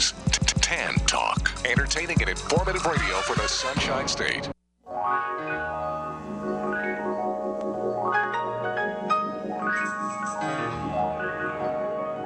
Opportunities. 0.00 0.60
Tan 0.60 0.94
Talk. 1.06 1.50
Entertaining 1.64 2.20
and 2.20 2.30
informative 2.30 2.84
radio 2.86 3.16
for 3.18 3.34
the 3.36 3.46
Sunshine 3.46 4.08
State. 4.08 4.48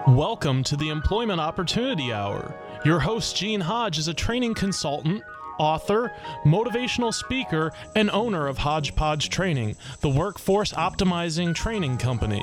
Welcome 0.07 0.63
to 0.65 0.77
the 0.77 0.91
Employment 0.91 1.41
Opportunity 1.41 2.13
Hour. 2.13 2.55
Your 2.85 3.01
host, 3.01 3.37
Gene 3.37 3.61
Hodge, 3.61 3.99
is 3.99 4.09
a 4.09 4.15
training 4.15 4.55
consultant, 4.55 5.23
author, 5.59 6.13
motivational 6.45 7.13
speaker, 7.13 7.73
and 7.97 8.11
owner 8.11 8.47
of 8.47 8.59
Hodgepodge 8.59 9.31
Training, 9.31 9.77
the 10.01 10.11
workforce 10.11 10.73
optimizing 10.73 11.55
training 11.55 11.97
company. 11.99 12.43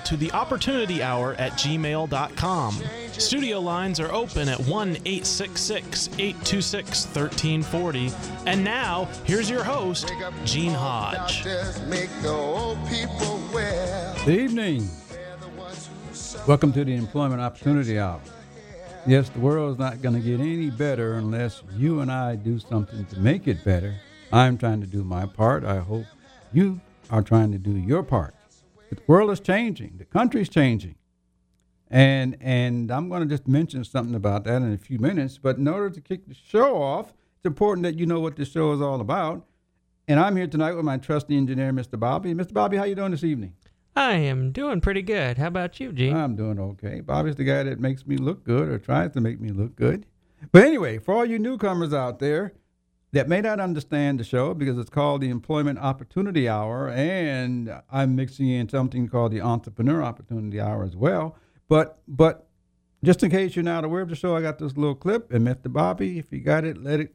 to 0.00 0.16
the 0.16 0.30
opportunity 0.32 1.02
hour 1.02 1.34
at 1.34 1.52
gmail.com. 1.52 2.82
Studio 3.12 3.60
lines 3.60 4.00
are 4.00 4.12
open 4.12 4.48
at 4.48 4.60
1 4.60 4.88
866 5.04 6.08
826 6.18 7.06
1340. 7.06 8.10
And 8.46 8.62
now, 8.64 9.08
here's 9.24 9.50
your 9.50 9.64
host, 9.64 10.12
Gene 10.44 10.72
Hodge. 10.72 11.44
Good 14.24 14.38
evening. 14.38 14.88
Welcome 16.46 16.72
to 16.72 16.84
the 16.84 16.94
Employment 16.94 17.40
Opportunity 17.40 17.98
Hour. 17.98 18.20
Yes, 19.06 19.28
the 19.30 19.40
world 19.40 19.72
is 19.72 19.78
not 19.78 20.02
going 20.02 20.14
to 20.14 20.20
get 20.20 20.40
any 20.40 20.70
better 20.70 21.14
unless 21.14 21.62
you 21.76 22.00
and 22.00 22.12
I 22.12 22.36
do 22.36 22.58
something 22.58 23.04
to 23.06 23.18
make 23.18 23.48
it 23.48 23.64
better. 23.64 23.94
I'm 24.32 24.58
trying 24.58 24.80
to 24.80 24.86
do 24.86 25.02
my 25.02 25.26
part. 25.26 25.64
I 25.64 25.78
hope 25.78 26.04
you 26.52 26.80
are 27.10 27.22
trying 27.22 27.52
to 27.52 27.58
do 27.58 27.70
your 27.70 28.02
part. 28.02 28.34
The 28.90 28.98
world 29.06 29.30
is 29.30 29.40
changing. 29.40 29.94
The 29.98 30.04
country's 30.04 30.48
changing. 30.48 30.96
And 31.90 32.36
and 32.40 32.90
I'm 32.90 33.08
going 33.08 33.22
to 33.22 33.28
just 33.28 33.48
mention 33.48 33.84
something 33.84 34.14
about 34.14 34.44
that 34.44 34.62
in 34.62 34.72
a 34.72 34.78
few 34.78 34.98
minutes. 34.98 35.38
But 35.38 35.56
in 35.56 35.66
order 35.66 35.90
to 35.90 36.00
kick 36.00 36.26
the 36.26 36.34
show 36.34 36.82
off, 36.82 37.14
it's 37.36 37.46
important 37.46 37.84
that 37.84 37.98
you 37.98 38.06
know 38.06 38.20
what 38.20 38.36
the 38.36 38.44
show 38.44 38.72
is 38.72 38.80
all 38.80 39.00
about. 39.00 39.46
And 40.06 40.18
I'm 40.18 40.36
here 40.36 40.46
tonight 40.46 40.72
with 40.72 40.84
my 40.84 40.96
trusty 40.96 41.36
engineer, 41.36 41.72
Mr. 41.72 41.98
Bobby. 41.98 42.34
Mr. 42.34 42.52
Bobby, 42.52 42.76
how 42.76 42.84
you 42.84 42.94
doing 42.94 43.10
this 43.10 43.24
evening? 43.24 43.54
I 43.94 44.12
am 44.14 44.52
doing 44.52 44.80
pretty 44.80 45.02
good. 45.02 45.38
How 45.38 45.48
about 45.48 45.80
you, 45.80 45.92
Gene? 45.92 46.14
I'm 46.16 46.36
doing 46.36 46.58
okay. 46.58 47.00
Bobby's 47.00 47.36
the 47.36 47.44
guy 47.44 47.64
that 47.64 47.80
makes 47.80 48.06
me 48.06 48.16
look 48.16 48.44
good 48.44 48.68
or 48.68 48.78
tries 48.78 49.12
to 49.12 49.20
make 49.20 49.40
me 49.40 49.50
look 49.50 49.74
good. 49.76 50.06
But 50.52 50.64
anyway, 50.64 50.98
for 50.98 51.14
all 51.14 51.24
you 51.24 51.38
newcomers 51.38 51.92
out 51.92 52.20
there 52.20 52.52
that 53.12 53.28
may 53.28 53.40
not 53.40 53.58
understand 53.58 54.20
the 54.20 54.24
show 54.24 54.52
because 54.54 54.78
it's 54.78 54.90
called 54.90 55.22
the 55.22 55.30
Employment 55.30 55.78
Opportunity 55.78 56.48
Hour, 56.48 56.90
and 56.90 57.80
I'm 57.90 58.14
mixing 58.14 58.48
in 58.48 58.68
something 58.68 59.08
called 59.08 59.32
the 59.32 59.40
Entrepreneur 59.40 60.02
Opportunity 60.02 60.60
Hour 60.60 60.84
as 60.84 60.94
well. 60.94 61.36
But 61.68 61.98
but 62.06 62.48
just 63.02 63.22
in 63.22 63.30
case 63.30 63.56
you're 63.56 63.62
not 63.62 63.84
aware 63.84 64.02
of 64.02 64.08
the 64.08 64.16
show, 64.16 64.36
I 64.36 64.42
got 64.42 64.58
this 64.58 64.76
little 64.76 64.94
clip, 64.94 65.32
and 65.32 65.46
Mr. 65.46 65.72
Bobby, 65.72 66.18
if 66.18 66.32
you 66.32 66.40
got 66.40 66.64
it, 66.64 66.82
let 66.82 67.00
it. 67.00 67.14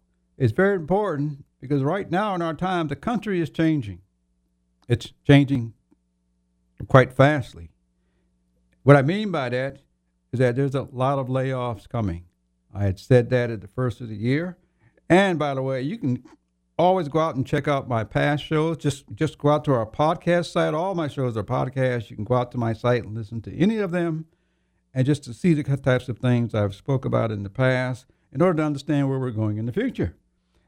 It's 0.41 0.53
very 0.53 0.75
important 0.75 1.45
because 1.59 1.83
right 1.83 2.09
now 2.09 2.33
in 2.33 2.41
our 2.41 2.55
time, 2.55 2.87
the 2.87 2.95
country 2.95 3.39
is 3.39 3.51
changing. 3.51 4.01
It's 4.87 5.13
changing 5.23 5.75
quite 6.87 7.13
fastly. 7.13 7.69
What 8.81 8.95
I 8.95 9.03
mean 9.03 9.29
by 9.29 9.49
that 9.49 9.83
is 10.33 10.39
that 10.39 10.55
there's 10.55 10.73
a 10.73 10.87
lot 10.91 11.19
of 11.19 11.27
layoffs 11.27 11.87
coming. 11.87 12.25
I 12.73 12.85
had 12.85 12.97
said 12.97 13.29
that 13.29 13.51
at 13.51 13.61
the 13.61 13.67
first 13.67 14.01
of 14.01 14.09
the 14.09 14.15
year. 14.15 14.57
And 15.07 15.37
by 15.37 15.53
the 15.53 15.61
way, 15.61 15.83
you 15.83 15.99
can 15.99 16.23
always 16.75 17.07
go 17.07 17.19
out 17.19 17.35
and 17.35 17.45
check 17.45 17.67
out 17.67 17.87
my 17.87 18.03
past 18.03 18.43
shows. 18.43 18.77
Just 18.77 19.05
just 19.13 19.37
go 19.37 19.49
out 19.49 19.63
to 19.65 19.73
our 19.73 19.85
podcast 19.85 20.51
site. 20.51 20.73
All 20.73 20.95
my 20.95 21.07
shows 21.07 21.37
are 21.37 21.43
podcasts. 21.43 22.09
You 22.09 22.15
can 22.15 22.25
go 22.25 22.33
out 22.33 22.51
to 22.53 22.57
my 22.57 22.73
site 22.73 23.03
and 23.03 23.13
listen 23.13 23.43
to 23.43 23.55
any 23.55 23.77
of 23.77 23.91
them, 23.91 24.25
and 24.91 25.05
just 25.05 25.23
to 25.25 25.35
see 25.35 25.53
the 25.53 25.61
types 25.77 26.09
of 26.09 26.17
things 26.17 26.55
I've 26.55 26.73
spoke 26.73 27.05
about 27.05 27.29
in 27.29 27.43
the 27.43 27.51
past, 27.51 28.07
in 28.33 28.41
order 28.41 28.57
to 28.57 28.63
understand 28.63 29.07
where 29.07 29.19
we're 29.19 29.29
going 29.29 29.59
in 29.59 29.67
the 29.67 29.71
future. 29.71 30.15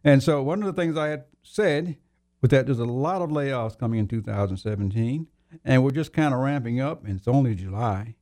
And 0.04 0.22
so, 0.22 0.42
one 0.44 0.62
of 0.62 0.74
the 0.74 0.82
things 0.82 0.98
I 0.98 1.08
had 1.08 1.26
said 1.42 1.98
was 2.42 2.50
that 2.50 2.66
there's 2.66 2.80
a 2.80 2.86
lot 2.86 3.22
of 3.22 3.30
layoffs 3.30 3.78
coming 3.78 4.00
in 4.00 4.08
2017, 4.08 5.28
and 5.64 5.84
we're 5.84 5.92
just 5.92 6.14
kind 6.14 6.34
of 6.34 6.40
ramping 6.42 6.82
up, 6.82 7.06
and 7.06 7.18
it's 7.18 7.28
only 7.28 7.56
July, 7.56 8.16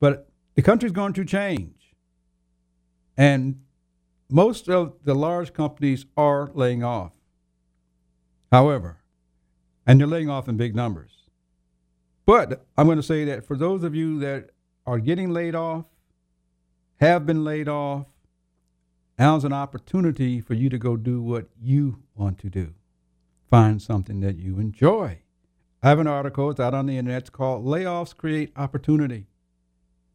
but 0.00 0.30
the 0.54 0.62
country's 0.62 0.92
going 0.92 1.12
to 1.12 1.24
change, 1.24 1.94
and 3.16 3.60
most 4.30 4.68
of 4.68 4.94
the 5.04 5.14
large 5.14 5.52
companies 5.52 6.06
are 6.16 6.50
laying 6.54 6.82
off. 6.82 7.12
However, 8.50 8.98
and 9.86 10.00
they're 10.00 10.06
laying 10.06 10.30
off 10.30 10.48
in 10.48 10.56
big 10.56 10.74
numbers. 10.74 11.12
But 12.24 12.66
I'm 12.76 12.86
going 12.86 12.96
to 12.96 13.02
say 13.02 13.24
that 13.26 13.46
for 13.46 13.56
those 13.56 13.84
of 13.84 13.94
you 13.94 14.18
that 14.20 14.50
are 14.84 14.98
getting 14.98 15.30
laid 15.30 15.54
off, 15.54 15.86
have 17.00 17.26
been 17.26 17.44
laid 17.44 17.68
off, 17.68 18.06
now's 19.18 19.44
an 19.44 19.52
opportunity 19.52 20.40
for 20.40 20.54
you 20.54 20.68
to 20.68 20.78
go 20.78 20.96
do 20.96 21.22
what 21.22 21.48
you 21.60 22.02
want 22.14 22.38
to 22.38 22.50
do. 22.50 22.74
Find 23.50 23.80
something 23.80 24.20
that 24.20 24.36
you 24.36 24.58
enjoy. 24.58 25.20
I 25.82 25.88
have 25.88 25.98
an 25.98 26.06
article, 26.06 26.50
it's 26.50 26.60
out 26.60 26.74
on 26.74 26.86
the 26.86 26.98
internet, 26.98 27.22
it's 27.22 27.30
called 27.30 27.64
Layoffs 27.64 28.16
Create 28.16 28.52
Opportunity. 28.56 29.26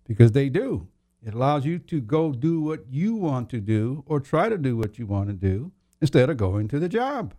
Because 0.08 0.34
they 0.34 0.50
do. 0.50 0.88
It 1.24 1.34
allows 1.34 1.66
you 1.66 1.78
to 1.80 2.02
go 2.02 2.32
do 2.32 2.62
what 2.62 2.86
you 2.90 3.16
want 3.16 3.50
to 3.52 3.62
do 3.62 4.04
or 4.08 4.20
try 4.20 4.50
to 4.50 4.58
do 4.58 4.76
what 4.76 4.98
you 4.98 5.06
want 5.06 5.30
to 5.30 5.34
do 5.34 5.72
instead 6.02 6.30
of 6.30 6.38
going 6.38 6.68
to 6.70 6.80
the 6.80 6.90
job. 6.90 7.36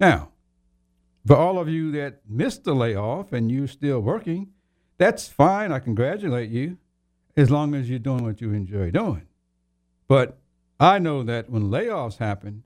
Now, 0.00 0.30
for 1.24 1.36
all 1.36 1.58
of 1.58 1.68
you 1.68 1.92
that 1.92 2.22
missed 2.28 2.64
the 2.64 2.74
layoff 2.74 3.32
and 3.32 3.50
you're 3.50 3.68
still 3.68 4.00
working, 4.00 4.48
that's 4.98 5.28
fine. 5.28 5.70
I 5.70 5.78
congratulate 5.78 6.50
you 6.50 6.78
as 7.36 7.50
long 7.50 7.74
as 7.74 7.88
you're 7.88 7.98
doing 7.98 8.24
what 8.24 8.40
you 8.40 8.52
enjoy 8.52 8.90
doing. 8.90 9.26
But 10.08 10.39
I 10.80 10.98
know 10.98 11.22
that 11.22 11.50
when 11.50 11.64
layoffs 11.64 12.16
happen, 12.16 12.64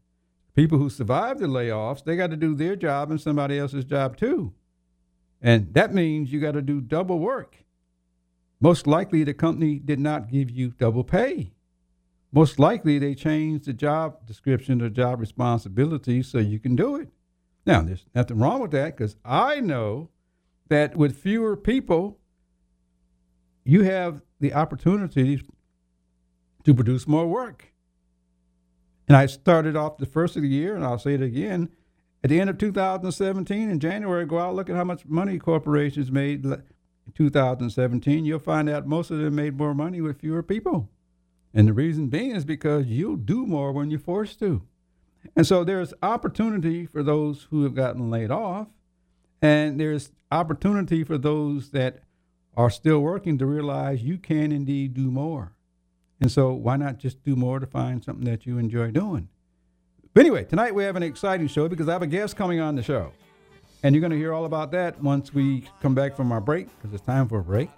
people 0.55 0.79
who 0.79 0.89
survive 0.89 1.41
the 1.41 1.47
layoffs, 1.47 2.05
they 2.05 2.15
got 2.15 2.31
to 2.31 2.37
do 2.37 2.55
their 2.55 2.77
job 2.77 3.11
and 3.11 3.21
somebody 3.21 3.59
else's 3.59 3.85
job 3.85 4.17
too. 4.17 4.55
And 5.43 5.75
that 5.75 5.93
means 5.93 6.33
you 6.33 6.41
got 6.41 6.53
to 6.53 6.63
do 6.63 6.81
double 6.81 7.19
work. 7.19 7.57
Most 8.61 8.87
likely, 8.87 9.25
the 9.25 9.35
company 9.35 9.81
did 9.81 9.99
not 9.99 10.31
give 10.31 10.49
you 10.49 10.71
double 10.71 11.03
pay. 11.03 11.53
Most 12.33 12.59
likely, 12.59 12.99
they 12.99 13.15
changed 13.15 13.67
the 13.67 13.73
job 13.73 14.27
description 14.27 14.81
or 14.81 14.89
job 14.89 15.21
responsibilities 15.21 16.29
so 16.29 16.39
you 16.39 16.61
can 16.61 16.77
do 16.77 16.97
it. 16.97 17.09
Now, 17.67 17.83
there's 17.83 18.07
nothing 18.15 18.39
wrong 18.39 18.61
with 18.61 18.71
that 18.71 18.97
because 18.97 19.17
I 19.25 19.61
know 19.61 20.11
that 20.69 20.97
with 20.97 21.19
fewer 21.19 21.57
people, 21.57 22.19
you 23.65 23.83
have 23.83 24.23
the 24.39 24.55
opportunity 24.55 25.43
to 26.63 26.75
produce 26.75 27.09
more 27.09 27.27
work. 27.27 27.74
And 29.07 29.17
I 29.17 29.27
started 29.27 29.77
off 29.77 29.99
the 29.99 30.07
first 30.07 30.37
of 30.37 30.43
the 30.43 30.49
year, 30.49 30.75
and 30.75 30.85
I'll 30.85 30.99
say 30.99 31.15
it 31.15 31.23
again. 31.23 31.71
At 32.23 32.31
the 32.31 32.41
end 32.41 32.49
of 32.49 32.57
2017, 32.57 33.69
in 33.69 33.81
January, 33.81 34.25
go 34.25 34.39
out 34.39 34.55
look 34.55 34.71
at 34.71 34.77
how 34.77 34.85
much 34.85 35.05
money 35.05 35.39
corporations 35.39 36.11
made 36.11 36.45
in 36.45 36.63
2017. 37.15 38.25
You'll 38.25 38.39
find 38.39 38.69
out 38.69 38.87
most 38.87 39.11
of 39.11 39.19
them 39.19 39.35
made 39.35 39.59
more 39.59 39.75
money 39.75 40.01
with 40.01 40.21
fewer 40.21 40.43
people. 40.43 40.89
And 41.53 41.69
the 41.69 41.75
reason 41.75 42.09
being 42.09 42.35
is 42.35 42.45
because 42.45 42.87
you'll 42.87 43.17
do 43.17 43.47
more 43.47 43.73
when 43.73 43.91
you're 43.91 44.01
forced 44.01 44.39
to. 44.41 44.63
And 45.37 45.47
so 45.47 45.65
there's 45.65 45.95
opportunity 46.03 46.87
for 46.87 47.03
those 47.03 47.47
who 47.51 47.63
have 47.65 47.75
gotten 47.75 48.11
laid 48.11 48.31
off, 48.31 48.69
and 49.41 49.79
there's 49.79 50.13
opportunity 50.31 51.05
for 51.05 51.19
those 51.19 51.71
that 51.71 52.03
are 52.57 52.71
still 52.71 53.01
working 53.01 53.39
to 53.39 53.47
realize 53.47 54.03
you 54.03 54.19
can 54.19 54.53
indeed 54.53 54.95
do 54.95 55.11
more. 55.11 55.53
And 56.21 56.31
so 56.31 56.53
why 56.53 56.77
not 56.77 56.99
just 56.99 57.23
do 57.25 57.37
more 57.37 57.59
to 57.59 57.67
find 57.67 58.03
something 58.03 58.25
that 58.25 58.47
you 58.47 58.59
enjoy 58.59 58.91
doing? 58.91 59.29
But 60.15 60.21
anyway, 60.21 60.45
tonight 60.45 60.75
we 60.75 60.85
have 60.85 60.97
an 60.97 61.03
exciting 61.03 61.49
show 61.49 61.69
because 61.69 61.89
I 61.89 61.93
have 61.93 62.03
a 62.03 62.07
guest 62.07 62.37
coming 62.37 62.61
on 62.61 62.77
the 62.77 62.83
show. 62.83 63.13
And 63.83 63.95
you're 63.95 64.01
going 64.01 64.13
to 64.13 64.17
hear 64.17 64.33
all 64.33 64.45
about 64.45 64.71
that 64.73 65.03
once 65.03 65.35
we 65.35 65.69
come 65.83 65.95
back 65.95 66.17
from 66.17 66.33
our 66.33 66.41
break, 66.41 66.69
because 66.79 66.95
it's 66.95 67.05
time 67.05 67.29
for 67.29 67.41
a 67.41 67.45
break. 67.45 67.69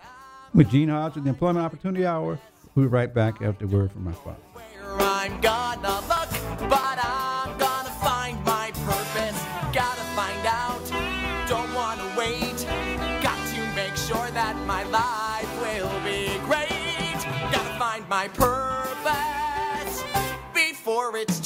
With 0.55 0.71
Gene 0.71 0.88
Hodge 0.88 1.17
with 1.17 1.25
the 1.25 1.31
Employment 1.31 1.65
Opportunity 1.65 2.06
Hour. 2.06 2.38
We'll 2.75 2.87
be 2.87 2.88
right 2.88 3.12
back 3.12 3.43
after 3.43 3.67
word 3.67 3.91
from 3.91 4.05
my 4.05 4.12
sponsor. 4.12 4.43
My 18.08 18.29
purpose 18.29 20.05
before 20.55 21.17
it's. 21.17 21.45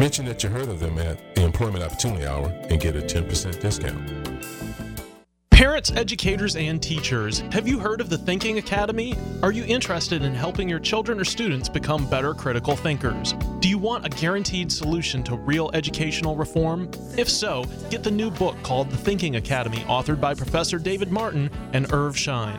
Mention 0.00 0.24
that 0.24 0.42
you 0.42 0.48
heard 0.48 0.70
of 0.70 0.80
them 0.80 0.96
at 0.96 1.34
the 1.34 1.44
Employment 1.44 1.84
Opportunity 1.84 2.24
Hour 2.24 2.46
and 2.70 2.80
get 2.80 2.96
a 2.96 3.02
10% 3.02 3.60
discount. 3.60 4.40
Parents, 5.50 5.92
educators, 5.92 6.56
and 6.56 6.82
teachers, 6.82 7.40
have 7.52 7.68
you 7.68 7.78
heard 7.78 8.00
of 8.00 8.08
the 8.08 8.16
Thinking 8.16 8.56
Academy? 8.56 9.14
Are 9.42 9.52
you 9.52 9.62
interested 9.64 10.22
in 10.22 10.34
helping 10.34 10.70
your 10.70 10.78
children 10.78 11.20
or 11.20 11.24
students 11.26 11.68
become 11.68 12.08
better 12.08 12.32
critical 12.32 12.76
thinkers? 12.76 13.34
Do 13.58 13.68
you 13.68 13.76
want 13.76 14.06
a 14.06 14.08
guaranteed 14.08 14.72
solution 14.72 15.22
to 15.24 15.36
real 15.36 15.70
educational 15.74 16.34
reform? 16.34 16.90
If 17.18 17.28
so, 17.28 17.66
get 17.90 18.02
the 18.02 18.10
new 18.10 18.30
book 18.30 18.56
called 18.62 18.88
The 18.88 18.96
Thinking 18.96 19.36
Academy, 19.36 19.80
authored 19.80 20.18
by 20.18 20.32
Professor 20.32 20.78
David 20.78 21.12
Martin 21.12 21.50
and 21.74 21.92
Irv 21.92 22.16
Schein. 22.16 22.58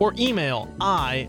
or 0.00 0.14
email 0.18 0.68
ischein 0.80 1.28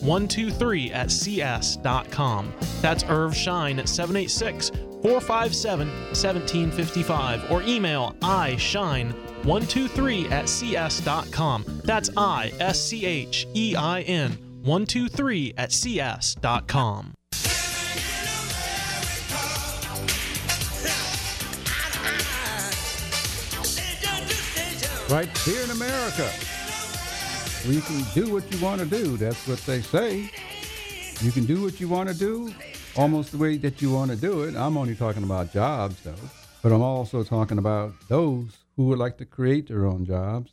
123 0.00 0.92
at 0.92 1.10
cs.com. 1.10 2.52
That's 2.80 3.04
Irv 3.04 3.36
Schein 3.36 3.78
at 3.78 3.88
786 3.88 4.70
457 5.02 5.88
1755 5.88 7.50
or 7.50 7.62
email 7.62 8.14
ischein123 8.20 10.30
at 10.30 10.48
cs.com. 10.48 11.64
That's 11.84 12.10
I 12.16 12.52
S 12.60 12.80
C 12.80 13.04
H 13.06 13.48
E 13.54 13.74
I 13.76 14.00
N 14.02 14.32
123 14.62 15.54
at 15.56 15.72
cs.com. 15.72 17.16
right 25.08 25.38
here 25.38 25.62
in 25.62 25.70
America. 25.70 26.30
We 27.68 27.80
can 27.80 28.04
do 28.14 28.32
what 28.32 28.52
you 28.52 28.64
want 28.64 28.80
to 28.80 28.86
do. 28.86 29.16
That's 29.16 29.48
what 29.48 29.58
they 29.60 29.80
say. 29.80 30.30
You 31.20 31.32
can 31.32 31.46
do 31.46 31.62
what 31.62 31.80
you 31.80 31.88
want 31.88 32.08
to 32.08 32.14
do 32.14 32.54
almost 32.96 33.32
the 33.32 33.38
way 33.38 33.56
that 33.56 33.82
you 33.82 33.92
want 33.92 34.12
to 34.12 34.16
do 34.16 34.44
it. 34.44 34.54
I'm 34.54 34.76
only 34.76 34.94
talking 34.94 35.24
about 35.24 35.52
jobs, 35.52 36.00
though, 36.02 36.14
but 36.62 36.70
I'm 36.70 36.80
also 36.80 37.24
talking 37.24 37.58
about 37.58 37.92
those 38.08 38.58
who 38.76 38.84
would 38.84 38.98
like 38.98 39.18
to 39.18 39.24
create 39.24 39.66
their 39.66 39.84
own 39.84 40.04
jobs, 40.04 40.52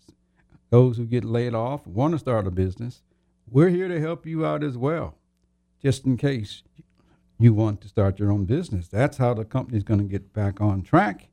those 0.71 0.97
who 0.97 1.05
get 1.05 1.23
laid 1.23 1.53
off, 1.53 1.85
want 1.85 2.13
to 2.13 2.17
start 2.17 2.47
a 2.47 2.51
business. 2.51 3.03
We're 3.47 3.69
here 3.69 3.87
to 3.87 4.01
help 4.01 4.25
you 4.25 4.43
out 4.43 4.63
as 4.63 4.75
well, 4.75 5.15
just 5.83 6.05
in 6.05 6.17
case 6.17 6.63
you 7.37 7.53
want 7.53 7.81
to 7.81 7.87
start 7.87 8.17
your 8.17 8.31
own 8.31 8.45
business. 8.45 8.87
That's 8.87 9.17
how 9.17 9.35
the 9.35 9.45
company's 9.45 9.83
going 9.83 9.99
to 9.99 10.05
get 10.05 10.33
back 10.33 10.59
on 10.61 10.81
track 10.81 11.27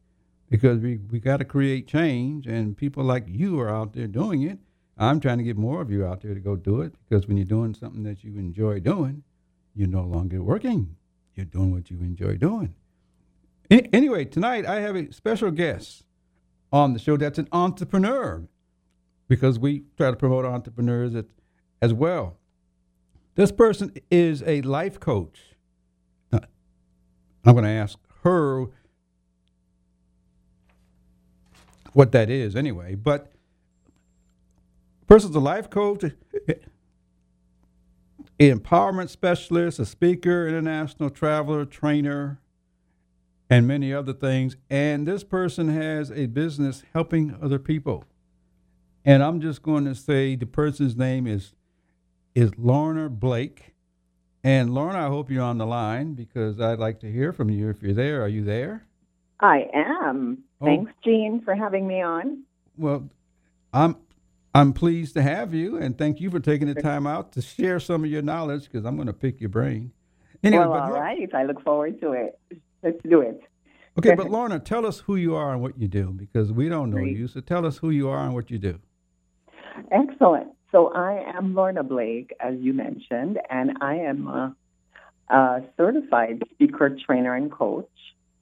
because 0.51 0.81
we, 0.81 0.99
we 1.11 1.21
got 1.21 1.39
to 1.39 1.45
create 1.45 1.87
change, 1.87 2.47
and 2.47 2.77
people 2.77 3.03
like 3.03 3.25
you 3.27 3.59
are 3.61 3.71
out 3.71 3.95
there 3.95 4.09
doing 4.09 4.43
it. 4.43 4.59
I'm 5.01 5.19
trying 5.19 5.39
to 5.39 5.45
get 5.45 5.57
more 5.57 5.81
of 5.81 5.91
you 5.91 6.05
out 6.05 6.21
there 6.21 6.35
to 6.35 6.41
go 6.41 6.57
do 6.57 6.83
it 6.83 6.93
because 7.09 7.27
when 7.27 7.39
you're 7.39 7.47
doing 7.47 7.73
something 7.75 8.03
that 8.03 8.23
you 8.23 8.37
enjoy 8.37 8.81
doing, 8.81 9.23
you're 9.75 9.89
no 9.89 10.03
longer 10.03 10.43
working. 10.43 10.95
You're 11.35 11.47
doing 11.47 11.73
what 11.73 11.91
you 11.91 11.99
enjoy 12.01 12.37
doing. 12.37 12.75
anyway, 13.71 14.27
tonight 14.27 14.67
I 14.67 14.81
have 14.81 14.95
a 14.97 15.11
special 15.11 15.51
guest 15.51 16.05
on 16.71 16.93
the 16.93 16.99
show 16.99 17.17
that's 17.17 17.39
an 17.39 17.49
entrepreneur 17.51 18.47
because 19.27 19.59
we 19.59 19.85
try 19.97 20.11
to 20.11 20.17
promote 20.17 20.45
entrepreneurs 20.45 21.15
at, 21.15 21.25
as 21.81 21.95
well. 21.95 22.37
This 23.37 23.51
person 23.51 23.95
is 24.11 24.43
a 24.47 24.61
life 24.61 25.01
coach. 25.01 25.41
I'm 26.33 27.55
going 27.55 27.65
to 27.65 27.71
ask 27.71 27.99
her 28.23 28.67
what 31.95 32.13
that 32.13 32.29
is 32.29 32.55
anyway, 32.55 32.97
but 32.97 33.33
person's 35.11 35.35
a 35.35 35.41
life 35.41 35.69
coach, 35.69 36.05
empowerment 38.39 39.09
specialist, 39.09 39.81
a 39.81 39.85
speaker, 39.85 40.47
international 40.47 41.11
traveler, 41.11 41.65
trainer, 41.65 42.41
and 43.51 43.67
many 43.67 43.93
other 43.93 44.13
things. 44.13 44.57
And 44.71 45.09
this 45.09 45.25
person 45.25 45.69
has 45.69 46.13
a 46.13 46.27
business 46.27 46.85
helping 46.93 47.37
other 47.43 47.59
people. 47.59 48.05
And 49.05 49.25
I'm 49.25 49.41
just 49.41 49.63
going 49.63 49.85
to 49.87 49.97
say 49.97 50.37
the 50.37 50.47
person's 50.47 50.97
name 50.97 51.27
is 51.27 51.55
is 52.37 52.53
Lorna 52.57 53.09
Blake. 53.09 53.75
And 54.45 54.73
Lorna, 54.73 55.07
I 55.07 55.09
hope 55.09 55.29
you're 55.29 55.43
on 55.43 55.59
the 55.59 55.67
line 55.67 56.15
because 56.15 56.61
I'd 56.61 56.79
like 56.79 57.01
to 57.01 57.11
hear 57.11 57.33
from 57.33 57.51
you 57.51 57.69
if 57.69 57.83
you're 57.83 57.95
there. 57.95 58.23
Are 58.23 58.29
you 58.29 58.45
there? 58.45 58.87
I 59.41 59.67
am. 59.75 60.45
Oh. 60.61 60.67
Thanks, 60.67 60.93
Gene, 61.03 61.43
for 61.45 61.57
having 61.57 61.89
me 61.89 62.01
on. 62.01 62.45
Well, 62.77 63.11
I'm 63.73 63.97
I'm 64.55 64.73
pleased 64.73 65.15
to 65.15 65.23
have 65.23 65.55
you, 65.55 65.77
and 65.77 65.97
thank 65.97 66.21
you 66.21 66.31
for 66.31 66.41
taking 66.41 66.67
the 66.67 66.81
time 66.81 67.07
out 67.07 67.33
to 67.33 67.43
share 67.43 67.79
some 67.79 68.03
of 68.03 68.11
your 68.11 68.23
knowledge 68.23 68.65
because 68.65 68.85
I'm 68.85 68.97
going 68.97 69.07
to 69.07 69.13
pick 69.13 69.41
your 69.41 69.49
brain. 69.49 69.93
Anyway, 70.43 70.65
well, 70.65 70.73
all 70.73 70.93
right. 70.93 71.29
I 71.35 71.45
look 71.45 71.63
forward 71.63 72.01
to 72.01 72.13
it. 72.13 72.39
Let's 72.83 72.99
do 73.09 73.21
it. 73.21 73.41
Okay, 73.99 74.15
but 74.15 74.31
Lorna, 74.31 74.59
tell 74.59 74.87
us 74.87 75.01
who 75.01 75.17
you 75.17 75.35
are 75.35 75.53
and 75.53 75.61
what 75.61 75.79
you 75.79 75.87
do 75.87 76.11
because 76.11 76.53
we 76.53 76.69
don't 76.69 76.91
know 76.91 76.97
Great. 76.97 77.17
you. 77.17 77.29
So 77.29 77.41
tell 77.41 77.67
us 77.67 77.77
who 77.77 77.91
you 77.91 78.09
are 78.09 78.25
and 78.25 78.35
what 78.35 78.51
you 78.51 78.59
do. 78.59 78.79
Excellent. 79.93 80.49
So 80.73 80.93
I 80.95 81.23
am 81.37 81.55
Lorna 81.55 81.83
Blake, 81.83 82.33
as 82.41 82.55
you 82.59 82.73
mentioned, 82.73 83.39
and 83.51 83.79
I 83.81 83.97
am 83.97 84.29
a, 84.29 84.57
a 85.29 85.63
certified 85.77 86.43
speaker, 86.53 86.97
trainer, 87.05 87.35
and 87.35 87.51
coach. 87.53 87.91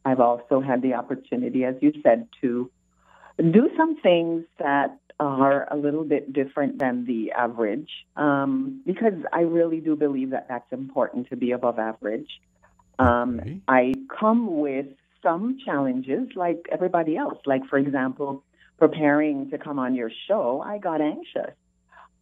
I've 0.05 0.21
also 0.21 0.61
had 0.61 0.81
the 0.83 0.95
opportunity, 0.95 1.65
as 1.65 1.75
you 1.81 1.93
said, 2.03 2.29
to 2.43 2.71
do 3.39 3.71
some 3.77 4.01
things 4.01 4.45
that 4.59 4.99
are 5.21 5.67
a 5.71 5.77
little 5.77 6.05
bit 6.05 6.33
different 6.33 6.79
than 6.79 7.05
the 7.05 7.33
average 7.33 7.91
um, 8.17 8.83
because 8.87 9.15
I 9.33 9.41
really 9.41 9.81
do 9.81 9.97
believe 9.97 10.31
that 10.31 10.47
that's 10.49 10.71
important 10.73 11.29
to 11.31 11.37
be 11.37 11.51
above 11.53 11.79
average. 11.79 12.29
Um, 12.99 13.41
okay. 13.41 13.61
I 13.67 13.95
come 14.19 14.59
with 14.59 14.87
some 15.23 15.59
challenges 15.65 16.29
like 16.37 16.67
everybody 16.71 17.17
else. 17.17 17.39
Like, 17.47 17.67
for 17.67 17.79
example, 17.79 18.45
preparing 18.79 19.51
to 19.51 19.59
come 19.59 19.79
on 19.79 19.95
your 19.95 20.11
show, 20.29 20.63
I 20.65 20.79
got 20.79 21.01
anxious. 21.01 21.55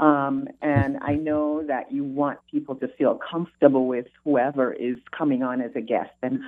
Um, 0.00 0.48
and 0.62 0.98
I 1.02 1.14
know 1.28 1.64
that 1.66 1.92
you 1.92 2.04
want 2.04 2.38
people 2.50 2.76
to 2.76 2.88
feel 2.88 3.18
comfortable 3.30 3.86
with 3.86 4.06
whoever 4.24 4.72
is 4.72 4.96
coming 5.16 5.42
on 5.42 5.60
as 5.60 5.72
a 5.74 5.80
guest. 5.80 6.12
And 6.22 6.40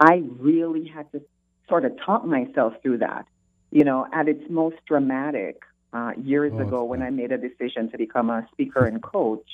I 0.00 0.22
really 0.38 0.86
had 0.86 1.10
to 1.12 1.22
sort 1.68 1.84
of 1.84 1.92
talk 2.04 2.24
myself 2.24 2.74
through 2.82 2.98
that. 2.98 3.26
You 3.70 3.84
know, 3.84 4.06
at 4.12 4.28
its 4.28 4.44
most 4.50 4.76
dramatic 4.86 5.62
uh, 5.92 6.12
years 6.22 6.52
oh, 6.54 6.60
ago 6.60 6.84
when 6.84 7.02
I 7.02 7.10
made 7.10 7.32
a 7.32 7.38
decision 7.38 7.90
to 7.90 7.98
become 7.98 8.30
a 8.30 8.46
speaker 8.52 8.84
and 8.84 9.02
coach, 9.02 9.46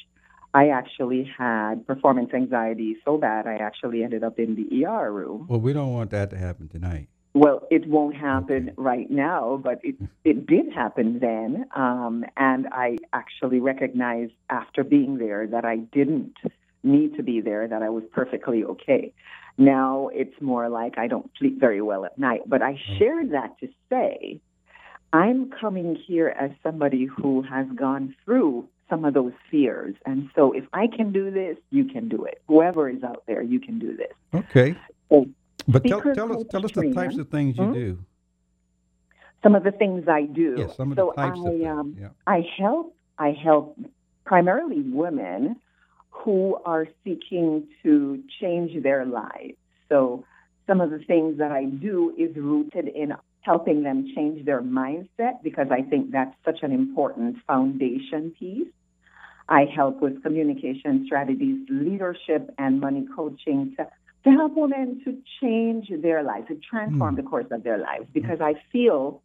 I 0.54 0.68
actually 0.68 1.30
had 1.36 1.86
performance 1.86 2.30
anxiety 2.32 2.96
so 3.04 3.18
bad 3.18 3.46
I 3.46 3.56
actually 3.56 4.02
ended 4.02 4.24
up 4.24 4.38
in 4.38 4.54
the 4.54 4.86
ER 4.86 5.12
room. 5.12 5.46
Well, 5.48 5.60
we 5.60 5.72
don't 5.72 5.92
want 5.92 6.10
that 6.10 6.30
to 6.30 6.38
happen 6.38 6.68
tonight. 6.68 7.08
Well, 7.34 7.66
it 7.70 7.86
won't 7.86 8.16
happen 8.16 8.70
okay. 8.70 8.74
right 8.76 9.10
now, 9.10 9.60
but 9.62 9.80
it 9.84 9.96
it 10.24 10.46
did 10.46 10.72
happen 10.72 11.18
then, 11.20 11.66
um, 11.76 12.24
and 12.36 12.66
I 12.72 12.96
actually 13.12 13.60
recognized 13.60 14.32
after 14.48 14.82
being 14.82 15.18
there 15.18 15.46
that 15.46 15.64
I 15.64 15.76
didn't 15.76 16.36
need 16.82 17.16
to 17.16 17.22
be 17.22 17.40
there, 17.40 17.68
that 17.68 17.82
I 17.82 17.90
was 17.90 18.04
perfectly 18.12 18.64
okay. 18.64 19.12
Now 19.58 20.08
it's 20.12 20.40
more 20.40 20.68
like 20.68 20.98
I 20.98 21.06
don't 21.06 21.30
sleep 21.38 21.60
very 21.60 21.82
well 21.82 22.04
at 22.06 22.18
night, 22.18 22.42
but 22.46 22.62
I 22.62 22.72
oh. 22.72 22.98
shared 22.98 23.32
that 23.32 23.58
to 23.60 23.68
say 23.90 24.40
I'm 25.12 25.50
coming 25.50 25.96
here 26.06 26.28
as 26.28 26.50
somebody 26.62 27.06
who 27.06 27.42
has 27.42 27.66
gone 27.74 28.14
through 28.24 28.68
some 28.90 29.04
of 29.04 29.14
those 29.14 29.32
fears. 29.50 29.94
And 30.06 30.30
so 30.34 30.52
if 30.52 30.64
I 30.72 30.86
can 30.86 31.12
do 31.12 31.30
this, 31.30 31.56
you 31.70 31.84
can 31.84 32.08
do 32.08 32.24
it. 32.24 32.40
Whoever 32.48 32.88
is 32.88 33.02
out 33.02 33.24
there, 33.26 33.42
you 33.42 33.60
can 33.60 33.78
do 33.78 33.96
this. 33.96 34.12
Okay. 34.34 34.76
So, 35.10 35.26
but 35.66 35.84
tell, 35.84 36.00
tell 36.00 36.32
us 36.32 36.44
tell 36.50 36.64
us 36.64 36.72
the 36.72 36.92
types 36.92 37.18
of 37.18 37.28
things 37.28 37.58
you 37.58 37.64
hmm? 37.64 37.72
do. 37.72 37.98
Some 39.42 39.54
of 39.54 39.62
the 39.62 39.70
things 39.70 40.08
I 40.08 40.22
do. 40.22 40.56
Yes, 40.58 40.76
some 40.76 40.92
of 40.92 40.96
so 40.96 41.12
the 41.14 41.22
types 41.22 41.40
I, 41.44 41.50
of 41.50 41.78
um, 41.78 41.96
yeah. 41.98 42.08
I 42.26 42.44
help 42.58 42.94
I 43.18 43.32
help 43.32 43.78
primarily 44.24 44.80
women 44.80 45.56
who 46.10 46.58
are 46.64 46.86
seeking 47.04 47.66
to 47.82 48.22
change 48.40 48.82
their 48.82 49.04
lives. 49.04 49.54
So 49.88 50.24
some 50.66 50.80
of 50.80 50.90
the 50.90 50.98
things 50.98 51.38
that 51.38 51.52
I 51.52 51.64
do 51.64 52.14
is 52.18 52.34
rooted 52.36 52.88
in 52.88 53.12
helping 53.42 53.82
them 53.82 54.06
change 54.14 54.44
their 54.44 54.62
mindset 54.62 55.42
because 55.42 55.68
I 55.70 55.82
think 55.82 56.10
that's 56.10 56.34
such 56.44 56.62
an 56.62 56.72
important 56.72 57.36
foundation 57.46 58.34
piece. 58.38 58.68
I 59.48 59.64
help 59.64 60.02
with 60.02 60.22
communication 60.22 61.04
strategies, 61.06 61.66
leadership, 61.70 62.50
and 62.58 62.80
money 62.80 63.06
coaching 63.16 63.74
to, 63.76 63.88
to 64.24 64.30
help 64.30 64.52
women 64.54 65.00
to 65.04 65.16
change 65.40 65.90
their 66.02 66.22
lives, 66.22 66.48
to 66.48 66.56
transform 66.56 67.14
mm. 67.14 67.16
the 67.16 67.22
course 67.22 67.46
of 67.50 67.62
their 67.62 67.78
lives. 67.78 68.06
Because 68.12 68.40
I 68.40 68.54
feel 68.70 69.22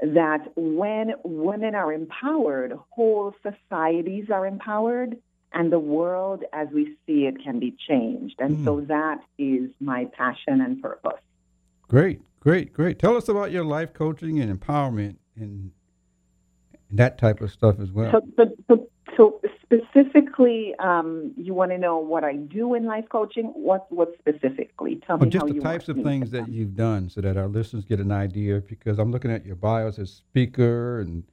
that 0.00 0.50
when 0.56 1.14
women 1.22 1.76
are 1.76 1.92
empowered, 1.92 2.76
whole 2.90 3.34
societies 3.42 4.30
are 4.30 4.46
empowered, 4.46 5.16
and 5.52 5.70
the 5.70 5.78
world 5.78 6.42
as 6.52 6.68
we 6.72 6.96
see 7.06 7.26
it 7.26 7.42
can 7.44 7.60
be 7.60 7.76
changed. 7.88 8.36
And 8.40 8.58
mm. 8.58 8.64
so 8.64 8.80
that 8.88 9.20
is 9.38 9.70
my 9.80 10.06
passion 10.06 10.60
and 10.60 10.82
purpose. 10.82 11.20
Great, 11.88 12.20
great, 12.42 12.72
great. 12.72 12.98
Tell 12.98 13.16
us 13.16 13.28
about 13.28 13.52
your 13.52 13.64
life 13.64 13.92
coaching 13.92 14.40
and 14.40 14.60
empowerment 14.60 15.16
and 15.36 15.70
that 16.90 17.16
type 17.16 17.40
of 17.40 17.52
stuff 17.52 17.78
as 17.80 17.92
well. 17.92 18.10
So, 18.10 18.20
but, 18.36 18.66
but, 18.66 18.80
so 19.16 19.40
specifically, 19.62 20.74
um, 20.78 21.32
you 21.36 21.54
want 21.54 21.70
to 21.70 21.78
know 21.78 21.98
what 21.98 22.24
I 22.24 22.34
do 22.34 22.74
in 22.74 22.84
life 22.84 23.04
coaching? 23.08 23.46
What 23.46 23.90
what 23.90 24.12
specifically? 24.18 24.96
Tell 25.06 25.16
well, 25.16 25.26
me 25.26 25.30
just 25.30 25.46
the 25.46 25.60
types 25.60 25.88
of 25.88 25.96
things 26.02 26.30
that 26.32 26.48
you've 26.48 26.74
done, 26.74 27.08
so 27.08 27.20
that 27.20 27.36
our 27.36 27.46
listeners 27.46 27.84
get 27.84 28.00
an 28.00 28.10
idea. 28.10 28.60
Because 28.60 28.98
I'm 28.98 29.12
looking 29.12 29.30
at 29.30 29.46
your 29.46 29.56
bios 29.56 29.98
as 29.98 30.10
speaker 30.10 31.00
and 31.00 31.24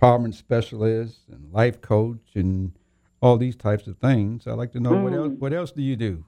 empowerment 0.00 0.34
specialist 0.34 1.20
and 1.30 1.52
life 1.52 1.80
coach 1.80 2.34
and 2.34 2.72
all 3.20 3.36
these 3.36 3.56
types 3.56 3.86
of 3.86 3.98
things. 3.98 4.46
I'd 4.46 4.52
like 4.52 4.72
to 4.72 4.80
know 4.80 4.92
mm. 4.92 5.02
what 5.02 5.12
else. 5.12 5.32
What 5.38 5.52
else 5.52 5.72
do 5.72 5.82
you 5.82 5.96
do? 5.96 6.24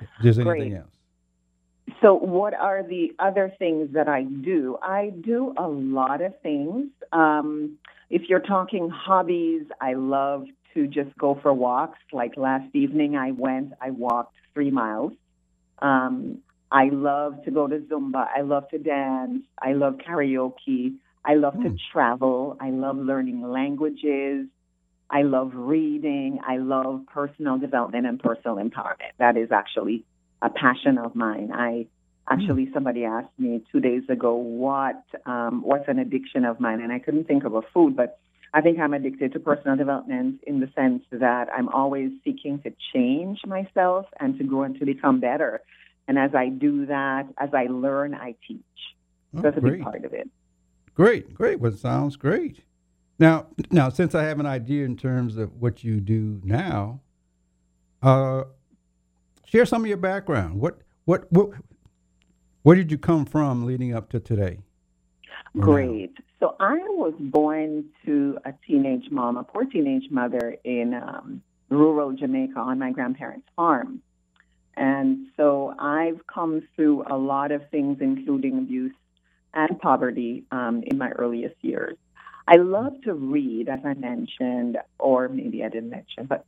If 0.00 0.08
there's 0.22 0.38
anything 0.38 0.70
Great. 0.70 0.74
else. 0.74 0.95
So, 2.02 2.14
what 2.14 2.52
are 2.54 2.82
the 2.82 3.12
other 3.18 3.52
things 3.58 3.94
that 3.94 4.08
I 4.08 4.24
do? 4.24 4.76
I 4.82 5.12
do 5.20 5.54
a 5.56 5.68
lot 5.68 6.20
of 6.20 6.38
things. 6.42 6.88
Um, 7.12 7.78
if 8.10 8.22
you're 8.28 8.40
talking 8.40 8.90
hobbies, 8.90 9.62
I 9.80 9.94
love 9.94 10.46
to 10.74 10.86
just 10.86 11.16
go 11.16 11.38
for 11.40 11.52
walks. 11.52 11.98
Like 12.12 12.36
last 12.36 12.74
evening, 12.74 13.16
I 13.16 13.30
went, 13.30 13.72
I 13.80 13.90
walked 13.90 14.34
three 14.52 14.70
miles. 14.70 15.12
Um, 15.80 16.38
I 16.70 16.88
love 16.88 17.44
to 17.44 17.50
go 17.50 17.66
to 17.66 17.78
Zumba. 17.78 18.26
I 18.36 18.40
love 18.42 18.68
to 18.70 18.78
dance. 18.78 19.42
I 19.60 19.72
love 19.72 19.94
karaoke. 19.94 20.94
I 21.24 21.34
love 21.34 21.54
mm. 21.54 21.62
to 21.64 21.68
hmm. 21.70 21.76
travel. 21.92 22.56
I 22.60 22.70
love 22.70 22.96
learning 22.96 23.42
languages. 23.42 24.46
I 25.08 25.22
love 25.22 25.52
reading. 25.54 26.40
I 26.46 26.56
love 26.56 27.02
personal 27.12 27.58
development 27.58 28.06
and 28.06 28.18
personal 28.18 28.56
empowerment. 28.56 29.12
That 29.18 29.36
is 29.36 29.52
actually 29.52 30.04
a 30.42 30.50
passion 30.50 30.98
of 30.98 31.14
mine. 31.14 31.50
I 31.52 31.86
Actually, 32.28 32.68
somebody 32.74 33.04
asked 33.04 33.38
me 33.38 33.62
two 33.70 33.78
days 33.78 34.02
ago 34.08 34.34
what 34.34 35.00
um, 35.26 35.62
what's 35.62 35.86
an 35.86 36.00
addiction 36.00 36.44
of 36.44 36.58
mine, 36.58 36.80
and 36.80 36.92
I 36.92 36.98
couldn't 36.98 37.28
think 37.28 37.44
of 37.44 37.54
a 37.54 37.62
food, 37.72 37.94
but 37.94 38.18
I 38.52 38.62
think 38.62 38.80
I'm 38.80 38.94
addicted 38.94 39.32
to 39.34 39.38
personal 39.38 39.76
development 39.76 40.40
in 40.44 40.58
the 40.58 40.68
sense 40.74 41.04
that 41.12 41.48
I'm 41.56 41.68
always 41.68 42.10
seeking 42.24 42.58
to 42.62 42.72
change 42.92 43.40
myself 43.46 44.06
and 44.18 44.36
to 44.38 44.44
grow 44.44 44.64
and 44.64 44.76
to 44.80 44.84
become 44.84 45.20
better. 45.20 45.60
And 46.08 46.18
as 46.18 46.34
I 46.34 46.48
do 46.48 46.86
that, 46.86 47.28
as 47.38 47.50
I 47.54 47.66
learn, 47.66 48.12
I 48.14 48.34
teach. 48.46 48.60
Oh, 49.36 49.42
That's 49.42 49.56
a 49.56 49.60
great. 49.60 49.74
big 49.74 49.82
part 49.82 50.04
of 50.04 50.12
it. 50.12 50.28
Great, 50.94 51.32
great. 51.32 51.60
Well, 51.60 51.72
sounds 51.72 52.16
great. 52.16 52.64
Now, 53.20 53.46
now, 53.70 53.88
since 53.88 54.16
I 54.16 54.24
have 54.24 54.40
an 54.40 54.46
idea 54.46 54.84
in 54.84 54.96
terms 54.96 55.36
of 55.36 55.60
what 55.60 55.84
you 55.84 56.00
do 56.00 56.40
now, 56.42 57.02
uh, 58.02 58.44
share 59.46 59.64
some 59.64 59.82
of 59.82 59.88
your 59.88 59.96
background. 59.96 60.60
What, 60.60 60.78
what, 61.06 61.30
what, 61.32 61.50
where 62.62 62.76
did 62.76 62.90
you 62.90 62.98
come 62.98 63.24
from 63.24 63.64
leading 63.64 63.94
up 63.94 64.10
to 64.10 64.20
today? 64.20 64.58
Great. 65.58 66.12
So 66.38 66.54
I 66.60 66.74
was 66.74 67.14
born 67.18 67.86
to 68.04 68.38
a 68.44 68.52
teenage 68.66 69.10
mom, 69.10 69.38
a 69.38 69.44
poor 69.44 69.64
teenage 69.64 70.10
mother 70.10 70.56
in 70.64 70.92
um, 70.92 71.42
rural 71.70 72.12
Jamaica 72.12 72.58
on 72.58 72.78
my 72.78 72.92
grandparents' 72.92 73.48
farm. 73.56 74.02
And 74.76 75.28
so 75.36 75.74
I've 75.78 76.26
come 76.26 76.62
through 76.74 77.04
a 77.08 77.16
lot 77.16 77.52
of 77.52 77.62
things, 77.70 77.98
including 78.00 78.58
abuse 78.58 78.94
and 79.54 79.78
poverty 79.78 80.44
um, 80.50 80.82
in 80.86 80.98
my 80.98 81.10
earliest 81.10 81.56
years. 81.62 81.96
I 82.46 82.56
love 82.56 82.92
to 83.04 83.14
read, 83.14 83.68
as 83.68 83.80
I 83.84 83.94
mentioned, 83.94 84.76
or 84.98 85.28
maybe 85.28 85.64
I 85.64 85.68
didn't 85.68 85.90
mention, 85.90 86.26
but 86.26 86.44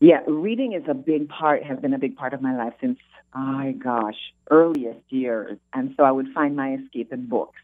yeah, 0.00 0.20
reading 0.26 0.72
is 0.72 0.84
a 0.88 0.94
big 0.94 1.28
part, 1.28 1.62
has 1.64 1.78
been 1.78 1.94
a 1.94 1.98
big 1.98 2.16
part 2.16 2.32
of 2.32 2.40
my 2.40 2.56
life 2.56 2.74
since, 2.80 2.98
my 3.34 3.72
gosh, 3.72 4.18
earliest 4.50 5.00
years. 5.10 5.58
And 5.74 5.94
so 5.96 6.04
I 6.04 6.10
would 6.10 6.28
find 6.32 6.56
my 6.56 6.74
escape 6.74 7.12
in 7.12 7.26
books. 7.26 7.60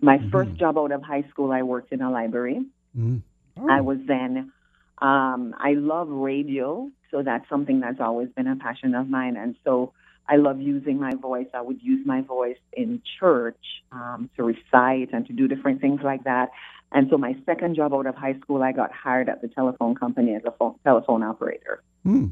My 0.00 0.18
first 0.30 0.50
Mhm. 0.52 0.58
job 0.58 0.78
out 0.78 0.92
of 0.92 1.02
high 1.02 1.22
school, 1.30 1.52
I 1.52 1.62
worked 1.62 1.92
in 1.92 2.02
a 2.02 2.10
library. 2.10 2.64
Mhm. 2.96 3.22
Oh, 3.58 3.68
I 3.68 3.80
was 3.80 3.98
then, 4.04 4.52
um, 4.98 5.54
I 5.58 5.72
love 5.74 6.08
radio, 6.10 6.90
so 7.10 7.22
that's 7.22 7.48
something 7.48 7.80
that's 7.80 8.00
always 8.00 8.28
been 8.30 8.46
a 8.46 8.56
passion 8.56 8.94
of 8.94 9.08
mine. 9.08 9.36
And 9.36 9.56
so 9.64 9.92
I 10.28 10.36
love 10.36 10.60
using 10.60 10.98
my 10.98 11.14
voice. 11.14 11.46
I 11.54 11.60
would 11.60 11.82
use 11.82 12.04
my 12.06 12.20
voice 12.20 12.58
in 12.72 13.00
church 13.18 13.82
um, 13.92 14.28
to 14.36 14.42
recite 14.42 15.12
and 15.12 15.26
to 15.26 15.32
do 15.32 15.48
different 15.48 15.80
things 15.80 16.02
like 16.02 16.24
that. 16.24 16.50
And 16.92 17.08
so 17.10 17.18
my 17.18 17.36
second 17.44 17.76
job 17.76 17.92
out 17.92 18.06
of 18.06 18.14
high 18.14 18.38
school, 18.40 18.62
I 18.62 18.72
got 18.72 18.92
hired 18.92 19.28
at 19.28 19.42
the 19.42 19.48
telephone 19.48 19.94
company 19.94 20.34
as 20.34 20.42
a 20.44 20.52
phone, 20.52 20.76
telephone 20.84 21.22
operator. 21.22 21.82
hmm. 22.02 22.26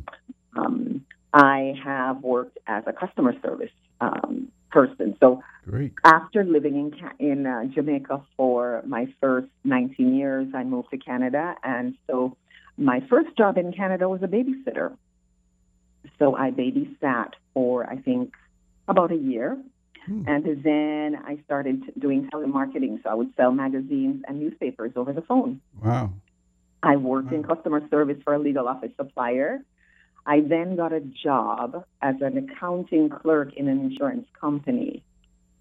Um, 0.56 1.04
I 1.32 1.74
have 1.82 2.22
worked 2.22 2.58
as 2.68 2.84
a 2.86 2.92
customer 2.92 3.34
service 3.42 3.72
um, 4.00 4.52
person. 4.70 5.16
So 5.18 5.42
great. 5.66 5.92
after 6.04 6.44
living 6.44 6.76
in 6.76 7.28
in 7.30 7.46
uh, 7.46 7.64
Jamaica 7.74 8.22
for 8.36 8.82
my 8.86 9.08
first 9.20 9.48
19 9.64 10.14
years, 10.14 10.46
I 10.54 10.62
moved 10.62 10.90
to 10.90 10.98
Canada, 10.98 11.56
and 11.64 11.96
so 12.06 12.36
my 12.76 13.00
first 13.08 13.36
job 13.36 13.58
in 13.58 13.72
Canada 13.72 14.08
was 14.08 14.22
a 14.22 14.28
babysitter. 14.28 14.96
So 16.18 16.36
I 16.36 16.50
babysat 16.50 17.30
for 17.52 17.88
I 17.90 17.96
think 17.96 18.32
about 18.86 19.10
a 19.10 19.16
year, 19.16 19.58
Hmm. 20.06 20.22
and 20.26 20.62
then 20.62 21.16
I 21.24 21.38
started 21.44 21.82
doing 21.98 22.28
telemarketing. 22.32 23.02
So 23.02 23.08
I 23.08 23.14
would 23.14 23.32
sell 23.36 23.52
magazines 23.52 24.22
and 24.28 24.38
newspapers 24.38 24.92
over 24.96 25.12
the 25.12 25.22
phone. 25.22 25.60
Wow. 25.82 26.10
I 26.82 26.96
worked 26.96 27.32
in 27.32 27.42
customer 27.42 27.80
service 27.88 28.18
for 28.22 28.34
a 28.34 28.38
legal 28.38 28.68
office 28.68 28.90
supplier. 28.96 29.60
I 30.26 30.40
then 30.40 30.76
got 30.76 30.92
a 30.92 31.00
job 31.00 31.84
as 32.02 32.16
an 32.20 32.36
accounting 32.36 33.08
clerk 33.08 33.54
in 33.54 33.68
an 33.68 33.80
insurance 33.80 34.26
company. 34.38 35.02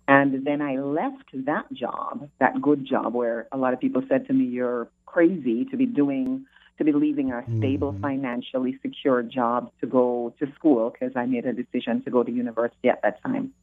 And 0.08 0.46
then 0.46 0.62
I 0.62 0.76
left 0.78 1.30
that 1.34 1.72
job, 1.72 2.30
that 2.40 2.62
good 2.62 2.86
job 2.86 3.14
where 3.14 3.48
a 3.54 3.58
lot 3.58 3.74
of 3.74 3.80
people 3.80 4.04
said 4.10 4.28
to 4.28 4.34
me, 4.34 4.46
You're 4.46 4.90
crazy 5.06 5.66
to 5.66 5.78
be 5.78 5.86
doing, 5.86 6.46
to 6.78 6.84
be 6.84 6.92
leaving 6.92 7.32
a 7.32 7.46
stable, 7.58 7.94
Mhm. 7.94 8.02
financially 8.02 8.78
secure 8.82 9.24
job 9.24 9.72
to 9.80 9.88
go 9.88 10.34
to 10.40 10.52
school 10.54 10.90
because 10.90 11.16
I 11.16 11.25
made 11.25 11.46
a 11.46 11.53
decision 11.53 12.01
to 12.03 12.12
go 12.12 12.24
to 12.24 12.32
university 12.32 12.90
at 12.90 13.01
that 13.03 13.22
time. 13.22 13.53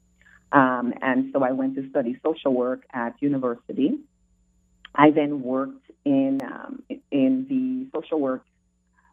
Um, 0.53 0.95
and 1.01 1.31
so 1.33 1.45
I 1.45 1.53
went 1.53 1.77
to 1.77 1.89
study 1.91 2.19
social 2.23 2.53
work 2.53 2.83
at 2.93 3.15
university. 3.21 3.99
I 4.95 5.11
then 5.11 5.43
worked 5.43 5.91
in 6.05 6.41
um, 6.43 6.83
in 7.11 7.47
the 7.49 7.99
social 7.99 8.19
work, 8.21 8.43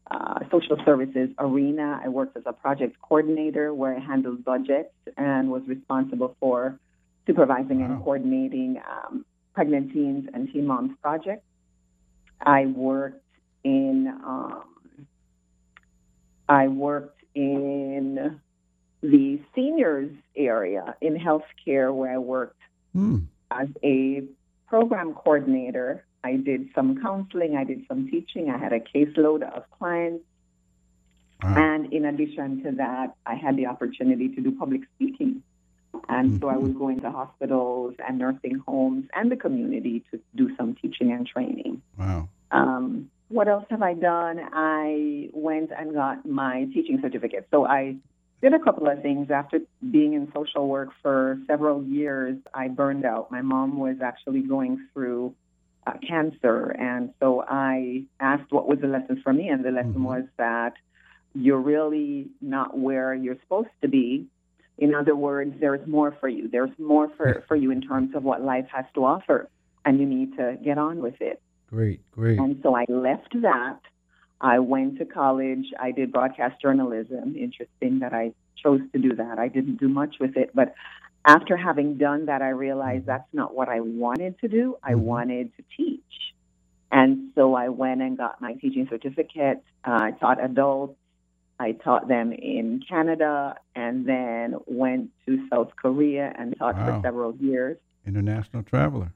uh, 0.10 0.40
social 0.52 0.78
services 0.84 1.30
arena. 1.38 2.02
I 2.04 2.10
worked 2.10 2.36
as 2.38 2.44
a 2.46 2.54
project 2.54 2.96
coordinator 3.02 3.74
where 3.74 3.96
I 3.96 4.00
handled 4.00 4.44
budgets 4.44 4.94
and 5.16 5.52
was 5.52 5.62
responsible 5.68 6.36
for 6.40 6.80
supervising 7.28 7.84
and 7.84 8.02
coordinating 8.04 8.82
um, 8.90 9.26
pregnant 9.54 9.94
teens 9.94 10.28
and 10.34 10.52
teen 10.52 10.66
moms 10.66 10.98
projects. 11.02 11.46
I 12.42 12.66
worked 12.66 13.24
in 13.64 14.08
um, 14.08 14.64
I 16.50 16.68
worked 16.68 17.22
in 17.36 18.40
the 19.02 19.40
seniors 19.54 20.12
area 20.36 20.96
in 21.02 21.16
healthcare 21.16 21.94
where 21.94 22.14
I 22.14 22.18
worked 22.18 22.62
Hmm. 22.94 23.18
as 23.52 23.70
a 23.84 24.24
program 24.68 25.14
coordinator. 25.14 26.04
I 26.24 26.38
did 26.38 26.70
some 26.74 27.00
counseling, 27.02 27.56
I 27.56 27.64
did 27.64 27.86
some 27.88 28.10
teaching, 28.10 28.50
I 28.50 28.58
had 28.58 28.74
a 28.74 28.80
caseload 28.80 29.44
of 29.44 29.64
clients. 29.78 30.26
Wow. 31.44 31.56
And 31.56 31.94
in 31.94 32.06
addition 32.06 32.64
to 32.64 32.72
that, 32.72 33.16
I 33.26 33.36
had 33.36 33.56
the 33.56 33.68
opportunity 33.68 34.30
to 34.30 34.42
do 34.42 34.52
public 34.52 34.82
speaking. 34.96 35.44
And 36.10 36.40
so 36.40 36.50
I 36.50 36.58
would 36.58 36.78
go 36.78 36.90
into 36.90 37.10
hospitals 37.12 37.96
and 38.06 38.18
nursing 38.18 38.62
homes 38.68 39.06
and 39.14 39.32
the 39.32 39.36
community 39.36 40.04
to 40.12 40.20
do 40.36 40.56
some 40.56 40.76
teaching 40.76 41.12
and 41.12 41.26
training. 41.28 41.82
Wow. 41.98 42.30
Um, 42.52 43.10
what 43.30 43.48
else 43.48 43.66
have 43.70 43.82
I 43.82 43.94
done? 43.94 44.40
I 44.54 45.30
went 45.34 45.72
and 45.78 45.94
got 45.94 46.26
my 46.26 46.66
teaching 46.74 47.00
certificate. 47.02 47.48
So 47.52 47.66
I 47.66 47.98
did 48.42 48.54
a 48.54 48.60
couple 48.60 48.88
of 48.88 49.02
things. 49.02 49.32
After 49.32 49.60
being 49.92 50.14
in 50.14 50.32
social 50.34 50.68
work 50.68 50.90
for 51.02 51.40
several 51.48 51.84
years, 51.84 52.38
I 52.54 52.68
burned 52.68 53.06
out. 53.06 53.32
My 53.32 53.42
mom 53.42 53.80
was 53.80 53.98
actually 54.02 54.42
going 54.42 54.88
through 54.94 55.34
uh, 55.88 55.94
cancer. 56.06 56.76
And 56.78 57.14
so 57.20 57.44
I 57.48 58.04
asked 58.20 58.52
what 58.52 58.68
was 58.68 58.80
the 58.80 58.88
lesson 58.88 59.22
for 59.24 59.34
me. 59.34 59.50
And 59.50 59.64
the 59.64 59.72
lesson 59.72 59.96
Mhm. 59.96 60.04
was 60.04 60.26
that 60.38 60.74
you're 61.34 61.60
really 61.60 62.30
not 62.42 62.78
where 62.78 63.14
you're 63.14 63.40
supposed 63.42 63.70
to 63.82 63.88
be. 63.88 64.28
In 64.78 64.94
other 64.94 65.16
words, 65.16 65.56
there's 65.60 65.86
more 65.88 66.12
for 66.20 66.30
you. 66.30 66.48
There's 66.48 66.78
more 66.78 67.10
for, 67.10 67.44
for 67.48 67.56
you 67.56 67.72
in 67.72 67.82
terms 67.82 68.14
of 68.16 68.24
what 68.24 68.42
life 68.44 68.68
has 68.68 68.86
to 68.94 69.06
offer. 69.06 69.50
And 69.86 70.00
you 70.00 70.06
need 70.06 70.36
to 70.38 70.58
get 70.64 70.78
on 70.78 71.02
with 71.02 71.20
it. 71.22 71.42
Great. 71.68 72.02
Great. 72.12 72.40
And 72.40 72.60
so 72.62 72.76
I 72.76 72.86
left 72.88 73.42
that. 73.42 73.80
I 74.40 74.60
went 74.60 75.00
to 75.00 75.06
college. 75.06 75.66
I 75.80 75.92
did 75.92 76.12
broadcast 76.12 76.62
journalism. 76.62 77.36
Interesting 77.36 78.00
that 78.00 78.14
I 78.14 78.34
chose 78.56 78.82
to 78.94 79.00
do 79.00 79.16
that. 79.16 79.40
I 79.40 79.48
didn't 79.48 79.78
do 79.80 79.88
much 79.88 80.18
with 80.20 80.38
it, 80.38 80.52
but 80.54 80.74
after 81.26 81.58
having 81.58 81.98
done 81.98 82.28
that, 82.28 82.42
I 82.42 82.50
realized 82.50 83.06
that's 83.06 83.28
not 83.34 83.56
what 83.56 83.68
I 83.68 83.82
wanted 83.82 84.40
to 84.40 84.48
do. 84.48 84.78
I 84.84 84.94
Mhm. 84.94 85.00
wanted 85.02 85.56
to 85.58 85.64
teach. 85.76 86.02
And 86.92 87.32
so 87.36 87.54
I 87.54 87.68
went 87.70 88.02
and 88.02 88.18
got 88.18 88.40
my 88.40 88.54
teaching 88.54 88.88
certificate. 88.88 89.62
Uh, 89.84 90.00
I 90.04 90.12
taught 90.12 90.42
adults. 90.44 90.98
I 91.60 91.72
taught 91.74 92.08
them 92.08 92.32
in 92.32 92.80
Canada 92.88 93.58
and 93.76 94.06
then 94.06 94.56
went 94.68 95.10
to 95.26 95.48
South 95.50 95.76
Korea 95.76 96.32
and 96.38 96.56
taught 96.58 96.76
Wow. 96.76 96.86
for 96.86 97.02
several 97.02 97.36
years. 97.38 97.78
International 98.06 98.64
traveler. 98.64 99.12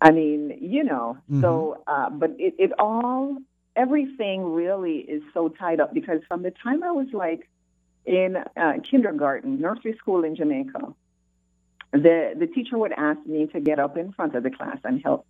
I 0.00 0.10
mean, 0.10 0.56
you 0.60 0.82
know, 0.82 1.18
Mhm. 1.30 1.40
so, 1.40 1.82
uh, 1.86 2.08
but 2.10 2.30
it, 2.38 2.54
it 2.58 2.72
all, 2.78 3.36
everything 3.78 4.42
really 4.52 4.98
is 4.98 5.22
so 5.32 5.48
tied 5.48 5.80
up 5.80 5.94
because 5.94 6.20
from 6.26 6.42
the 6.42 6.50
time 6.50 6.82
I 6.82 6.90
was 6.90 7.06
like 7.12 7.48
in 8.04 8.36
uh, 8.36 8.72
kindergarten, 8.90 9.60
nursery 9.60 9.94
school 9.98 10.24
in 10.24 10.34
Jamaica, 10.34 10.94
the, 11.92 12.34
the 12.36 12.48
teacher 12.48 12.76
would 12.76 12.92
ask 12.92 13.24
me 13.24 13.46
to 13.46 13.60
get 13.60 13.78
up 13.78 13.96
in 13.96 14.12
front 14.12 14.34
of 14.34 14.42
the 14.42 14.50
class 14.50 14.78
and 14.84 15.00
help 15.02 15.26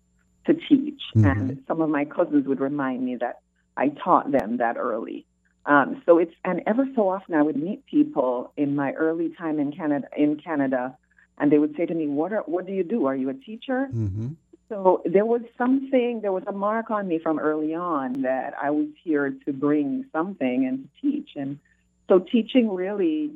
to 0.47 0.53
teach. 0.55 1.01
Mhm. 1.15 1.31
And 1.31 1.63
some 1.67 1.79
of 1.81 1.89
my 1.89 2.05
cousins 2.05 2.47
would 2.47 2.59
remind 2.59 3.05
me 3.05 3.17
that 3.17 3.39
I 3.77 3.89
taught 3.89 4.31
them 4.31 4.57
that 4.57 4.77
early. 4.77 5.25
Um, 5.65 6.01
so 6.05 6.17
it's, 6.17 6.33
and 6.43 6.63
ever 6.65 6.87
so 6.95 7.07
often 7.09 7.35
I 7.35 7.43
would 7.43 7.55
meet 7.55 7.85
people 7.85 8.51
in 8.57 8.75
my 8.75 8.93
early 8.93 9.29
time 9.37 9.59
in 9.59 9.71
Canada, 9.71 10.07
in 10.17 10.37
Canada, 10.37 10.97
and 11.37 11.51
they 11.51 11.59
would 11.59 11.75
say 11.77 11.85
to 11.85 11.93
me, 11.93 12.07
what 12.07 12.33
are, 12.33 12.41
what 12.41 12.65
do 12.65 12.73
you 12.73 12.83
do? 12.83 13.05
Are 13.05 13.15
you 13.15 13.29
a 13.29 13.33
teacher? 13.33 13.89
Mm-hmm. 13.93 14.29
So 14.69 15.01
there 15.03 15.25
was 15.25 15.41
something, 15.57 16.19
there 16.21 16.31
was 16.31 16.43
a 16.47 16.51
mark 16.51 16.91
on 16.91 17.07
me 17.07 17.19
from 17.19 17.39
early 17.39 17.73
on 17.73 18.21
that 18.21 18.53
I 18.61 18.69
was 18.69 18.87
here 19.03 19.35
to 19.45 19.53
bring 19.53 20.05
something 20.11 20.65
and 20.67 20.83
to 20.83 21.01
teach. 21.01 21.31
And 21.35 21.59
so 22.07 22.19
teaching 22.19 22.69
really, 22.69 23.31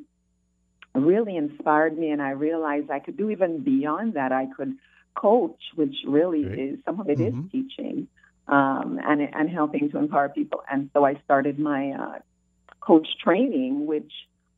really 0.93 1.35
inspired 1.35 1.97
me. 1.97 2.11
And 2.11 2.21
I 2.21 2.31
realized 2.31 2.91
I 2.91 2.99
could 2.99 3.17
do 3.17 3.31
even 3.31 3.63
beyond 3.63 4.13
that. 4.13 4.31
I 4.31 4.47
could 4.55 4.75
coach, 5.15 5.59
which 5.75 5.95
really 6.07 6.43
is, 6.43 6.79
some 6.85 6.99
of 6.99 7.09
it 7.09 7.19
is 7.19 7.33
Mhm. 7.33 7.51
teaching 7.51 8.07
um, 8.47 8.99
and, 9.03 9.21
and 9.21 9.49
helping 9.49 9.89
to 9.91 9.97
empower 9.97 10.29
people. 10.29 10.63
And 10.71 10.91
so 10.93 11.03
I 11.03 11.15
started 11.23 11.57
my 11.57 11.91
uh, 11.91 12.19
coach 12.79 13.07
training, 13.23 13.87
which 13.87 14.11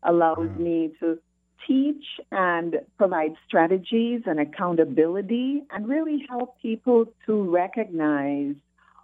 allows 0.04 0.50
Wow. 0.50 0.58
me 0.58 0.94
to 1.00 1.20
teach 1.68 2.04
and 2.32 2.76
provide 2.98 3.36
strategies 3.48 4.22
and 4.26 4.40
accountability 4.40 5.64
and 5.72 5.88
really 5.88 6.26
help 6.30 6.60
people 6.62 7.06
to 7.26 7.44
recognize 7.44 8.56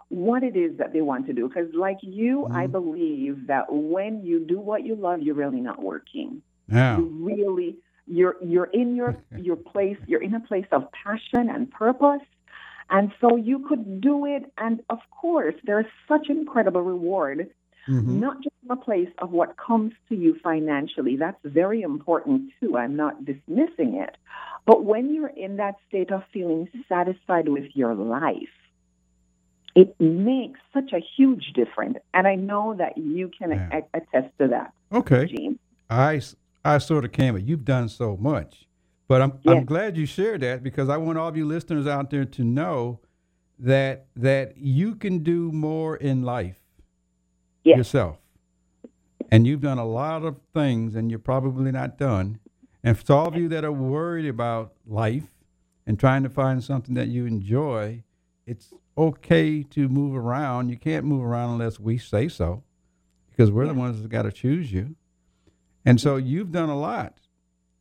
what 0.08 0.42
it 0.42 0.56
is 0.56 0.76
that 0.78 0.92
they 0.92 1.00
want 1.00 1.26
to 1.26 1.32
do. 1.32 1.48
Because, 1.48 1.68
like 1.74 1.98
you, 2.02 2.46
I 2.52 2.66
believe 2.66 3.46
that 3.46 3.66
when 3.70 4.24
you 4.24 4.40
do 4.40 4.58
what 4.58 4.84
you 4.84 4.94
love, 4.94 5.22
you're 5.22 5.34
really 5.34 5.60
not 5.60 5.82
working. 5.82 6.42
Now, 6.68 6.98
You 6.98 7.04
really, 7.20 7.76
you're 8.06 8.36
you're 8.42 8.70
in 8.72 8.94
your 8.94 9.16
your 9.36 9.56
place. 9.56 9.96
You're 10.06 10.22
in 10.22 10.34
a 10.34 10.40
place 10.40 10.66
of 10.70 10.84
passion 10.92 11.48
and 11.48 11.70
purpose, 11.70 12.26
and 12.90 13.12
so 13.20 13.36
you 13.36 13.66
could 13.68 14.00
do 14.00 14.26
it. 14.26 14.44
And 14.58 14.82
of 14.90 14.98
course, 15.10 15.54
there's 15.64 15.86
such 16.08 16.28
incredible 16.28 16.82
reward 16.82 17.50
mhm. 17.88 18.20
not 18.20 18.42
just 18.42 18.51
a 18.70 18.76
place 18.76 19.08
of 19.18 19.30
what 19.32 19.56
comes 19.56 19.92
to 20.08 20.14
you 20.14 20.38
financially. 20.42 21.16
That's 21.16 21.38
very 21.44 21.82
important 21.82 22.50
too. 22.60 22.76
I'm 22.76 22.96
not 22.96 23.24
dismissing 23.24 23.96
it. 23.96 24.16
But 24.66 24.84
when 24.84 25.12
you're 25.12 25.28
in 25.28 25.56
that 25.56 25.76
state 25.88 26.12
of 26.12 26.22
feeling 26.32 26.68
satisfied 26.88 27.48
with 27.48 27.64
your 27.74 27.94
life, 27.94 28.48
it 29.74 29.98
makes 30.00 30.60
such 30.72 30.92
a 30.92 31.00
huge 31.16 31.52
difference. 31.54 31.98
And 32.14 32.26
I 32.28 32.36
know 32.36 32.74
that 32.78 32.96
you 32.98 33.28
can 33.36 33.50
Yeah. 33.50 33.80
a- 33.92 33.96
attest 33.98 34.36
to 34.38 34.48
that, 34.48 34.72
okay. 34.92 35.26
Gene. 35.26 35.58
I, 35.90 36.20
I 36.64 36.78
sort 36.78 37.04
of 37.04 37.12
can, 37.12 37.34
but 37.34 37.42
you've 37.42 37.64
done 37.64 37.88
so 37.88 38.16
much. 38.16 38.68
But 39.08 39.20
I'm 39.20 39.32
Yes. 39.42 39.56
I'm 39.56 39.64
glad 39.64 39.96
you 39.96 40.06
shared 40.06 40.40
that 40.42 40.62
because 40.62 40.88
I 40.88 40.96
want 40.96 41.18
all 41.18 41.28
of 41.28 41.36
you 41.36 41.44
listeners 41.44 41.86
out 41.86 42.10
there 42.10 42.24
to 42.24 42.44
know 42.44 43.00
that 43.58 44.06
that 44.16 44.56
you 44.56 44.94
can 44.94 45.18
do 45.18 45.50
more 45.52 45.96
in 45.96 46.22
life 46.22 46.60
Yes. 47.64 47.76
yourself. 47.78 48.18
And 49.32 49.46
you've 49.46 49.62
done 49.62 49.78
a 49.78 49.86
lot 49.86 50.24
of 50.24 50.36
things 50.52 50.94
and 50.94 51.10
you're 51.10 51.18
probably 51.18 51.72
not 51.72 51.96
done. 51.96 52.38
And 52.84 52.98
for 52.98 53.14
all 53.14 53.28
of 53.28 53.34
you 53.34 53.48
that 53.48 53.64
are 53.64 53.72
worried 53.72 54.26
about 54.26 54.74
life 54.86 55.30
and 55.86 55.98
trying 55.98 56.22
to 56.24 56.28
find 56.28 56.62
something 56.62 56.94
that 56.96 57.08
you 57.08 57.24
enjoy, 57.24 58.02
it's 58.46 58.74
okay 58.98 59.62
to 59.62 59.88
move 59.88 60.14
around. 60.14 60.68
You 60.68 60.76
can't 60.76 61.06
move 61.06 61.24
around 61.24 61.52
unless 61.52 61.80
we 61.80 61.96
say 61.96 62.28
so 62.28 62.62
because 63.30 63.50
we're 63.50 63.66
the 63.66 63.72
ones 63.72 64.02
that 64.02 64.10
got 64.10 64.24
to 64.24 64.32
choose 64.32 64.70
you. 64.70 64.96
And 65.82 65.98
so 65.98 66.16
you've 66.16 66.52
done 66.52 66.68
a 66.68 66.78
lot. 66.78 67.16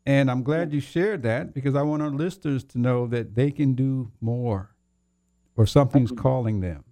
And 0.05 0.31
I'm 0.31 0.43
glad 0.43 0.71
you 0.71 0.79
shared 0.79 1.21
that 1.23 1.53
because 1.53 1.75
I 1.75 1.81
want 1.81 2.01
our 2.01 2.11
listeners 2.11 2.63
to 2.63 2.79
know 2.79 3.07
that 3.07 3.35
they 3.35 3.51
can 3.51 3.73
do 3.73 4.09
more 4.21 4.73
or 5.57 5.65
something's 5.65 6.13
calling 6.13 6.61
them. 6.61 6.85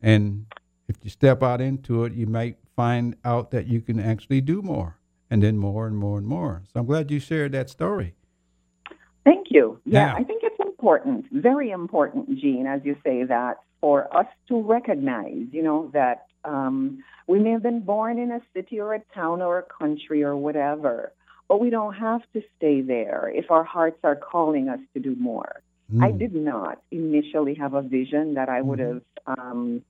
And 0.00 0.46
if 0.88 0.96
you 1.02 1.10
step 1.10 1.42
out 1.42 1.60
into 1.60 2.04
it, 2.04 2.14
you 2.14 2.26
might 2.26 2.56
find 2.78 3.16
out 3.24 3.50
that 3.50 3.66
you 3.66 3.80
can 3.80 3.98
actually 3.98 4.40
do 4.40 4.62
more 4.62 4.96
and 5.30 5.42
then 5.42 5.58
more 5.58 5.88
and 5.88 5.96
more 5.96 6.16
and 6.16 6.28
more. 6.28 6.62
So 6.72 6.78
I'm 6.78 6.86
glad 6.86 7.10
you 7.10 7.18
shared 7.18 7.50
that 7.50 7.68
story. 7.68 8.14
Thank 9.24 9.48
you. 9.50 9.80
Yeah, 9.84 10.06
Now- 10.06 10.16
I 10.16 10.22
think 10.22 10.42
it's 10.44 10.60
important, 10.60 11.26
very 11.32 11.70
important, 11.72 12.38
Gene, 12.38 12.68
as 12.68 12.80
you 12.84 12.94
say 13.02 13.24
that, 13.24 13.54
for 13.80 13.96
us 14.16 14.28
to 14.48 14.54
recognize, 14.62 15.46
you 15.50 15.62
know, 15.68 15.90
that 15.92 16.26
um, 16.44 17.02
we 17.26 17.40
may 17.40 17.50
have 17.50 17.64
been 17.64 17.80
born 17.80 18.16
in 18.24 18.30
a 18.30 18.40
city 18.54 18.78
or 18.78 18.94
a 18.94 19.00
town 19.12 19.42
or 19.42 19.58
a 19.58 19.66
country 19.80 20.22
or 20.22 20.36
whatever, 20.36 21.12
but 21.48 21.60
we 21.60 21.68
don't 21.70 21.94
have 21.94 22.22
to 22.34 22.40
stay 22.56 22.80
there 22.80 23.30
if 23.34 23.50
our 23.50 23.64
hearts 23.64 23.98
are 24.04 24.14
calling 24.14 24.68
us 24.68 24.80
to 24.94 25.00
do 25.00 25.16
more. 25.16 25.52
I 26.00 26.12
Mm. 26.12 26.18
did 26.18 26.34
not 26.52 26.80
initially 26.92 27.54
have 27.54 27.74
a 27.74 27.82
vision 27.82 28.34
that 28.34 28.48
I 28.48 28.60
would 28.62 28.78
Mhm. 28.78 28.88
have. 28.92 29.02
Um, 29.38 29.82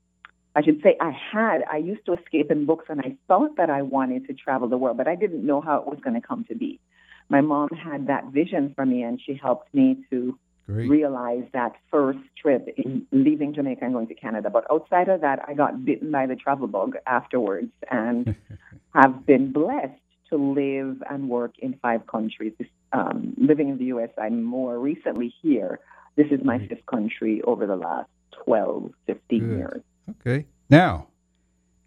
I 0.59 0.63
should 0.63 0.83
say 0.83 0.97
I 1.01 1.13
had. 1.13 1.63
I 1.71 1.77
used 1.77 2.05
to 2.07 2.15
escape 2.15 2.51
in 2.51 2.67
books, 2.67 2.87
and 2.89 3.01
I 3.01 3.17
thought 3.29 3.57
that 3.59 3.71
I 3.71 3.83
wanted 3.83 4.27
to 4.27 4.35
travel 4.35 4.67
the 4.69 4.77
world, 4.77 4.97
but 4.97 5.07
I 5.07 5.15
didn't 5.15 5.47
know 5.47 5.61
how 5.61 5.79
it 5.79 5.87
was 5.87 6.01
going 6.03 6.21
to 6.21 6.27
come 6.27 6.45
to 6.49 6.57
be. 6.57 6.81
My 7.29 7.41
mom 7.41 7.69
had 7.69 8.09
that 8.09 8.25
vision 8.33 8.73
for 8.75 8.85
me, 8.85 9.05
and 9.05 9.21
she 9.25 9.35
helped 9.41 9.73
me 9.73 10.05
to 10.11 10.37
Great. 10.67 10.91
realize 10.91 11.45
that 11.53 11.77
first 11.93 12.19
trip 12.37 12.67
in 12.77 13.07
leaving 13.13 13.55
Jamaica 13.55 13.85
and 13.85 13.95
going 13.95 14.09
to 14.09 14.17
Canada. 14.17 14.51
But 14.51 14.65
outside 14.69 15.09
of 15.09 15.21
that, 15.21 15.39
I 15.47 15.55
got 15.55 15.85
bitten 15.85 16.11
by 16.11 16.27
the 16.27 16.35
travel 16.35 16.67
bug 16.67 16.97
afterwards, 17.07 17.71
and 17.89 18.35
have 18.97 19.25
been 19.27 19.53
blessed 19.53 20.03
to 20.31 20.37
live 20.37 21.05
and 21.09 21.29
work 21.29 21.53
in 21.61 21.79
five 21.81 22.05
countries. 22.09 22.55
Um, 22.93 23.33
living 23.37 23.69
in 23.69 23.79
the 23.79 23.85
U.S., 23.95 24.11
I'm 24.21 24.43
more 24.43 24.77
recently 24.77 25.33
here. 25.41 25.79
This 26.17 26.27
is 26.33 26.43
my 26.43 26.59
Great. 26.59 26.71
fifth 26.71 26.87
country 26.87 27.43
over 27.43 27.65
the 27.65 27.77
last 27.77 28.11
12, 28.45 28.91
15 29.07 29.39
Good. 29.39 29.57
years. 29.57 29.83
Okay. 30.11 30.47
Now, 30.71 31.09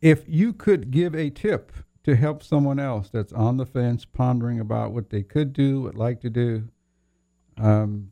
if 0.01 0.23
you 0.27 0.53
could 0.53 0.91
give 0.91 1.15
a 1.15 1.29
tip 1.29 1.71
to 2.03 2.15
help 2.15 2.41
someone 2.41 2.79
else 2.79 3.09
that's 3.09 3.33
on 3.33 3.57
the 3.57 3.65
fence, 3.65 4.05
pondering 4.05 4.59
about 4.59 4.91
what 4.91 5.09
they 5.09 5.21
could 5.21 5.53
do, 5.53 5.81
would 5.81 5.95
like 5.95 6.21
to 6.21 6.29
do, 6.29 6.67
um, 7.57 8.11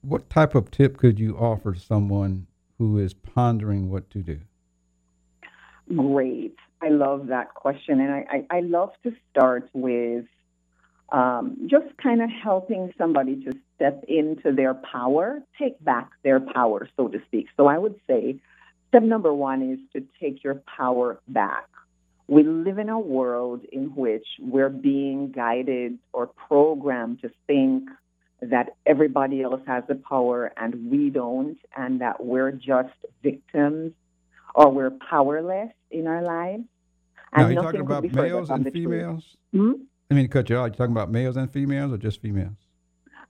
what 0.00 0.28
type 0.28 0.54
of 0.54 0.70
tip 0.70 0.96
could 0.96 1.20
you 1.20 1.36
offer 1.36 1.74
someone 1.74 2.46
who 2.78 2.98
is 2.98 3.14
pondering 3.14 3.90
what 3.90 4.10
to 4.10 4.18
do? 4.18 4.40
Great. 5.94 6.56
I 6.80 6.88
love 6.88 7.28
that 7.28 7.54
question. 7.54 8.00
And 8.00 8.12
I, 8.12 8.26
I, 8.50 8.56
I 8.58 8.60
love 8.60 8.90
to 9.04 9.12
start 9.30 9.68
with 9.72 10.24
um, 11.12 11.68
just 11.70 11.96
kind 12.02 12.22
of 12.22 12.30
helping 12.30 12.92
somebody 12.98 13.44
to 13.44 13.52
step 13.76 14.04
into 14.08 14.52
their 14.52 14.74
power, 14.74 15.40
take 15.58 15.82
back 15.84 16.10
their 16.24 16.40
power, 16.40 16.88
so 16.96 17.06
to 17.08 17.20
speak. 17.26 17.46
So 17.56 17.66
I 17.66 17.78
would 17.78 18.00
say 18.08 18.40
step 18.92 19.02
number 19.02 19.32
one 19.32 19.62
is 19.62 19.78
to 19.94 20.06
take 20.20 20.44
your 20.44 20.62
power 20.76 21.18
back. 21.26 21.66
We 22.28 22.42
live 22.42 22.76
in 22.76 22.90
a 22.90 23.00
world 23.00 23.64
in 23.72 23.86
which 23.94 24.26
we're 24.38 24.68
being 24.68 25.32
guided 25.32 25.98
or 26.12 26.26
programmed 26.26 27.22
to 27.22 27.30
think 27.46 27.88
that 28.42 28.76
everybody 28.84 29.42
else 29.42 29.62
has 29.66 29.84
the 29.88 29.94
power 29.94 30.52
and 30.58 30.90
we 30.90 31.08
don't, 31.08 31.56
and 31.74 32.02
that 32.02 32.22
we're 32.22 32.52
just 32.52 32.92
victims 33.22 33.92
or 34.54 34.70
we're 34.70 34.92
powerless 35.08 35.70
in 35.90 36.06
our 36.06 36.22
lives. 36.22 36.64
now, 37.34 37.44
are 37.44 37.50
you 37.50 37.62
talking 37.62 37.80
about 37.80 38.04
males 38.04 38.50
and 38.50 38.70
females? 38.70 39.24
Hmm? 39.52 39.72
I 40.10 40.14
mean, 40.14 40.24
to 40.24 40.28
cut 40.28 40.50
you 40.50 40.58
out. 40.58 40.66
You 40.66 40.70
talking 40.72 40.92
about 40.92 41.10
males 41.10 41.38
and 41.38 41.50
females, 41.50 41.92
or 41.92 41.96
just 41.96 42.20
females? 42.20 42.56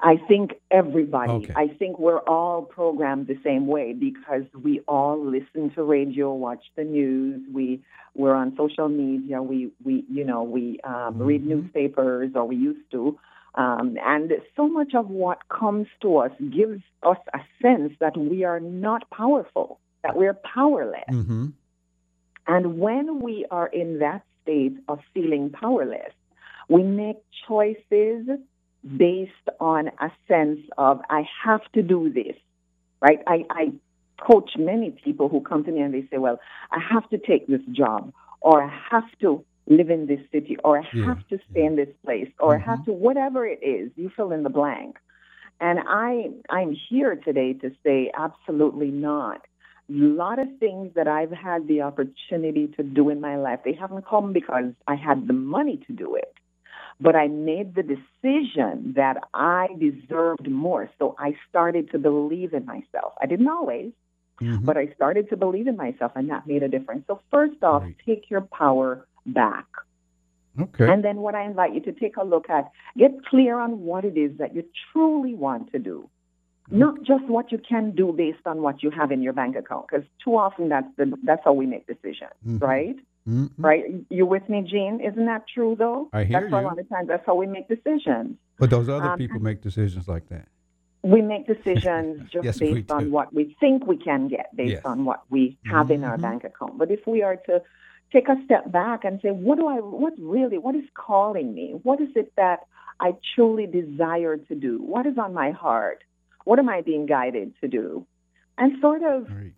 I 0.03 0.17
think 0.17 0.55
everybody. 0.71 1.33
Okay. 1.33 1.53
I 1.55 1.69
think 1.69 1.99
we're 1.99 2.19
all 2.21 2.63
programmed 2.63 3.29
the 3.29 3.39
same 3.45 3.69
way 3.69 3.93
because 3.93 4.43
we 4.61 4.81
all 4.89 5.25
listen 5.25 5.71
to 5.77 5.85
radio, 5.85 6.33
watch 6.35 6.65
the 6.77 6.83
news. 6.85 7.41
We 7.53 7.83
we're 8.15 8.35
on 8.35 8.55
social 8.57 8.89
media. 8.89 9.41
We 9.43 9.71
we 9.85 10.05
you 10.11 10.25
know 10.25 10.43
we 10.43 10.81
um, 10.81 11.19
read 11.19 11.43
Mhm. 11.43 11.47
newspapers 11.47 12.33
or 12.35 12.45
we 12.45 12.57
used 12.57 12.91
to. 12.91 13.19
Um, 13.55 13.97
and 14.03 14.33
so 14.57 14.67
much 14.69 14.95
of 14.95 15.09
what 15.11 15.49
comes 15.49 15.87
to 16.01 16.17
us 16.17 16.33
gives 16.51 16.83
us 17.03 17.19
a 17.35 17.41
sense 17.61 17.93
that 18.01 18.17
we 18.17 18.45
are 18.45 18.61
not 18.61 19.09
powerful, 19.11 19.79
that 20.03 20.17
we're 20.17 20.35
powerless. 20.35 21.05
Mm-hmm. 21.11 21.49
And 22.47 22.79
when 22.79 23.21
we 23.21 23.45
are 23.51 23.67
in 23.67 23.99
that 23.99 24.23
state 24.43 24.77
of 24.89 25.01
feeling 25.13 25.51
powerless, 25.51 26.13
we 26.69 26.83
make 26.83 27.19
choices 27.47 28.27
based 28.97 29.31
on 29.61 29.89
a 30.01 30.11
sense 30.29 30.61
of, 30.79 31.01
I 31.11 31.25
have 31.45 31.61
to 31.75 31.83
do 31.83 32.13
this, 32.13 32.37
right? 33.01 33.21
I, 33.27 33.45
I 33.51 33.73
coach 34.21 34.53
many 34.57 34.91
people 34.91 35.29
who 35.29 35.41
come 35.41 35.65
to 35.65 35.71
me 35.73 35.81
and 35.81 35.95
they 35.95 36.07
say, 36.11 36.19
well, 36.19 36.39
I 36.71 36.79
have 36.93 37.09
to 37.11 37.19
take 37.19 37.47
this 37.47 37.63
job, 37.73 38.13
or 38.41 38.63
I 38.63 38.73
have 38.91 39.05
to 39.21 39.45
live 39.69 39.91
in 39.91 40.07
this 40.07 40.21
city, 40.33 40.57
or 40.65 40.79
I 40.79 40.89
Yeah, 40.93 41.07
have 41.07 41.19
to 41.29 41.39
stay 41.51 41.65
in 41.65 41.77
this 41.77 41.89
place, 42.05 42.29
or 42.41 42.57
I 42.57 42.59
have 42.61 42.81
Mhm. 42.81 42.85
to, 42.87 42.93
whatever 42.93 43.47
it 43.47 43.63
is, 43.63 43.93
you 43.97 44.11
fill 44.11 44.33
in 44.33 44.43
the 44.43 44.51
blank. 44.51 44.99
And 45.61 45.81
I, 45.87 46.31
I'm 46.51 46.73
here 46.73 47.17
today 47.17 47.53
to 47.55 47.71
say 47.85 48.11
absolutely 48.17 48.91
not 48.91 49.43
a 49.91 49.93
lot 49.93 50.39
of 50.39 50.49
things 50.59 50.93
that 50.95 51.09
I've 51.09 51.33
had 51.33 51.67
the 51.67 51.83
opportunity 51.83 52.69
to 52.77 52.83
do 52.83 53.11
in 53.11 53.21
my 53.21 53.37
life, 53.37 53.61
they 53.65 53.75
haven't 53.75 54.07
come 54.07 54.33
because 54.33 54.73
I 54.87 54.95
had 54.95 55.27
the 55.27 55.33
money 55.35 55.79
to 55.87 55.93
do 55.93 56.15
it. 56.15 56.33
But 57.01 57.17
I 57.17 57.29
made 57.29 57.75
the 57.75 57.83
decision 57.83 58.95
that 58.97 59.17
I 59.35 59.69
deserved 59.79 60.49
more. 60.49 60.89
So 60.99 61.15
I 61.19 61.37
started 61.49 61.91
to 61.93 61.99
believe 61.99 62.53
in 62.55 62.65
myself. 62.65 63.15
I 63.21 63.27
didn't 63.27 63.49
always, 63.49 63.93
Mhm. 64.41 64.65
but 64.65 64.77
I 64.77 64.87
started 64.95 65.29
to 65.31 65.37
believe 65.37 65.67
in 65.67 65.77
myself, 65.77 66.13
and 66.15 66.29
that 66.31 66.47
made 66.47 66.63
a 66.63 66.69
difference. 66.69 67.07
So, 67.07 67.21
first 67.31 67.63
off, 67.63 67.83
Great. 67.83 67.97
take 68.05 68.31
your 68.31 68.41
power 68.43 69.07
back. 69.27 69.67
Okay. 70.61 70.91
And 70.91 71.03
then, 71.05 71.19
what 71.19 71.35
I 71.35 71.43
invite 71.43 71.73
you 71.75 71.81
to 71.81 71.93
take 71.93 72.17
a 72.17 72.25
look 72.25 72.51
at, 72.51 72.71
get 72.97 73.25
clear 73.27 73.59
on 73.59 73.85
what 73.85 74.05
it 74.05 74.17
is 74.17 74.37
that 74.39 74.55
you 74.55 74.65
truly 74.93 75.35
want 75.35 75.71
to 75.73 75.79
do. 75.79 76.09
Not 76.71 77.03
just 77.03 77.25
what 77.25 77.53
you 77.53 77.59
can 77.59 77.91
do 77.91 78.13
based 78.13 78.47
on 78.47 78.63
what 78.63 78.83
you 78.83 78.91
have 78.91 79.11
in 79.13 79.21
your 79.23 79.33
bank 79.33 79.57
account, 79.57 79.87
because 79.89 80.07
too 80.25 80.37
often 80.37 80.69
that's 80.69 80.87
the, 80.97 81.19
that's 81.23 81.43
how 81.45 81.53
we 81.53 81.67
make 81.67 81.87
decisions, 81.87 82.33
Mhm. 82.47 82.63
right? 82.63 82.97
Mhm. 83.29 83.51
Right? 83.59 83.85
You're 84.11 84.27
with 84.27 84.49
me, 84.49 84.63
Gene? 84.63 85.01
Isn't 85.01 85.27
that 85.27 85.45
true, 85.47 85.77
though? 85.79 86.09
I 86.13 86.25
hear 86.25 86.41
that's 86.41 86.51
you. 86.51 86.59
a 86.59 86.61
lot 86.61 86.79
of 86.79 86.89
times 86.89 87.09
that's 87.09 87.25
how 87.25 87.35
we 87.37 87.47
make 87.47 87.69
decisions. 87.69 88.37
But 88.59 88.71
those 88.71 88.89
other 88.89 89.11
Um, 89.11 89.19
people 89.19 89.41
make 89.41 89.61
decisions 89.63 90.09
like 90.09 90.29
that. 90.29 90.49
We 91.05 91.21
make 91.23 91.47
decisions 91.47 92.23
just 92.31 92.45
Yes, 92.45 92.59
based 92.59 92.91
on 92.91 93.11
what 93.11 93.33
we 93.33 93.57
think 93.61 93.87
we 93.87 93.97
can 93.97 94.29
get, 94.29 94.55
based 94.57 94.73
Yes. 94.75 94.85
on 94.85 95.05
what 95.05 95.23
we 95.31 95.57
have 95.67 95.91
in 95.91 96.05
our 96.05 96.17
Mhm. 96.17 96.23
bank 96.23 96.45
account. 96.45 96.79
But 96.79 96.91
if 96.91 97.07
we 97.07 97.23
are 97.23 97.37
to 97.37 97.63
take 98.13 98.29
a 98.29 98.41
step 98.45 98.71
back 98.71 99.05
and 99.05 99.21
say, 99.21 99.31
what 99.31 99.57
do 99.59 99.67
I, 99.69 99.77
what 99.81 100.15
really, 100.19 100.59
what 100.59 100.75
is 100.75 100.85
calling 100.95 101.55
me? 101.55 101.79
What 101.83 102.01
is 102.01 102.11
it 102.17 102.33
that 102.37 102.67
I 103.01 103.17
truly 103.35 103.67
desire 103.67 104.37
to 104.37 104.55
do? 104.55 104.81
What 104.83 105.07
is 105.07 105.17
on 105.17 105.33
my 105.33 105.51
heart? 105.51 106.03
What 106.45 106.59
am 106.59 106.69
I 106.69 106.83
being 106.83 107.07
guided 107.07 107.55
to 107.61 107.69
do? 107.69 108.05
And 108.59 108.79
sort 108.81 109.03
of 109.03 109.29
Right. 109.31 109.55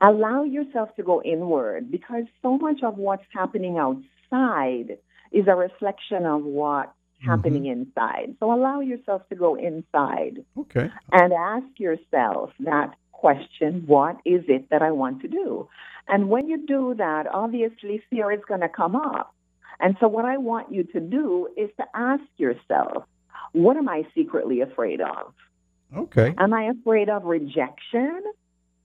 Allow 0.00 0.44
yourself 0.44 0.94
to 0.96 1.02
go 1.02 1.22
inward 1.22 1.90
because 1.90 2.24
so 2.42 2.58
much 2.58 2.82
of 2.82 2.96
what's 2.96 3.24
happening 3.32 3.78
outside 3.78 4.98
is 5.32 5.46
a 5.48 5.54
reflection 5.54 6.26
of 6.26 6.42
what's 6.44 6.88
mm-hmm. 6.88 7.30
happening 7.30 7.66
inside. 7.66 8.36
So 8.40 8.52
allow 8.52 8.80
yourself 8.80 9.28
to 9.30 9.34
go 9.34 9.54
inside 9.54 10.44
Okay. 10.58 10.90
and 11.12 11.32
ask 11.32 11.66
yourself 11.78 12.50
that 12.60 12.94
question 13.12 13.84
what 13.86 14.16
is 14.24 14.44
it 14.48 14.68
that 14.70 14.82
I 14.82 14.90
want 14.90 15.22
to 15.22 15.28
do? 15.28 15.68
And 16.08 16.28
when 16.28 16.48
you 16.48 16.64
do 16.66 16.94
that, 16.98 17.26
obviously 17.26 18.02
fear 18.10 18.30
is 18.30 18.40
going 18.46 18.60
to 18.60 18.68
come 18.68 18.94
up. 18.94 19.34
And 19.80 19.96
so, 20.00 20.08
what 20.08 20.24
I 20.24 20.38
want 20.38 20.72
you 20.72 20.84
to 20.84 21.00
do 21.00 21.48
is 21.56 21.68
to 21.76 21.84
ask 21.94 22.22
yourself, 22.38 23.04
what 23.52 23.76
am 23.76 23.88
I 23.88 24.06
secretly 24.14 24.60
afraid 24.60 25.00
of? 25.00 25.34
Okay. 25.94 26.34
Am 26.38 26.54
I 26.54 26.64
afraid 26.64 27.08
of 27.08 27.24
rejection? 27.24 28.22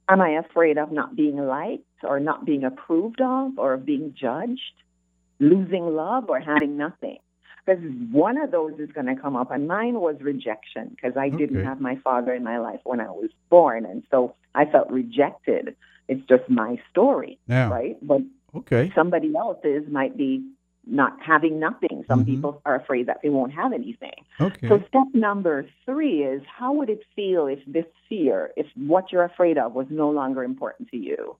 Am 0.10 0.22
I 0.22 0.32
afraid 0.32 0.78
of 0.78 0.92
not 0.92 1.16
being 1.16 1.38
liked 1.38 1.84
or 2.04 2.20
not 2.20 2.46
being 2.46 2.64
approved 2.64 3.22
of 3.22 3.58
or 3.58 3.74
of 3.74 3.86
being 3.86 4.14
judged? 4.20 4.74
Losing 5.40 5.96
love 5.96 6.26
or 6.30 6.40
having 6.40 6.78
nothing? 6.78 7.18
Because 7.66 7.84
one 8.12 8.38
of 8.38 8.52
those 8.52 8.80
is 8.80 8.92
going 8.92 9.06
to 9.06 9.16
come 9.16 9.36
up, 9.36 9.52
and 9.52 9.68
mine 9.68 10.00
was 10.00 10.16
rejection 10.20 10.90
because 10.90 11.16
I 11.16 11.30
didn't 11.30 11.64
have 11.64 11.80
my 11.80 11.96
father 11.98 12.34
in 12.34 12.44
my 12.44 12.58
life 12.58 12.80
when 12.84 13.00
I 13.00 13.12
was 13.12 13.30
born, 13.50 13.86
and 13.86 14.04
so 14.10 14.36
I 14.56 14.66
felt 14.66 14.90
rejected. 14.90 15.76
It's 16.08 16.28
just 16.28 16.50
my 16.50 16.82
story, 16.90 17.40
Now, 17.48 17.72
right? 17.72 17.98
But 18.02 18.22
okay. 18.56 18.92
somebody 18.96 19.36
else's 19.36 19.84
might 19.90 20.18
be 20.18 20.44
not 20.86 21.14
having 21.22 21.60
nothing. 21.60 22.04
Some 22.08 22.22
Mhm. 22.24 22.26
people 22.26 22.62
are 22.66 22.76
afraid 22.76 23.06
that 23.06 23.22
they 23.22 23.30
won't 23.30 23.54
have 23.54 23.72
anything. 23.74 24.26
Okay. 24.40 24.68
So 24.68 24.80
step 24.88 25.08
number 25.14 25.66
three 25.86 26.24
is 26.24 26.42
how 26.46 26.74
would 26.74 26.90
it 26.90 27.04
feel 27.16 27.48
if 27.48 27.64
this 27.66 27.86
fear, 28.10 28.52
if 28.58 28.68
what 28.76 29.12
you're 29.12 29.24
afraid 29.24 29.58
of 29.58 29.76
was 29.76 29.88
no 29.90 30.10
longer 30.10 30.44
important 30.44 30.90
to 30.90 30.98
you? 30.98 31.36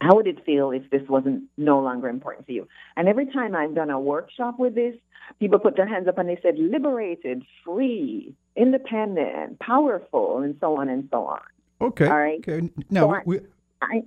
How 0.00 0.16
would 0.16 0.26
it 0.26 0.44
feel 0.44 0.70
if 0.72 0.88
this 0.90 1.06
wasn't 1.08 1.44
no 1.58 1.78
longer 1.80 2.08
important 2.08 2.46
to 2.48 2.52
you? 2.52 2.66
And 2.96 3.06
every 3.08 3.26
time 3.26 3.54
I've 3.54 3.74
done 3.74 3.90
a 3.90 4.00
workshop 4.00 4.58
with 4.58 4.74
this, 4.74 4.96
people 5.38 5.58
put 5.58 5.76
their 5.76 5.86
hands 5.86 6.08
up 6.08 6.18
and 6.18 6.28
they 6.28 6.38
said 6.42 6.58
liberated, 6.58 7.44
free, 7.64 8.34
independent, 8.56 9.58
powerful, 9.60 10.38
and 10.38 10.56
so 10.58 10.76
on 10.78 10.88
and 10.88 11.08
so 11.10 11.26
on. 11.26 11.40
Okay. 11.80 12.06
All 12.08 12.18
right. 12.18 12.38
Okay. 12.46 12.68
Now 12.90 13.02
So 13.02 13.06
we 13.08 13.14
I- 13.16 13.22
we, 13.26 13.40
I, 13.82 14.02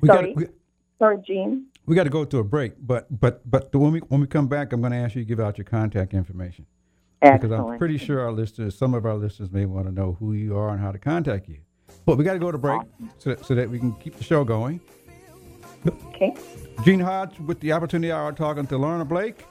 we 0.00 0.08
sorry. 0.08 0.26
got 0.28 0.36
we, 0.36 0.46
sorry, 0.98 1.18
Gene. 1.26 1.66
We 1.86 1.94
got 1.94 2.04
to 2.04 2.10
go 2.10 2.24
to 2.24 2.38
a 2.38 2.44
break, 2.44 2.74
but 2.80 3.06
but 3.20 3.48
but 3.50 3.74
when 3.74 3.92
we 3.92 3.98
when 4.00 4.20
we 4.20 4.26
come 4.26 4.46
back, 4.48 4.72
I'm 4.72 4.80
going 4.80 4.92
to 4.92 4.98
ask 4.98 5.14
you 5.14 5.22
to 5.22 5.28
give 5.28 5.40
out 5.40 5.58
your 5.58 5.64
contact 5.64 6.14
information 6.14 6.66
because 7.20 7.50
I'm 7.50 7.78
pretty 7.78 7.98
sure 7.98 8.20
our 8.20 8.32
listeners, 8.32 8.76
some 8.76 8.94
of 8.94 9.06
our 9.06 9.14
listeners, 9.14 9.50
may 9.50 9.64
want 9.64 9.86
to 9.86 9.92
know 9.92 10.16
who 10.18 10.32
you 10.32 10.56
are 10.56 10.70
and 10.70 10.80
how 10.80 10.92
to 10.92 10.98
contact 10.98 11.48
you. 11.48 11.58
But 12.04 12.18
we 12.18 12.24
got 12.24 12.32
to 12.34 12.38
go 12.38 12.50
to 12.50 12.58
break 12.58 12.82
so 13.18 13.30
that, 13.30 13.44
so 13.44 13.54
that 13.54 13.70
we 13.70 13.78
can 13.78 13.92
keep 13.94 14.16
the 14.16 14.24
show 14.24 14.44
going. 14.44 14.80
Okay. 15.86 16.34
Gene 16.84 17.00
Hodge 17.00 17.38
with 17.40 17.60
the 17.60 17.72
Opportunity 17.72 18.12
Hour 18.12 18.32
talking 18.32 18.66
to 18.68 18.78
Lorna 18.78 19.04
Blake, 19.04 19.44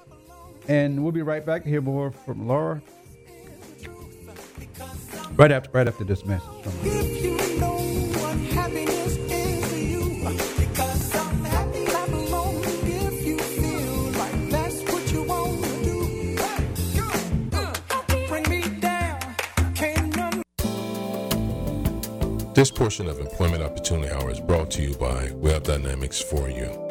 and 0.68 1.04
we'll 1.04 1.12
be 1.12 1.22
right 1.22 1.46
back 1.46 1.64
to 1.64 1.70
hear 1.70 1.82
more 1.82 2.12
from 2.12 2.48
Laura. 2.48 2.82
Right 5.36 5.52
after 5.52 5.70
right 5.72 5.88
after 5.88 6.04
this 6.04 6.26
message 6.26 7.81
This 22.62 22.70
portion 22.70 23.10
of 23.10 23.20
Employment 23.20 23.64
Opportunity 23.64 24.12
Hour 24.14 24.30
is 24.30 24.40
brought 24.40 24.70
to 24.74 24.84
you 24.84 24.94
by 24.94 25.32
Web 25.32 25.64
Dynamics 25.64 26.22
for 26.22 26.48
You. 26.48 26.91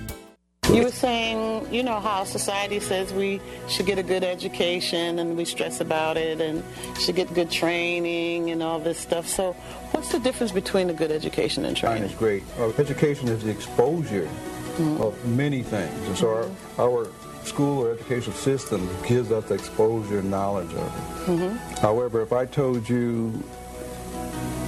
You 0.69 0.83
were 0.83 0.91
saying, 0.91 1.73
you 1.73 1.83
know, 1.83 1.99
how 1.99 2.23
society 2.23 2.79
says 2.79 3.11
we 3.11 3.41
should 3.67 3.85
get 3.87 3.97
a 3.97 4.03
good 4.03 4.23
education 4.23 5.19
and 5.19 5.35
we 5.35 5.43
stress 5.43 5.81
about 5.81 6.15
it 6.15 6.39
and 6.39 6.63
should 6.97 7.15
get 7.15 7.33
good 7.33 7.51
training 7.51 8.51
and 8.51 8.63
all 8.63 8.79
this 8.79 8.97
stuff. 8.97 9.27
So, 9.27 9.53
what's 9.91 10.11
the 10.11 10.19
difference 10.19 10.53
between 10.53 10.89
a 10.89 10.93
good 10.93 11.11
education 11.11 11.65
and 11.65 11.73
Mine 11.73 11.93
training? 11.93 12.09
is 12.09 12.15
great. 12.15 12.43
Our 12.57 12.73
education 12.79 13.27
is 13.27 13.43
the 13.43 13.49
exposure 13.49 14.29
mm-hmm. 14.77 15.01
of 15.01 15.25
many 15.25 15.61
things. 15.61 16.07
And 16.07 16.17
so 16.17 16.29
our, 16.29 16.43
mm-hmm. 16.43 16.81
our 16.81 17.07
school 17.43 17.85
or 17.85 17.91
educational 17.91 18.35
system 18.37 18.87
gives 19.05 19.31
us 19.31 19.43
the 19.45 19.55
exposure 19.55 20.19
and 20.19 20.31
knowledge 20.31 20.71
of 20.73 20.77
it. 20.77 21.27
Mm-hmm. 21.27 21.81
However, 21.81 22.21
if 22.21 22.31
I 22.31 22.45
told 22.45 22.87
you, 22.87 23.43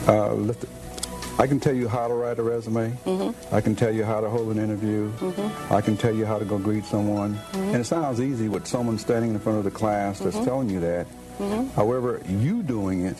uh, 0.08 0.54
I 1.40 1.48
can 1.48 1.60
tell 1.60 1.74
you 1.74 1.88
how 1.88 2.08
to 2.08 2.14
write 2.14 2.38
a 2.40 2.44
resume. 2.44 2.92
Mm-hmm. 3.06 3.56
I 3.56 3.62
can 3.62 3.76
tell 3.76 3.92
you 3.94 4.04
how 4.04 4.22
to 4.22 4.30
hold 4.30 4.50
an 4.56 4.60
interview. 4.60 5.12
Mm-hmm. 5.14 5.74
I 5.74 5.82
can 5.82 5.98
tell 5.98 6.14
you 6.14 6.26
how 6.26 6.38
to 6.38 6.46
go 6.46 6.58
greet 6.58 6.86
someone. 6.86 7.36
Mm-hmm. 7.36 7.58
And 7.58 7.76
it 7.78 7.86
sounds 7.86 8.22
easy 8.22 8.50
with 8.50 8.68
someone 8.68 8.98
standing 9.00 9.32
in 9.32 9.40
front 9.40 9.58
of 9.58 9.64
the 9.64 9.72
class 9.72 10.20
that's 10.20 10.40
telling 10.46 10.70
you 10.70 10.80
that. 10.82 11.08
However, 11.76 12.22
you 12.28 12.62
doing 12.62 13.06
it, 13.06 13.18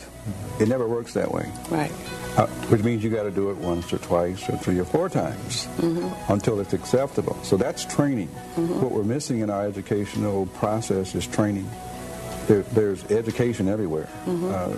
it 0.60 0.68
never 0.68 0.86
works 0.86 1.14
that 1.14 1.30
way. 1.30 1.50
Right. 1.68 1.90
Uh, 2.36 2.46
which 2.70 2.82
means 2.82 3.02
you 3.04 3.10
got 3.10 3.24
to 3.24 3.30
do 3.30 3.50
it 3.50 3.56
once 3.56 3.92
or 3.92 3.98
twice 3.98 4.48
or 4.48 4.56
three 4.56 4.78
or 4.78 4.84
four 4.84 5.08
times 5.08 5.68
until 6.28 6.60
it's 6.60 6.72
acceptable. 6.72 7.36
So 7.42 7.56
that's 7.56 7.84
training. 7.84 8.28
What 8.56 8.92
we're 8.92 9.02
missing 9.02 9.40
in 9.40 9.50
our 9.50 9.66
educational 9.66 10.46
process 10.46 11.14
is 11.14 11.26
training. 11.26 11.68
There, 12.46 12.62
there's 12.62 13.04
education 13.10 13.68
everywhere. 13.68 14.08
Uh, 14.26 14.74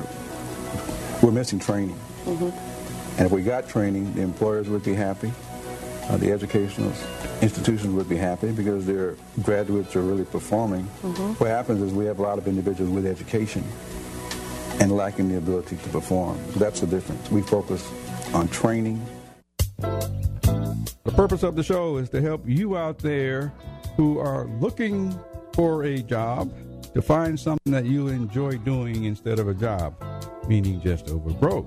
we're 1.22 1.30
missing 1.32 1.58
training. 1.58 1.98
And 3.18 3.26
if 3.26 3.32
we 3.32 3.42
got 3.42 3.68
training, 3.68 4.12
the 4.14 4.22
employers 4.22 4.68
would 4.68 4.82
be 4.82 4.94
happy. 4.94 5.32
Uh, 6.08 6.16
the 6.18 6.30
educational 6.30 6.92
institutions 7.40 7.92
would 7.94 8.08
be 8.08 8.16
happy 8.16 8.52
because 8.52 8.86
their 8.86 9.16
graduates 9.42 9.96
are 9.96 10.02
really 10.02 10.24
performing. 10.24 10.84
What 11.38 11.48
happens 11.48 11.82
is 11.82 11.92
we 11.92 12.04
have 12.04 12.18
a 12.18 12.22
lot 12.22 12.38
of 12.38 12.46
individuals 12.46 12.92
with 12.92 13.06
education 13.06 13.64
and 14.80 14.92
lacking 14.92 15.28
the 15.28 15.38
ability 15.38 15.76
to 15.76 15.88
perform. 15.88 16.38
So 16.52 16.60
that's 16.60 16.80
the 16.80 16.86
difference. 16.86 17.30
We 17.30 17.42
focus 17.42 17.90
on 18.34 18.48
training. 18.48 19.04
The 19.78 21.12
purpose 21.14 21.42
of 21.42 21.56
the 21.56 21.62
show 21.62 21.96
is 21.96 22.10
to 22.10 22.20
help 22.20 22.42
you 22.46 22.76
out 22.76 22.98
there 22.98 23.52
who 23.96 24.18
are 24.18 24.44
looking 24.60 25.18
for 25.54 25.84
a 25.84 26.02
job 26.02 26.52
to 26.94 27.02
find 27.02 27.38
something 27.40 27.72
that 27.72 27.86
you 27.86 28.08
enjoy 28.08 28.58
doing 28.58 29.04
instead 29.04 29.38
of 29.38 29.48
a 29.48 29.54
job, 29.54 29.94
meaning 30.46 30.80
just 30.82 31.08
over 31.08 31.30
broke. 31.30 31.66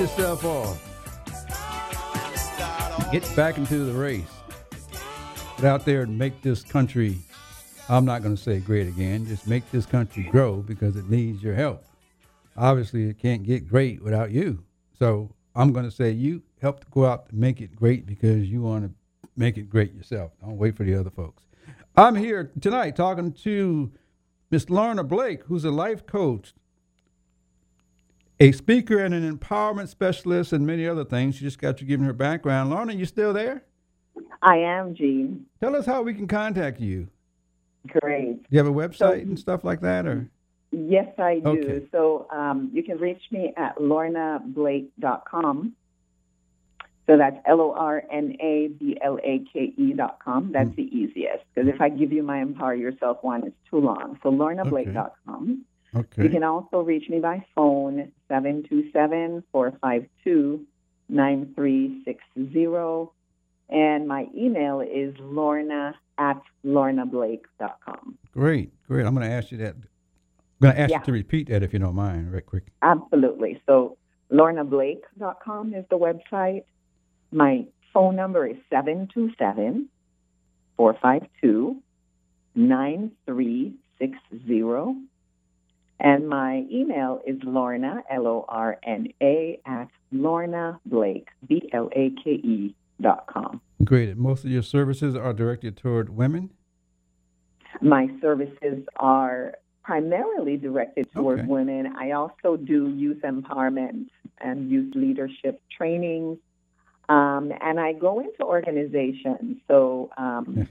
Yourself 0.00 0.44
off, 0.46 0.80
get 3.12 3.36
back 3.36 3.58
into 3.58 3.84
the 3.84 3.92
race. 3.92 4.24
Get 5.56 5.66
out 5.66 5.84
there 5.84 6.00
and 6.02 6.18
make 6.18 6.40
this 6.40 6.62
country. 6.62 7.18
I'm 7.86 8.06
not 8.06 8.22
going 8.22 8.34
to 8.34 8.42
say 8.42 8.60
great 8.60 8.88
again. 8.88 9.26
Just 9.26 9.46
make 9.46 9.70
this 9.70 9.84
country 9.84 10.22
grow 10.22 10.62
because 10.62 10.96
it 10.96 11.10
needs 11.10 11.42
your 11.42 11.54
help. 11.54 11.84
Obviously, 12.56 13.10
it 13.10 13.18
can't 13.18 13.42
get 13.42 13.68
great 13.68 14.02
without 14.02 14.30
you. 14.30 14.64
So 14.98 15.34
I'm 15.54 15.70
going 15.74 15.84
to 15.84 15.90
say 15.90 16.12
you 16.12 16.42
help 16.62 16.80
to 16.80 16.86
go 16.90 17.04
out 17.04 17.26
and 17.28 17.38
make 17.38 17.60
it 17.60 17.76
great 17.76 18.06
because 18.06 18.48
you 18.48 18.62
want 18.62 18.84
to 18.84 18.90
make 19.36 19.58
it 19.58 19.68
great 19.68 19.92
yourself. 19.92 20.32
Don't 20.40 20.56
wait 20.56 20.78
for 20.78 20.84
the 20.84 20.94
other 20.94 21.10
folks. 21.10 21.42
I'm 21.94 22.16
here 22.16 22.50
tonight 22.58 22.96
talking 22.96 23.32
to 23.44 23.92
Miss 24.50 24.70
Lorna 24.70 25.04
Blake, 25.04 25.42
who's 25.44 25.66
a 25.66 25.70
life 25.70 26.06
coach, 26.06 26.54
a 28.40 28.52
speaker, 28.52 28.98
and 28.98 29.14
an 29.14 29.36
empowerment 29.36 29.88
specialist, 29.88 30.52
and 30.52 30.66
many 30.66 30.88
other 30.88 31.04
things. 31.04 31.36
She 31.36 31.44
just 31.44 31.58
got 31.58 31.76
to 31.78 31.84
give 31.84 32.00
her 32.00 32.12
background. 32.12 32.70
Lorna, 32.70 32.94
you 32.94 33.04
still 33.04 33.32
there? 33.32 33.62
I 34.42 34.56
am, 34.56 34.94
Gene. 34.94 35.46
Tell 35.60 35.76
us 35.76 35.86
how 35.86 36.02
we 36.02 36.14
can 36.14 36.26
contact 36.26 36.80
you. 36.80 37.08
Great. 37.86 38.42
Do 38.42 38.48
you 38.50 38.58
have 38.58 38.66
a 38.66 38.72
website 38.72 39.22
and 39.22 39.38
stuff 39.38 39.62
like 39.64 39.80
that, 39.82 40.06
or 40.06 40.28
Yes, 40.72 41.08
I 41.18 41.40
do. 41.40 41.48
Okay. 41.48 41.86
So 41.90 42.28
um, 42.30 42.70
you 42.72 42.82
can 42.82 42.98
reach 42.98 43.22
me 43.30 43.52
at 43.56 43.76
lornablake.com. 43.78 45.74
So 47.06 47.16
that's 47.16 47.36
L 47.44 47.60
O 47.60 47.72
R 47.72 48.04
N 48.12 48.36
A 48.40 48.68
B 48.68 48.96
L 49.02 49.18
A 49.24 49.44
K 49.52 49.74
E 49.76 49.92
dot 49.94 50.20
com. 50.24 50.52
That's 50.52 50.74
the 50.76 50.84
easiest 50.84 51.42
because 51.52 51.68
if 51.68 51.80
I 51.80 51.88
give 51.88 52.12
you 52.12 52.22
my 52.22 52.40
Empower 52.40 52.76
Yourself 52.76 53.18
one, 53.22 53.44
it's 53.44 53.56
too 53.68 53.78
long. 53.78 54.16
So 54.22 54.30
lornablake.com. 54.30 55.42
okay? 55.42 55.60
You 55.94 56.28
can 56.30 56.44
also 56.44 56.80
reach 56.82 57.08
me 57.08 57.18
by 57.18 57.44
phone 57.54 58.12
727 58.28 59.42
452 59.52 60.64
9360. 61.08 63.10
And 63.70 64.06
my 64.08 64.26
email 64.36 64.80
is 64.80 65.14
lorna 65.20 65.94
at 66.18 66.40
lornablake.com. 66.64 68.18
Great, 68.32 68.72
great. 68.88 69.06
I'm 69.06 69.14
going 69.14 69.26
to 69.28 69.32
ask 69.32 69.50
you 69.52 69.58
that. 69.58 69.74
I'm 69.74 69.84
going 70.60 70.74
to 70.74 70.80
ask 70.80 70.90
Yeah. 70.90 70.98
you 70.98 71.04
to 71.04 71.12
repeat 71.12 71.48
that 71.48 71.62
if 71.62 71.72
you 71.72 71.78
don't 71.78 71.94
mind, 71.94 72.32
right 72.32 72.44
quick. 72.44 72.64
Absolutely. 72.82 73.60
So 73.66 73.96
lornablake.com 74.32 75.74
is 75.74 75.84
the 75.88 75.98
website. 75.98 76.64
My 77.32 77.64
phone 77.92 78.16
number 78.16 78.46
is 78.46 78.56
727 78.70 79.88
452 80.76 81.76
9360. 82.54 85.09
And 86.00 86.28
my 86.28 86.64
email 86.72 87.20
is 87.26 87.36
Lorna, 87.44 88.02
L 88.10 88.26
O 88.26 88.44
R 88.48 88.78
N 88.84 89.08
A, 89.22 89.60
at 89.66 89.88
Lorna 90.10 90.80
Blake, 90.86 91.28
B 91.46 91.68
L 91.72 91.90
A 91.94 92.10
K 92.24 92.30
E 92.30 92.74
dot 93.02 93.26
com. 93.26 93.60
Great. 93.84 94.10
And 94.10 94.18
most 94.18 94.44
of 94.44 94.50
your 94.50 94.62
services 94.62 95.14
are 95.14 95.32
directed 95.34 95.76
toward 95.76 96.08
women. 96.08 96.50
My 97.82 98.08
services 98.20 98.84
are 98.96 99.54
primarily 99.84 100.56
directed 100.56 101.10
toward 101.12 101.40
Okay. 101.40 101.48
women. 101.48 101.94
I 101.98 102.12
also 102.12 102.56
do 102.56 102.88
youth 102.90 103.22
empowerment 103.22 104.06
and 104.40 104.70
youth 104.70 104.94
leadership 104.94 105.60
trainings. 105.76 106.38
Um, 107.08 107.52
and 107.60 107.80
I 107.80 107.92
go 107.92 108.20
into 108.20 108.42
organizations. 108.42 109.58
So 109.68 110.10
um, 110.16 110.68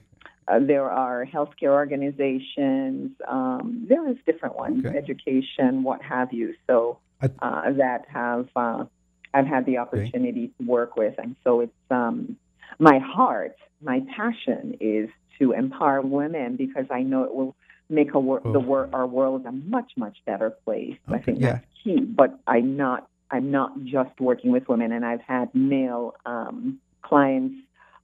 uh, 0.49 0.59
there 0.59 0.89
are 0.89 1.25
healthcare 1.25 1.69
organizations, 1.69 3.11
um, 3.27 3.85
various 3.87 4.17
different 4.25 4.55
ones, 4.55 4.85
Okay. 4.85 4.97
education, 4.97 5.83
what 5.83 6.01
have 6.01 6.33
you. 6.33 6.55
So 6.67 6.97
uh, 7.21 7.71
that 7.73 8.05
have 8.07 8.47
uh, 8.55 8.85
I've 9.33 9.45
had 9.45 9.65
the 9.65 9.77
opportunity 9.77 10.51
to 10.57 10.65
work 10.65 10.95
with, 10.95 11.15
and 11.17 11.35
so 11.43 11.59
it's 11.59 11.73
um, 11.91 12.37
my 12.79 12.97
heart, 12.99 13.55
my 13.81 14.01
passion 14.15 14.77
is 14.79 15.09
to 15.37 15.51
empower 15.51 16.01
women 16.01 16.55
because 16.55 16.85
I 16.89 17.01
know 17.03 17.23
it 17.23 17.35
will 17.35 17.55
make 17.89 18.13
a 18.13 18.19
wor- 18.19 18.41
the 18.41 18.49
Oh. 18.49 18.59
wor- 18.59 18.89
our 18.93 19.05
world 19.05 19.45
a 19.45 19.51
much 19.51 19.91
much 19.97 20.17
better 20.25 20.49
place. 20.65 20.97
I 21.07 21.19
think 21.19 21.39
yeah. 21.39 21.53
that's 21.53 21.65
key. 21.83 21.99
But 21.99 22.39
I'm 22.47 22.75
not 22.77 23.07
I'm 23.31 23.51
not 23.51 23.83
just 23.83 24.19
working 24.19 24.51
with 24.51 24.67
women, 24.67 24.91
and 24.91 25.05
I've 25.05 25.21
had 25.21 25.53
male 25.53 26.15
um, 26.25 26.79
clients 27.03 27.55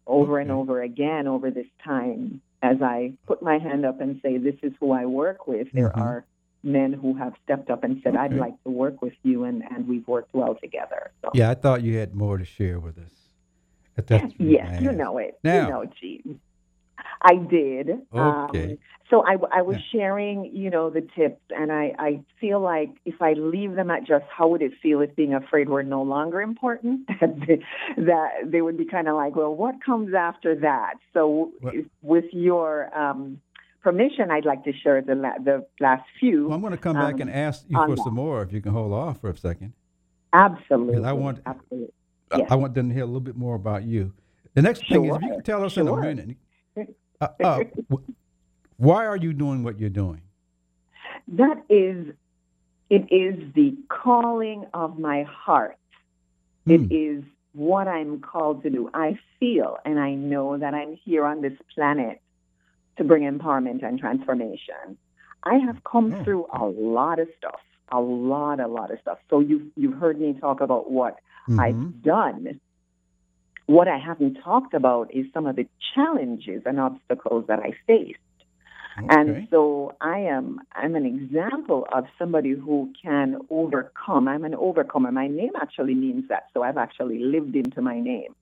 over 0.08 0.39
and 0.39 0.52
over 0.52 0.82
again 0.82 1.28
over 1.28 1.52
this 1.52 1.68
time. 1.84 2.41
As 2.62 2.82
I 2.82 3.13
put 3.28 3.41
my 3.44 3.58
hand 3.60 3.86
up 3.86 4.02
and 4.02 4.20
say, 4.24 4.38
"This 4.38 4.56
is 4.63 4.74
who 4.80 4.91
I 4.91 5.06
work 5.06 5.48
with," 5.48 5.68
there 5.72 5.89
Mhm. 5.89 5.98
are 6.02 6.26
men 6.63 6.94
who 6.94 7.13
have 7.13 7.34
stepped 7.44 7.70
up 7.70 7.84
and 7.84 8.02
said, 8.04 8.15
"I'd 8.15 8.34
like 8.34 8.62
to 8.63 8.72
work 8.72 9.02
with 9.02 9.13
you," 9.24 9.44
and, 9.44 9.63
and 9.72 9.88
we've 9.88 10.08
worked 10.08 10.34
well 10.34 10.56
together. 10.56 11.12
So. 11.22 11.30
Yeah, 11.36 11.52
I 11.52 11.54
thought 11.54 11.84
you 11.84 11.98
had 11.98 12.15
more 12.15 12.38
to 12.38 12.46
share 12.46 12.80
with 12.80 12.98
us. 12.98 13.12
But 13.96 14.08
that's 14.08 14.34
Yes, 14.39 14.82
you 14.82 14.91
know 14.91 15.18
it. 15.20 15.38
Now- 15.44 15.63
you 15.65 15.70
know, 15.72 15.86
Gene. 16.02 16.39
I 17.21 17.36
did. 17.36 17.89
Okay. 18.13 18.63
Um, 18.71 18.77
so 19.10 19.23
I, 19.25 19.36
I 19.51 19.62
was 19.62 19.77
Yeah. 19.77 19.84
sharing, 19.91 20.45
you 20.55 20.69
know, 20.69 20.89
the 20.89 21.01
tips, 21.01 21.41
and 21.55 21.71
I, 21.71 21.93
I 21.99 22.19
feel 22.41 22.60
like 22.60 22.89
if 23.05 23.21
I 23.21 23.34
leave 23.34 23.75
them 23.75 23.91
at 23.91 24.03
just 24.05 24.25
how 24.36 24.47
would 24.47 24.62
it 24.62 24.71
feel 24.81 25.01
if 25.01 25.15
being 25.15 25.34
afraid 25.34 25.69
were 25.69 25.84
no 25.84 26.01
longer 26.01 26.41
important, 26.41 27.08
that 27.19 28.29
they, 28.45 28.62
would 28.62 28.77
be 28.77 28.86
kind 28.86 29.08
of 29.08 29.15
like, 29.15 29.36
well, 29.36 29.53
what 29.53 29.75
comes 29.86 30.13
after 30.13 30.55
that? 30.62 30.95
So 31.13 31.51
if- 31.63 31.86
with 32.01 32.25
your 32.31 32.95
um, 32.97 33.39
permission, 33.84 34.31
I'd 34.31 34.45
like 34.45 34.63
to 34.63 34.73
share 34.73 35.01
the 35.01 35.15
la- 35.15 35.38
the 35.43 35.65
last 35.79 36.03
few. 36.19 36.45
Well, 36.47 36.55
I'm 36.55 36.62
going 36.62 36.71
to 36.71 36.77
come 36.77 36.95
back 36.95 37.15
um, 37.15 37.21
and 37.21 37.29
ask 37.31 37.65
you 37.69 37.77
for 37.77 37.95
that. 37.95 38.03
some 38.03 38.15
more 38.15 38.41
if 38.41 38.51
you 38.51 38.62
can 38.62 38.71
hold 38.71 38.91
off 38.91 39.21
for 39.21 39.29
a 39.29 39.38
second. 39.38 39.73
Absolutely. 40.34 41.03
I 41.05 41.13
want- 41.13 41.39
absolutely. 41.45 41.89
I- 42.31 42.39
Yes. 42.39 42.47
I 42.49 42.55
want 42.55 42.73
them 42.73 42.88
to 42.89 42.93
hear 42.93 43.03
a 43.03 43.05
little 43.05 43.19
bit 43.21 43.38
more 43.38 43.53
about 43.55 43.84
you. 43.84 44.12
The 44.55 44.63
next 44.63 44.89
thing 44.89 45.05
is 45.05 45.15
if 45.15 45.21
you 45.21 45.29
can 45.29 45.43
tell 45.43 45.63
us 45.63 45.77
in 45.77 45.88
a 45.88 45.95
minute, 45.95 46.38
uh, 47.21 47.28
uh, 47.43 47.63
why 48.78 49.06
are 49.06 49.15
you 49.17 49.34
doing 49.34 49.63
what 49.63 49.80
you're 49.80 49.89
doing? 49.89 50.21
That 51.28 51.63
is, 51.69 52.13
it 52.89 53.12
is 53.12 53.54
the 53.54 53.75
calling 53.89 54.65
of 54.73 54.99
my 54.99 55.23
heart. 55.23 55.78
It 56.67 56.82
Hmm. 56.82 56.88
is 56.89 57.23
what 57.54 57.88
I'm 57.88 58.21
called 58.21 58.63
to 58.63 58.69
do. 58.69 58.89
I 58.93 59.17
feel 59.39 59.78
and 59.86 59.99
I 59.99 60.13
know 60.15 60.58
that 60.58 60.73
I'm 60.73 60.95
here 61.04 61.25
on 61.25 61.41
this 61.41 61.54
planet 61.73 62.19
to 62.97 63.04
bring 63.04 63.23
empowerment 63.23 63.84
and 63.84 63.99
transformation. 63.99 64.97
I 65.43 65.56
have 65.58 65.84
come 65.84 66.13
Oh. 66.13 66.23
through 66.23 66.47
a 66.54 66.65
lot 66.65 67.19
of 67.19 67.28
stuff, 67.38 67.60
a 67.91 67.99
lot, 67.99 68.60
a 68.60 68.67
lot 68.67 68.91
of 68.91 68.99
stuff. 68.99 69.19
So 69.30 69.39
you've, 69.39 69.67
you've 69.75 69.97
heard 69.99 70.19
me 70.19 70.34
talk 70.39 70.62
about 70.62 70.91
what 70.91 71.17
Mhm. 71.47 71.60
I've 71.60 72.01
done. 72.04 72.60
What 73.67 73.88
I 73.88 73.97
haven't 73.97 74.36
talked 74.43 74.73
about 74.73 75.13
is 75.13 75.25
some 75.34 75.45
of 75.47 75.56
the 75.56 75.67
challenges 75.93 76.63
and 76.65 76.80
obstacles 76.80 77.45
that 77.47 77.60
I 77.60 77.71
faced. 77.88 78.19
Okay. 78.97 79.08
And 79.10 79.47
so 79.49 79.93
I 79.99 80.19
am 80.19 80.62
I'm 80.73 80.95
an 80.95 81.06
example 81.06 81.86
of 81.91 82.06
somebody 82.17 82.51
who 82.51 82.93
can 83.04 83.39
overcome. 83.49 84.28
I'm 84.28 84.45
an 84.45 84.56
overcomer. 84.56 85.12
My 85.12 85.28
name 85.28 85.51
actually 85.62 85.95
means 85.95 86.30
that. 86.30 86.43
So 86.54 86.63
I've 86.63 86.78
actually 86.78 87.19
lived 87.19 87.56
into 87.56 87.82
my 87.82 87.99
name. 87.99 88.34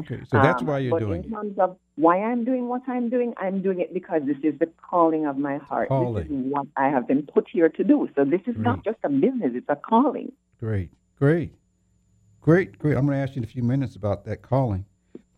okay, 0.00 0.20
so 0.30 0.38
that's 0.46 0.62
Um, 0.62 0.68
why 0.68 0.78
you're 0.78 0.90
but 0.90 1.00
doing 1.00 1.22
in 1.24 1.30
it. 1.30 1.34
terms 1.34 1.58
of 1.58 1.76
why 1.96 2.16
I'm 2.22 2.44
doing 2.44 2.64
what 2.68 2.82
I'm 2.88 3.08
doing, 3.08 3.34
I'm 3.36 3.60
doing 3.62 3.80
it 3.80 3.92
because 3.92 4.22
this 4.24 4.38
is 4.42 4.58
the 4.58 4.68
calling 4.90 5.26
of 5.26 5.36
my 5.36 5.58
heart. 5.58 5.88
Calling. 5.88 6.14
This 6.28 6.32
is 6.38 6.52
what 6.54 6.66
I 6.76 6.88
have 6.88 7.06
been 7.06 7.22
put 7.34 7.46
here 7.48 7.68
to 7.68 7.84
do. 7.84 8.08
So 8.16 8.24
this 8.24 8.40
is 8.46 8.56
not 8.56 8.82
just 8.84 8.98
a 9.04 9.08
business, 9.08 9.52
it's 9.54 9.68
a 9.68 9.76
calling. 9.76 10.32
Great, 10.58 10.90
great, 11.18 11.52
great, 12.40 12.78
great. 12.78 12.96
I'm 12.96 13.06
going 13.06 13.16
to 13.18 13.22
ask 13.22 13.34
you 13.36 13.40
in 13.40 13.44
a 13.44 13.48
few 13.48 13.62
minutes 13.62 13.96
about 13.96 14.24
that 14.24 14.42
calling, 14.42 14.86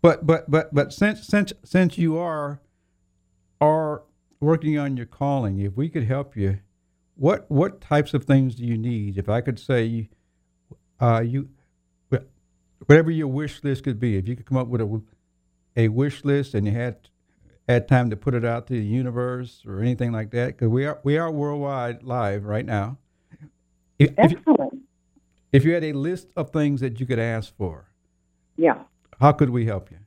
but 0.01 0.27
but 0.27 0.51
but 0.51 0.75
but 0.75 0.93
since 0.93 1.27
since 1.27 1.53
since 1.65 1.99
you 1.99 2.19
are 2.19 2.61
are 3.61 4.03
working 4.41 4.79
on 4.79 4.97
your 4.97 5.07
calling, 5.07 5.61
if 5.61 5.77
we 5.77 5.89
could 5.89 6.05
help 6.05 6.37
you, 6.37 6.59
what 7.15 7.51
what 7.51 7.81
types 7.81 8.15
of 8.15 8.25
things 8.25 8.55
do 8.57 8.65
you 8.65 8.77
need? 8.77 9.19
If 9.19 9.29
I 9.29 9.41
could 9.41 9.59
say, 9.59 10.09
uh, 11.01 11.21
you 11.21 11.49
whatever 12.87 13.11
your 13.11 13.29
wish 13.29 13.63
list 13.63 13.85
could 13.85 14.01
be, 14.01 14.17
if 14.17 14.27
you 14.27 14.37
could 14.37 14.47
come 14.47 14.59
up 14.59 14.69
with 14.69 14.81
a 14.81 15.03
a 15.77 15.89
wish 15.89 16.25
list 16.25 16.55
and 16.55 16.67
you 16.67 16.73
had 16.73 17.09
had 17.69 17.87
time 17.87 18.11
to 18.11 18.17
put 18.17 18.35
it 18.35 18.45
out 18.45 18.67
to 18.67 18.75
the 18.75 18.85
universe 18.85 19.63
or 19.67 19.81
anything 19.81 20.13
like 20.13 20.31
that, 20.33 20.49
because 20.49 20.69
we 20.69 20.85
are 20.85 20.99
we 21.05 21.17
are 21.17 21.31
worldwide 21.31 22.03
live 22.03 22.45
right 22.45 22.67
now. 22.67 22.99
If, 23.99 24.13
Excellent. 24.19 24.75
if 24.75 24.82
you 25.65 25.75
had 25.75 25.85
a 25.85 25.93
list 25.93 26.29
of 26.37 26.51
things 26.51 26.81
that 26.81 26.99
you 26.99 27.07
could 27.07 27.19
ask 27.19 27.55
for, 27.57 27.91
Yeah. 28.57 28.79
how 29.21 29.33
could 29.33 29.51
we 29.51 29.67
help 29.67 29.91
you? 29.91 29.99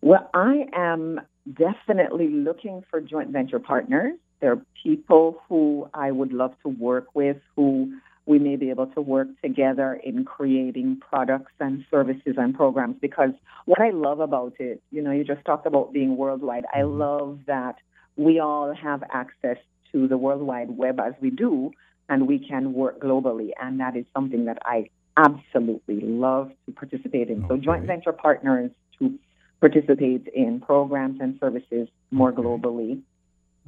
Well, 0.00 0.30
I 0.32 0.68
am 0.72 1.20
definitely 1.52 2.28
looking 2.28 2.82
for 2.90 3.00
joint 3.00 3.30
venture 3.30 3.58
partners. 3.58 4.18
There 4.40 4.52
are 4.52 4.62
people 4.82 5.42
who 5.48 5.88
I 5.92 6.10
would 6.10 6.32
love 6.32 6.54
to 6.62 6.68
work 6.68 7.14
with 7.14 7.38
who 7.56 7.92
we 8.26 8.38
may 8.38 8.56
be 8.56 8.70
able 8.70 8.86
to 8.86 9.00
work 9.00 9.28
together 9.42 9.94
in 10.04 10.24
creating 10.24 11.00
products 11.00 11.52
and 11.58 11.84
services 11.90 12.36
and 12.38 12.54
programs 12.54 12.96
because 13.00 13.30
what 13.66 13.80
I 13.80 13.90
love 13.90 14.20
about 14.20 14.54
it, 14.60 14.82
you 14.90 15.02
know, 15.02 15.10
you 15.10 15.24
just 15.24 15.44
talked 15.44 15.66
about 15.66 15.92
being 15.92 16.16
worldwide. 16.16 16.64
I 16.72 16.78
mm-hmm. 16.78 16.98
love 16.98 17.38
that 17.46 17.76
we 18.16 18.38
all 18.38 18.72
have 18.74 19.02
access 19.12 19.56
to 19.92 20.06
the 20.06 20.16
World 20.16 20.42
Wide 20.42 20.70
Web 20.70 21.00
as 21.00 21.14
we 21.20 21.30
do, 21.30 21.72
and 22.10 22.26
we 22.26 22.38
can 22.38 22.74
work 22.74 23.00
globally. 23.00 23.50
And 23.62 23.80
that 23.80 23.96
is 23.96 24.04
something 24.14 24.44
that 24.44 24.58
I 24.66 24.90
absolutely 25.16 26.00
love 26.00 26.50
to 26.66 26.72
participate 26.72 27.30
in. 27.30 27.46
So, 27.48 27.56
joint 27.56 27.86
venture 27.86 28.12
partners 28.12 28.70
to 28.98 29.18
participate 29.60 30.26
in 30.34 30.60
programs 30.60 31.20
and 31.20 31.38
services 31.40 31.88
more 32.10 32.32
globally. 32.32 33.00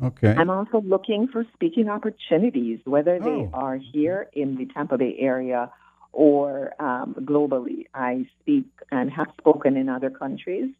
Okay. 0.02 0.34
I'm 0.36 0.50
also 0.50 0.80
looking 0.80 1.28
for 1.28 1.46
speaking 1.54 1.88
opportunities, 1.88 2.80
whether 2.84 3.18
they 3.20 3.40
Oh. 3.46 3.50
are 3.52 3.76
here 3.76 4.28
in 4.32 4.56
the 4.56 4.66
Tampa 4.66 4.98
Bay 4.98 5.16
area 5.18 5.70
or 6.12 6.72
um, 6.80 7.14
globally. 7.20 7.86
I 7.94 8.26
speak 8.40 8.66
and 8.90 9.10
have 9.10 9.28
spoken 9.38 9.76
in 9.76 9.88
other 9.88 10.10
countries, 10.10 10.70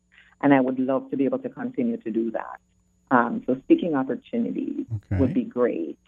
and 0.40 0.52
I 0.52 0.60
would 0.60 0.78
love 0.78 1.10
to 1.10 1.16
be 1.16 1.24
able 1.26 1.38
to 1.40 1.48
continue 1.48 1.98
to 1.98 2.10
do 2.10 2.32
that. 2.32 2.58
Um, 3.10 3.42
so, 3.46 3.56
speaking 3.64 3.94
opportunities 3.94 4.86
would 5.18 5.34
be 5.34 5.44
great. 5.44 5.98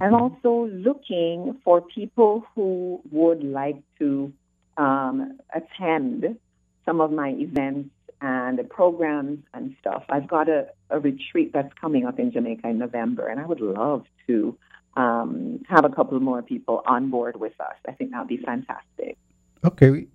I'm 0.00 0.14
also 0.14 0.66
looking 0.72 1.58
for 1.64 1.80
people 1.80 2.44
who 2.54 3.00
would 3.10 3.42
like 3.42 3.76
to 3.98 4.32
um, 4.76 5.38
attend 5.54 6.38
some 6.84 7.00
of 7.00 7.12
my 7.12 7.30
events 7.30 7.90
and 8.20 8.58
the 8.58 8.64
programs 8.64 9.40
and 9.54 9.76
stuff. 9.80 10.04
I've 10.08 10.28
got 10.28 10.48
a, 10.48 10.68
a 10.90 10.98
retreat 10.98 11.52
that's 11.52 11.72
coming 11.80 12.06
up 12.06 12.18
in 12.18 12.32
Jamaica 12.32 12.68
in 12.68 12.78
November, 12.78 13.28
and 13.28 13.38
I 13.38 13.46
would 13.46 13.60
love 13.60 14.04
to 14.26 14.56
um, 14.96 15.62
have 15.68 15.84
a 15.84 15.90
couple 15.90 16.18
more 16.20 16.42
people 16.42 16.82
on 16.86 17.10
board 17.10 17.38
with 17.38 17.58
us. 17.60 17.76
I 17.86 17.92
think 17.92 18.12
that 18.12 18.20
would 18.20 18.28
be 18.28 18.38
fantastic. 18.38 19.16
Okay. 19.64 20.06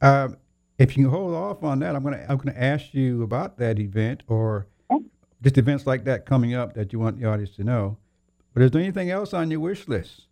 Um, 0.00 0.36
if 0.78 0.96
you 0.96 1.04
can 1.04 1.12
hold 1.12 1.34
off 1.34 1.62
on 1.62 1.78
that, 1.80 1.94
I'm 1.94 2.02
gonna 2.02 2.24
I'm 2.28 2.38
gonna 2.38 2.56
ask 2.56 2.94
you 2.94 3.22
about 3.22 3.58
that 3.58 3.78
event 3.78 4.22
or 4.26 4.66
just 5.42 5.58
events 5.58 5.86
like 5.86 6.04
that 6.04 6.26
coming 6.26 6.54
up 6.54 6.74
that 6.74 6.92
you 6.92 6.98
want 6.98 7.20
the 7.20 7.26
audience 7.26 7.54
to 7.56 7.64
know. 7.64 7.98
But 8.54 8.62
is 8.62 8.70
there 8.70 8.80
anything 8.80 9.10
else 9.10 9.34
on 9.34 9.50
your 9.50 9.60
wish 9.60 9.88
list? 9.88 10.26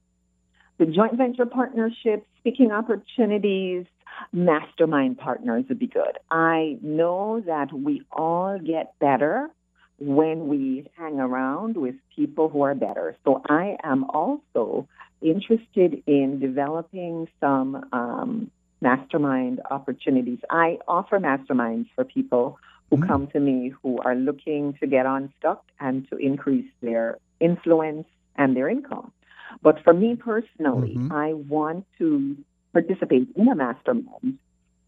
The 0.79 0.87
joint 0.87 1.17
venture 1.17 1.47
partnerships, 1.47 2.25
speaking 2.39 2.71
opportunities, 2.71 3.85
mastermind 4.33 5.19
partners 5.19 5.65
would 5.69 5.79
be 5.79 5.89
good. 5.89 6.19
I 6.31 6.79
know 6.83 7.43
that 7.45 7.73
we 7.73 8.03
all 8.13 8.59
get 8.59 8.99
better 9.01 9.51
when 9.99 10.49
we 10.49 10.89
hang 10.97 11.21
around 11.21 11.77
with 11.77 11.97
people 12.15 12.49
who 12.49 12.63
are 12.63 12.75
better. 12.75 13.17
So 13.25 13.43
I 13.49 13.77
am 13.85 14.05
also 14.05 14.89
interested 15.21 16.03
in 16.07 16.41
developing 16.41 17.29
some 17.41 17.85
um, 17.93 18.51
mastermind 18.81 19.61
opportunities. 19.71 20.39
I 20.51 20.79
offer 20.89 21.19
masterminds 21.19 21.87
for 21.95 22.05
people 22.05 22.59
who 22.91 23.01
come 23.07 23.27
to 23.29 23.41
me 23.41 23.73
who 23.83 23.99
are 24.05 24.15
looking 24.15 24.75
to 24.81 24.87
get 24.87 25.07
unstuck 25.07 25.65
and 25.81 26.07
to 26.11 26.17
increase 26.17 26.71
their 26.83 27.19
influence 27.43 28.07
and 28.37 28.57
their 28.57 28.69
income. 28.69 29.13
But 29.63 29.83
for 29.85 29.93
me 29.93 30.17
personally, 30.17 30.97
I 31.11 31.35
want 31.35 31.85
to 31.99 32.37
participate 32.73 33.29
in 33.37 33.49
a 33.49 33.55
mastermind. 33.55 34.39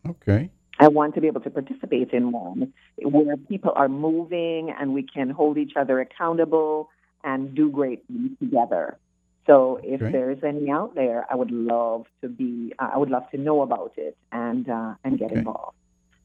Okay. 0.09 0.50
I 0.80 0.88
want 0.88 1.14
to 1.14 1.20
be 1.20 1.28
able 1.28 1.40
to 1.42 1.50
participate 1.50 2.11
in 2.12 2.32
one 2.32 2.72
where 3.02 3.36
people 3.36 3.72
are 3.76 3.88
moving 3.88 4.70
and 4.78 4.92
we 4.92 5.02
can 5.02 5.30
hold 5.30 5.59
each 5.59 5.74
other 5.76 6.00
accountable 6.00 6.88
and 7.22 7.55
do 7.55 7.70
great 7.70 8.05
things 8.07 8.30
together. 8.40 8.98
So 9.46 9.78
if 9.82 10.00
Okay. 10.00 10.11
there's 10.11 10.42
any 10.42 10.70
out 10.70 10.94
there, 10.94 11.26
I 11.30 11.34
would 11.36 11.50
love 11.50 12.07
to 12.22 12.28
be. 12.28 12.72
Uh, 12.78 12.90
I 12.94 12.98
would 12.98 13.11
love 13.11 13.30
to 13.30 13.38
know 13.38 13.62
about 13.62 13.92
it 13.96 14.16
and 14.32 14.68
uh, 14.68 14.94
and 15.05 15.18
get 15.18 15.32
involved. 15.32 15.76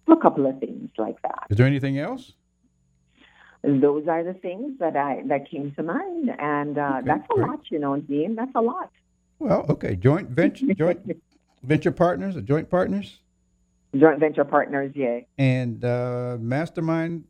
So 0.08 0.14
a 0.14 0.22
couple 0.22 0.46
of 0.48 0.60
things 0.60 0.90
like 0.98 1.22
that. 1.22 1.48
Is 1.50 1.58
there 1.58 1.68
anything 1.68 2.00
else? 2.00 2.34
Those 3.62 4.08
are 4.08 4.24
the 4.24 4.34
things 4.34 4.80
that 4.80 4.96
I 4.96 5.24
that 5.28 5.50
came 5.50 5.74
to 5.76 5.84
mind, 5.84 6.32
and 6.40 6.78
uh, 6.78 7.02
that's 7.04 7.28
a 7.30 7.40
lot, 7.40 7.60
you 7.70 7.80
know, 7.80 7.98
Dean. 7.98 8.36
That's 8.36 8.56
a 8.56 8.62
lot. 8.62 8.90
Well, 9.38 9.66
okay. 9.70 9.96
Joint 9.96 10.30
venture 10.30 10.74
joint 10.74 11.00
venture 11.64 11.92
partners 11.92 12.38
or 12.38 12.42
joint 12.42 12.70
partners 12.70 13.20
Joint 13.98 14.20
venture 14.20 14.46
partners, 14.46 14.92
yeah. 14.96 15.22
and 15.40 15.84
uh, 15.84 16.38
mastermind 16.40 17.24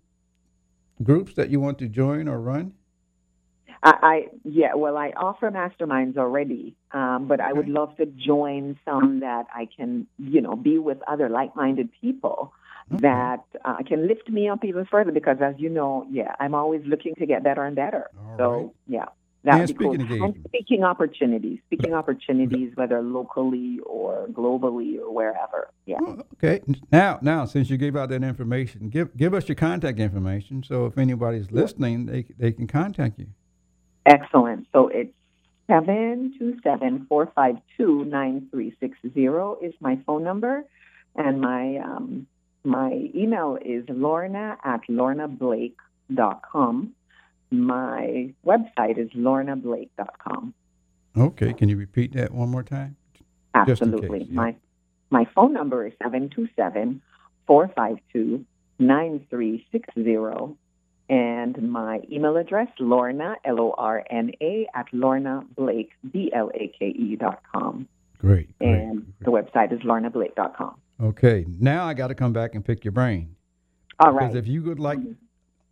groups 1.02 1.34
that 1.36 1.50
you 1.50 1.60
want 1.60 1.78
to 1.80 1.88
join 1.88 2.28
or 2.28 2.40
run. 2.40 2.74
I, 3.82 3.94
I 4.02 4.28
yeah, 4.44 4.74
well, 4.74 4.98
I 4.98 5.12
offer 5.12 5.50
masterminds 5.52 6.18
already, 6.18 6.76
um, 6.92 7.28
but 7.30 7.40
I 7.40 7.54
would 7.54 7.70
love 7.70 7.96
to 7.96 8.06
join 8.06 8.78
some 8.84 9.22
that 9.22 9.48
I 9.56 9.70
can, 9.74 10.06
you 10.18 10.42
know, 10.42 10.58
be 10.58 10.80
with 10.80 10.98
other 11.08 11.30
like-minded 11.30 11.92
people 12.02 12.52
that 12.92 13.44
uh, 13.66 13.78
can 13.88 14.08
lift 14.08 14.30
me 14.30 14.50
up 14.50 14.64
even 14.64 14.86
further. 14.86 15.12
Because 15.12 15.38
as 15.42 15.56
you 15.58 15.70
know, 15.70 16.06
yeah, 16.10 16.36
I'm 16.40 16.56
always 16.56 16.82
looking 16.86 17.16
to 17.16 17.26
get 17.26 17.44
better 17.44 17.64
and 17.64 17.76
better. 17.76 18.10
so 18.38 18.74
yeah, 18.88 19.06
that 19.44 19.60
would 19.60 19.68
be 19.68 19.74
cool. 19.74 19.94
speaking 19.94 20.24
And 20.24 20.46
speaking 20.48 20.84
opportunities, 20.84 21.60
speaking 21.68 21.94
opportunities, 21.94 22.76
whether 22.76 23.02
locally 23.02 23.80
or 23.86 24.28
globally 24.28 25.00
or 25.00 25.14
wherever. 25.14 25.70
Yeah. 25.86 26.00
Okay. 26.34 26.62
Now, 26.92 27.20
now, 27.22 27.46
since 27.46 27.70
you 27.70 27.78
gave 27.78 27.96
out 27.96 28.10
that 28.10 28.24
information, 28.24 28.90
give 28.90 29.16
give 29.16 29.34
us 29.34 29.48
your 29.48 29.56
contact 29.56 30.00
information. 30.00 30.64
So 30.64 30.86
if 30.86 30.98
anybody's 30.98 31.52
listening, 31.52 32.06
they 32.06 32.26
they 32.38 32.52
can 32.52 32.68
contact 32.68 33.18
you. 33.18 33.28
Excellent. 34.06 34.68
So 34.74 34.90
it's 34.90 35.14
seven 35.68 36.34
two 36.38 36.58
seven 36.62 37.06
four 37.08 37.32
five 37.34 37.56
two 37.78 38.04
nine 38.06 38.50
three 38.52 38.76
six 38.82 38.98
zero 39.14 39.58
is 39.62 39.74
my 39.80 40.00
phone 40.06 40.24
number, 40.24 40.66
and 41.16 41.40
my 41.40 41.78
um, 41.78 42.28
my 42.70 43.10
email 43.16 43.58
is 43.64 43.86
lorna 43.90 44.58
at 44.64 44.82
lornablake.com. 44.90 46.94
My 47.52 48.34
website 48.46 49.00
is 49.00 49.10
lornablake.com. 49.12 50.54
Okay. 51.18 51.54
Can 51.54 51.70
you 51.70 51.78
repeat 51.78 52.14
that 52.14 52.32
one 52.32 52.50
more 52.50 52.62
time? 52.62 52.96
Absolutely. 53.56 54.20
case, 54.20 54.28
yeah. 54.30 54.36
My 54.36 54.56
my 55.10 55.26
phone 55.34 55.54
number 55.54 55.88
is 55.88 55.94
seven 56.04 56.30
two 56.30 56.48
seven 56.56 57.02
four 57.48 57.72
five 57.76 57.98
two 58.14 58.46
nine 58.78 59.26
three 59.32 59.66
six 59.72 59.90
zero. 59.96 60.56
And 61.10 61.72
my 61.72 62.02
email 62.12 62.38
address, 62.38 62.68
Lorna, 62.80 63.38
L 63.44 63.60
O 63.60 63.74
R 63.76 64.04
N 64.12 64.32
A, 64.42 64.68
at 64.76 64.86
Lorna 64.94 65.44
Blake, 65.58 65.90
B 66.12 66.32
L 66.32 66.52
A 66.54 66.72
K 66.78 66.86
E 66.86 67.16
dot 67.16 67.42
com. 67.52 67.88
Great. 68.20 68.48
And 68.62 69.12
the 69.22 69.32
website 69.32 69.74
is 69.74 69.80
lornablake.com. 69.80 70.76
Okay. 71.02 71.46
Now 71.48 71.86
I 71.86 71.94
got 71.94 72.08
to 72.08 72.16
come 72.16 72.34
back 72.34 72.56
and 72.56 72.64
pick 72.64 72.84
your 72.84 72.92
brain. 72.92 73.36
All 74.00 74.14
Because 74.14 74.36
if 74.36 74.48
you 74.48 74.64
would 74.64 74.80
like, 74.80 75.00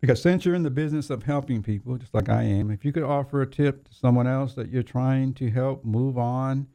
because 0.01 0.21
since 0.21 0.45
you're 0.45 0.55
in 0.55 0.63
the 0.63 0.69
business 0.69 1.09
of 1.09 1.23
helping 1.23 1.63
people, 1.63 1.97
just 1.97 2.13
like 2.13 2.29
I 2.29 2.43
am, 2.43 2.71
if 2.71 2.85
you 2.85 2.91
could 2.91 3.03
offer 3.03 3.41
a 3.41 3.47
tip 3.47 3.87
to 3.87 3.93
someone 3.93 4.27
else 4.27 4.53
that 4.55 4.69
you're 4.69 4.83
trying 4.83 5.33
to 5.35 5.49
help 5.49 5.85
move 5.85 6.17
on, 6.17 6.67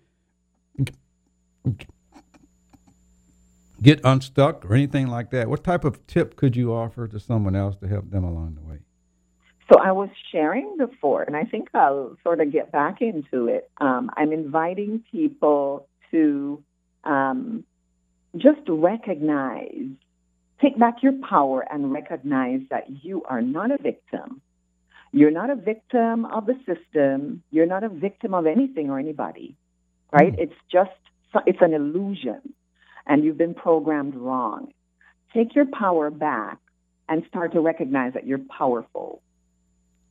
get 3.82 4.00
unstuck, 4.04 4.64
or 4.64 4.74
anything 4.74 5.08
like 5.08 5.30
that, 5.30 5.48
what 5.48 5.62
type 5.62 5.84
of 5.84 6.06
tip 6.06 6.36
could 6.36 6.56
you 6.56 6.72
offer 6.72 7.06
to 7.08 7.20
someone 7.20 7.54
else 7.54 7.76
to 7.76 7.88
help 7.88 8.10
them 8.10 8.24
along 8.24 8.54
the 8.54 8.62
way? 8.62 8.78
So 9.70 9.78
I 9.78 9.92
was 9.92 10.08
sharing 10.30 10.76
before, 10.76 11.22
and 11.22 11.36
I 11.36 11.44
think 11.44 11.68
I'll 11.74 12.16
sort 12.22 12.40
of 12.40 12.50
get 12.50 12.72
back 12.72 13.00
into 13.00 13.46
it. 13.46 13.70
Um, 13.80 14.10
I'm 14.16 14.32
inviting 14.32 15.02
people 15.10 15.86
to 16.10 16.62
um, 17.04 17.64
just 18.36 18.60
recognize, 18.68 19.86
take 20.60 20.78
back 20.78 21.02
your 21.02 21.14
power 21.28 21.64
and 21.70 21.92
recognize 21.92 22.60
that 22.70 22.84
you 23.04 23.22
are 23.28 23.42
not 23.42 23.70
a 23.70 23.78
victim. 23.82 24.40
You're 25.12 25.30
not 25.30 25.50
a 25.50 25.56
victim 25.56 26.24
of 26.24 26.46
the 26.46 26.54
system. 26.64 27.42
You're 27.50 27.66
not 27.66 27.84
a 27.84 27.88
victim 27.88 28.32
of 28.32 28.46
anything 28.46 28.88
or 28.88 28.98
anybody, 28.98 29.56
right? 30.10 30.34
Hmm. 30.34 30.40
It's 30.40 30.54
just, 30.70 30.90
it's 31.46 31.60
an 31.60 31.74
illusion, 31.74 32.54
and 33.06 33.24
you've 33.24 33.38
been 33.38 33.54
programmed 33.54 34.14
wrong. 34.14 34.72
Take 35.34 35.54
your 35.54 35.66
power 35.66 36.10
back 36.10 36.58
and 37.08 37.24
start 37.28 37.52
to 37.52 37.60
recognize 37.60 38.14
that 38.14 38.26
you're 38.26 38.40
powerful. 38.56 39.22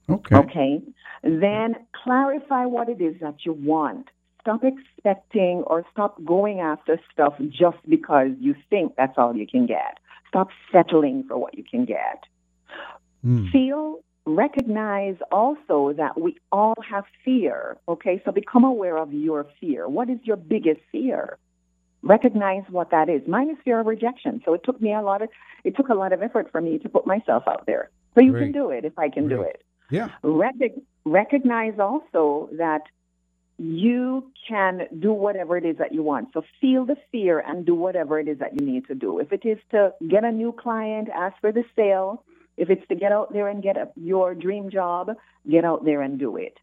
Okay. 0.09 0.35
Okay. 0.35 0.81
Then 1.23 1.75
clarify 2.03 2.65
what 2.65 2.89
it 2.89 3.01
is 3.01 3.19
that 3.21 3.45
you 3.45 3.53
want. 3.53 4.07
Stop 4.41 4.63
expecting 4.63 5.63
or 5.67 5.85
stop 5.91 6.23
going 6.25 6.59
after 6.59 6.99
stuff 7.13 7.35
just 7.49 7.77
because 7.87 8.29
you 8.39 8.55
think 8.69 8.93
that's 8.97 9.13
all 9.17 9.35
you 9.35 9.47
can 9.47 9.67
get. 9.67 9.99
Stop 10.27 10.49
settling 10.71 11.23
for 11.27 11.37
what 11.37 11.57
you 11.57 11.63
can 11.63 11.85
get. 11.85 12.23
Hmm. 13.23 13.47
Feel, 13.51 14.03
recognize 14.25 15.15
also 15.31 15.93
that 15.97 16.19
we 16.19 16.37
all 16.51 16.75
have 16.89 17.03
fear. 17.23 17.77
Okay. 17.87 18.21
So 18.25 18.31
become 18.31 18.63
aware 18.63 18.97
of 18.97 19.13
your 19.13 19.45
fear. 19.59 19.87
What 19.87 20.09
is 20.09 20.17
your 20.23 20.37
biggest 20.37 20.81
fear? 20.91 21.37
Recognize 22.01 22.63
what 22.69 22.89
that 22.89 23.09
is. 23.09 23.21
Mine 23.27 23.51
is 23.51 23.57
fear 23.63 23.79
of 23.79 23.85
rejection. 23.85 24.41
So 24.43 24.55
it 24.55 24.63
took 24.63 24.81
me 24.81 24.93
a 24.93 25.01
lot 25.01 25.21
of, 25.21 25.29
it 25.63 25.75
took 25.75 25.89
a 25.89 25.93
lot 25.93 26.13
of 26.13 26.23
effort 26.23 26.49
for 26.51 26.59
me 26.59 26.79
to 26.79 26.89
put 26.89 27.05
myself 27.05 27.43
out 27.47 27.65
there. 27.67 27.91
So 28.15 28.21
you 28.21 28.31
Great. 28.31 28.45
can 28.45 28.51
do 28.53 28.71
it 28.71 28.85
if 28.85 28.97
I 28.97 29.09
can 29.09 29.27
do 29.27 29.43
it. 29.43 29.63
Yeah. 29.91 30.09
Recog- 30.23 30.81
recognize 31.05 31.77
also 31.77 32.49
that 32.57 32.81
you 33.61 34.31
can 34.47 34.87
do 34.99 35.13
whatever 35.13 35.55
it 35.55 35.65
is 35.65 35.77
that 35.77 35.93
you 35.93 36.01
want. 36.01 36.29
So 36.33 36.43
feel 36.59 36.83
the 36.83 36.95
fear 37.11 37.39
and 37.39 37.63
do 37.63 37.75
whatever 37.75 38.19
it 38.19 38.27
is 38.27 38.39
that 38.39 38.59
you 38.59 38.65
need 38.65 38.87
to 38.87 38.95
do. 38.95 39.19
If 39.19 39.31
it 39.31 39.45
is 39.45 39.59
to 39.69 39.93
get 40.07 40.23
a 40.23 40.31
new 40.31 40.51
client, 40.51 41.09
ask 41.13 41.39
for 41.39 41.51
the 41.51 41.63
sale. 41.75 42.23
If 42.57 42.71
it's 42.71 42.85
to 42.87 42.95
get 42.95 43.11
out 43.11 43.31
there 43.33 43.47
and 43.47 43.61
get 43.61 43.77
a, 43.77 43.89
your 43.95 44.33
dream 44.33 44.71
job, 44.71 45.11
get 45.47 45.63
out 45.63 45.85
there 45.85 46.01
and 46.01 46.17
do 46.17 46.37
it. 46.37 46.57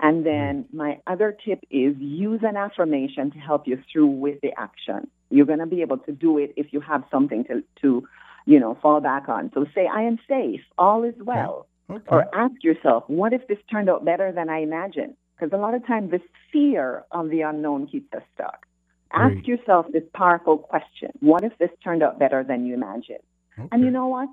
And 0.00 0.26
then 0.26 0.64
mm-hmm. 0.64 0.76
my 0.76 0.98
other 1.06 1.36
tip 1.44 1.60
is 1.70 1.94
use 1.98 2.40
an 2.42 2.56
affirmation 2.56 3.30
to 3.30 3.38
help 3.38 3.68
you 3.68 3.80
through 3.92 4.08
with 4.08 4.40
the 4.40 4.50
action. 4.58 5.08
You're 5.30 5.46
going 5.46 5.60
to 5.60 5.66
be 5.66 5.82
able 5.82 5.98
to 5.98 6.12
do 6.12 6.38
it 6.38 6.52
if 6.56 6.72
you 6.72 6.80
have 6.80 7.04
something 7.12 7.44
to, 7.44 7.62
to, 7.82 8.08
you 8.44 8.58
know, 8.58 8.76
fall 8.82 9.00
back 9.00 9.28
on. 9.28 9.52
So 9.54 9.66
say, 9.72 9.86
I 9.86 10.02
am 10.02 10.18
safe. 10.26 10.62
All 10.76 11.04
is 11.04 11.14
well. 11.18 11.68
Okay. 11.88 12.04
Or 12.08 12.34
ask 12.34 12.64
yourself, 12.64 13.04
what 13.06 13.32
if 13.32 13.46
this 13.46 13.58
turned 13.70 13.88
out 13.88 14.04
better 14.04 14.32
than 14.32 14.48
I 14.48 14.58
imagined? 14.58 15.14
Because 15.40 15.58
a 15.58 15.60
lot 15.60 15.74
of 15.74 15.86
times 15.86 16.10
this 16.10 16.20
fear 16.52 17.04
of 17.10 17.30
the 17.30 17.40
unknown 17.40 17.86
keeps 17.86 18.12
us 18.12 18.22
stuck. 18.34 18.66
Ask 19.12 19.32
Great. 19.34 19.48
yourself 19.48 19.86
this 19.92 20.02
powerful 20.14 20.58
question. 20.58 21.10
What 21.20 21.42
if 21.44 21.56
this 21.58 21.70
turned 21.82 22.02
out 22.02 22.18
better 22.18 22.44
than 22.44 22.66
you 22.66 22.74
imagined? 22.74 23.24
And 23.72 23.82
you 23.82 23.90
know 23.90 24.08
what? 24.08 24.28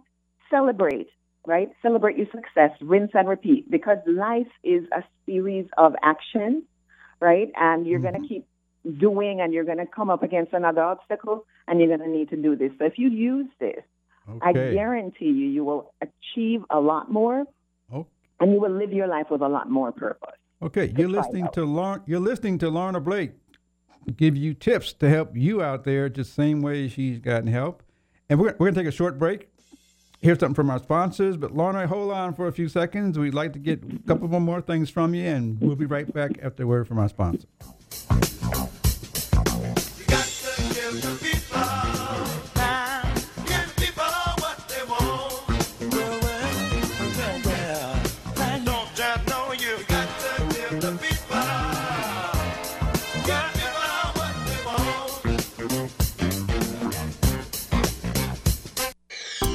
Celebrate, 0.50 1.10
right? 1.46 1.70
Celebrate 1.82 2.18
your 2.18 2.28
success, 2.28 2.72
rinse 2.80 3.12
and 3.14 3.28
repeat, 3.28 3.70
because 3.70 3.98
life 4.06 4.48
is 4.64 4.84
a 4.96 5.04
series 5.26 5.66
of 5.78 5.96
actions, 6.02 6.64
right? 7.20 7.52
And 7.56 7.86
you're 7.86 8.00
going 8.00 8.14
to 8.14 8.20
mm-hmm. 8.20 8.28
keep 8.28 9.00
doing 9.00 9.42
and 9.42 9.54
you're 9.54 9.66
going 9.66 9.80
to 9.80 9.86
come 9.86 10.10
up 10.10 10.24
against 10.24 10.54
another 10.54 10.82
obstacle 10.82 11.46
and 11.68 11.80
you're 11.80 11.90
going 11.90 12.10
to 12.10 12.16
need 12.18 12.30
to 12.30 12.38
do 12.38 12.56
this. 12.56 12.72
So 12.80 12.86
if 12.86 12.98
you 12.98 13.10
use 13.10 13.48
this, 13.60 13.84
I 14.42 14.54
guarantee 14.54 15.26
you, 15.26 15.48
you 15.48 15.64
will 15.66 15.94
achieve 16.02 16.64
a 16.70 16.80
lot 16.80 17.12
more 17.12 17.46
Oh. 17.94 18.06
and 18.40 18.52
you 18.52 18.60
will 18.60 18.72
live 18.72 18.92
your 18.92 19.08
life 19.08 19.28
with 19.32 19.42
a 19.42 19.48
lot 19.48 19.70
more 19.70 19.92
purpose. 19.92 20.36
Okay, 20.62 20.94
you're 20.98 21.10
listening 21.10 21.44
out. 21.44 21.54
to 21.54 21.66
Lauren. 21.66 22.02
You're 22.06 22.20
listening 22.20 22.58
to 22.60 22.70
Lorna 22.70 23.00
Blake 23.00 23.32
give 24.16 24.38
you 24.38 24.54
tips 24.54 24.94
to 24.94 25.10
help 25.10 25.36
you 25.36 25.62
out 25.62 25.84
there, 25.84 26.08
just 26.10 26.36
the 26.36 26.42
same 26.42 26.62
way 26.62 26.88
she's 26.88 27.20
gotten 27.20 27.48
help. 27.48 27.84
And 28.30 28.40
we're, 28.40 28.56
we're 28.58 28.68
gonna 28.68 28.84
take 28.84 28.88
a 28.88 28.96
short 28.96 29.20
break. 29.20 29.50
Here's 30.22 30.40
something 30.40 30.56
from 30.56 30.70
our 30.70 30.80
sponsors, 30.80 31.38
but 31.38 31.56
Lorna, 31.56 31.86
hold 31.88 32.12
on 32.12 32.34
for 32.34 32.48
a 32.48 32.52
few 32.52 32.70
seconds. 32.70 33.20
We'd 33.20 33.36
like 33.36 33.54
to 33.54 33.60
get 33.60 33.84
a 33.84 34.00
couple 34.08 34.28
more 34.40 34.62
things 34.62 34.90
from 34.90 35.14
you, 35.14 35.26
and 35.26 35.62
we'll 35.62 35.76
be 35.76 35.86
right 35.86 36.12
back 36.12 36.32
after 36.42 36.64
a 36.64 36.68
word 36.68 36.88
from 36.88 36.98
our 36.98 37.10
sponsor. 37.10 37.48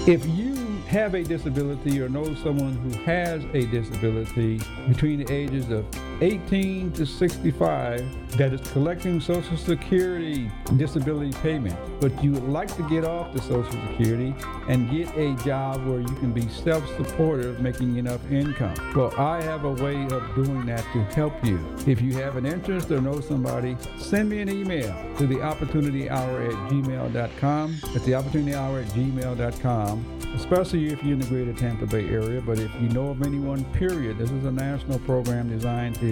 If 0.04 0.26
you 0.26 0.56
have 0.88 1.14
a 1.14 1.22
disability 1.22 2.02
or 2.02 2.08
know 2.08 2.34
someone 2.34 2.72
who 2.72 2.90
has 3.04 3.44
a 3.54 3.66
disability 3.66 4.60
between 4.88 5.24
the 5.24 5.32
ages 5.32 5.70
of 5.70 5.86
18 6.22 6.92
to 6.92 7.04
65 7.04 8.38
that 8.38 8.52
is 8.52 8.60
collecting 8.70 9.20
Social 9.20 9.56
Security 9.56 10.48
disability 10.76 11.32
payment, 11.42 11.76
but 12.00 12.22
you 12.22 12.30
would 12.30 12.48
like 12.48 12.74
to 12.76 12.88
get 12.88 13.04
off 13.04 13.34
the 13.34 13.42
Social 13.42 13.72
Security 13.88 14.32
and 14.68 14.88
get 14.88 15.12
a 15.16 15.34
job 15.44 15.84
where 15.84 15.98
you 15.98 16.14
can 16.20 16.32
be 16.32 16.48
self-supportive, 16.48 17.60
making 17.60 17.96
enough 17.96 18.20
income. 18.30 18.74
Well, 18.94 19.12
I 19.18 19.42
have 19.42 19.64
a 19.64 19.72
way 19.72 20.04
of 20.12 20.34
doing 20.36 20.64
that 20.66 20.84
to 20.92 21.02
help 21.12 21.44
you. 21.44 21.58
If 21.88 22.00
you 22.00 22.12
have 22.14 22.36
an 22.36 22.46
interest 22.46 22.92
or 22.92 23.00
know 23.00 23.20
somebody, 23.20 23.76
send 23.98 24.30
me 24.30 24.40
an 24.42 24.48
email 24.48 24.94
to 25.18 25.26
the 25.26 25.42
opportunity 25.42 26.08
hour 26.08 26.42
at 26.42 26.52
gmail.com. 26.70 27.80
At 27.96 28.04
the 28.04 28.14
opportunity 28.14 28.54
hour 28.54 28.78
at 28.78 28.86
gmail.com 28.90 30.22
especially 30.34 30.86
if 30.88 31.02
you're 31.02 31.14
in 31.14 31.18
the 31.20 31.26
greater 31.26 31.52
Tampa 31.52 31.86
Bay 31.86 32.08
area. 32.08 32.40
But 32.40 32.58
if 32.58 32.70
you 32.80 32.88
know 32.88 33.10
of 33.10 33.22
anyone, 33.22 33.64
period, 33.72 34.18
this 34.18 34.30
is 34.30 34.44
a 34.44 34.52
national 34.52 34.98
program 35.00 35.48
designed 35.48 35.96
to 35.96 36.11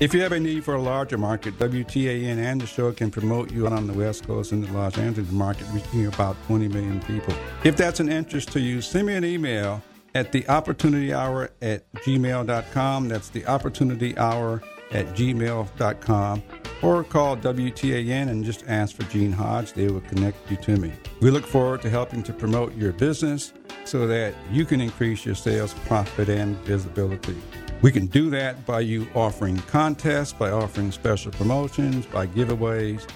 If 0.00 0.14
you 0.14 0.22
have 0.22 0.32
a 0.32 0.40
need 0.40 0.64
for 0.64 0.72
a 0.72 0.80
larger 0.80 1.18
market, 1.18 1.58
WTAN 1.58 2.38
and 2.38 2.58
the 2.58 2.66
show 2.66 2.90
can 2.90 3.10
promote 3.10 3.52
you 3.52 3.66
on 3.66 3.86
the 3.86 3.92
West 3.92 4.26
Coast 4.26 4.50
and 4.50 4.64
the 4.64 4.72
Los 4.72 4.96
Angeles 4.96 5.30
market, 5.30 5.66
reaching 5.72 6.06
about 6.06 6.42
20 6.46 6.68
million 6.68 7.00
people. 7.02 7.34
If 7.64 7.76
that's 7.76 8.00
an 8.00 8.10
interest 8.10 8.50
to 8.52 8.60
you, 8.60 8.80
send 8.80 9.08
me 9.08 9.14
an 9.14 9.26
email 9.26 9.82
at 10.14 10.32
the 10.32 10.48
opportunity 10.48 11.12
hour 11.12 11.50
at 11.60 11.92
gmail.com. 11.96 13.08
That's 13.08 13.28
the 13.28 13.46
opportunity 13.46 14.16
hour 14.16 14.62
at 14.90 15.06
gmail.com 15.08 16.42
or 16.80 17.04
call 17.04 17.36
WTAN 17.36 18.30
and 18.30 18.42
just 18.42 18.64
ask 18.68 18.96
for 18.96 19.02
Gene 19.02 19.32
Hodge. 19.32 19.74
They 19.74 19.88
will 19.88 20.00
connect 20.00 20.50
you 20.50 20.56
to 20.56 20.78
me. 20.78 20.94
We 21.20 21.30
look 21.30 21.44
forward 21.44 21.82
to 21.82 21.90
helping 21.90 22.22
to 22.22 22.32
promote 22.32 22.74
your 22.74 22.94
business 22.94 23.52
so 23.84 24.06
that 24.06 24.32
you 24.50 24.64
can 24.64 24.80
increase 24.80 25.26
your 25.26 25.34
sales, 25.34 25.74
profit, 25.84 26.30
and 26.30 26.56
visibility. 26.60 27.36
We 27.82 27.90
can 27.90 28.06
do 28.06 28.28
that 28.30 28.66
by 28.66 28.80
you 28.80 29.08
offering 29.14 29.56
contests, 29.56 30.32
by 30.34 30.50
offering 30.50 30.92
special 30.92 31.32
promotions, 31.32 32.04
by 32.06 32.26
giveaways. 32.26 33.08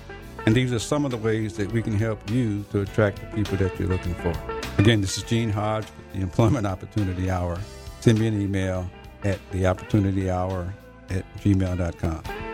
And 0.46 0.54
these 0.54 0.72
are 0.72 0.78
some 0.78 1.04
of 1.04 1.10
the 1.10 1.16
ways 1.16 1.56
that 1.56 1.70
we 1.72 1.82
can 1.82 1.94
help 1.94 2.30
you 2.30 2.64
to 2.72 2.80
attract 2.80 3.20
the 3.20 3.26
people 3.36 3.56
that 3.58 3.78
you're 3.78 3.88
looking 3.88 4.14
for. 4.14 4.32
Again, 4.78 5.00
this 5.00 5.18
is 5.18 5.24
Gene 5.24 5.50
Hodge 5.50 5.84
with 5.84 6.12
the 6.14 6.20
Employment 6.20 6.66
Opportunity 6.66 7.30
Hour. 7.30 7.58
Send 8.00 8.18
me 8.18 8.26
an 8.26 8.40
email 8.40 8.90
at 9.22 9.38
the 9.52 9.66
opportunity 9.66 10.30
hour 10.30 10.72
at 11.10 11.24
gmail.com. 11.38 12.53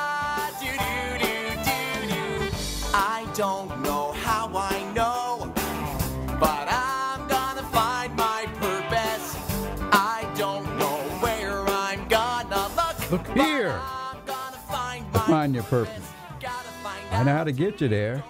don't 3.33 3.81
know 3.81 4.11
how 4.11 4.51
I 4.53 4.91
know, 4.93 5.53
but 6.37 6.67
I'm 6.69 7.27
gonna 7.29 7.63
find 7.63 8.13
my 8.15 8.45
purpose. 8.55 9.37
I 9.93 10.29
don't 10.35 10.65
know 10.77 10.97
where 11.21 11.61
I'm 11.61 12.07
gonna 12.09 12.67
look. 12.75 13.11
Look 13.11 13.27
here. 13.37 13.79
To 15.13 15.19
find 15.19 15.53
your 15.53 15.63
purpose. 15.63 16.11
I 17.11 17.23
know 17.23 17.33
how 17.33 17.43
to 17.45 17.53
get 17.53 17.79
you 17.79 17.87
there. 17.87 18.23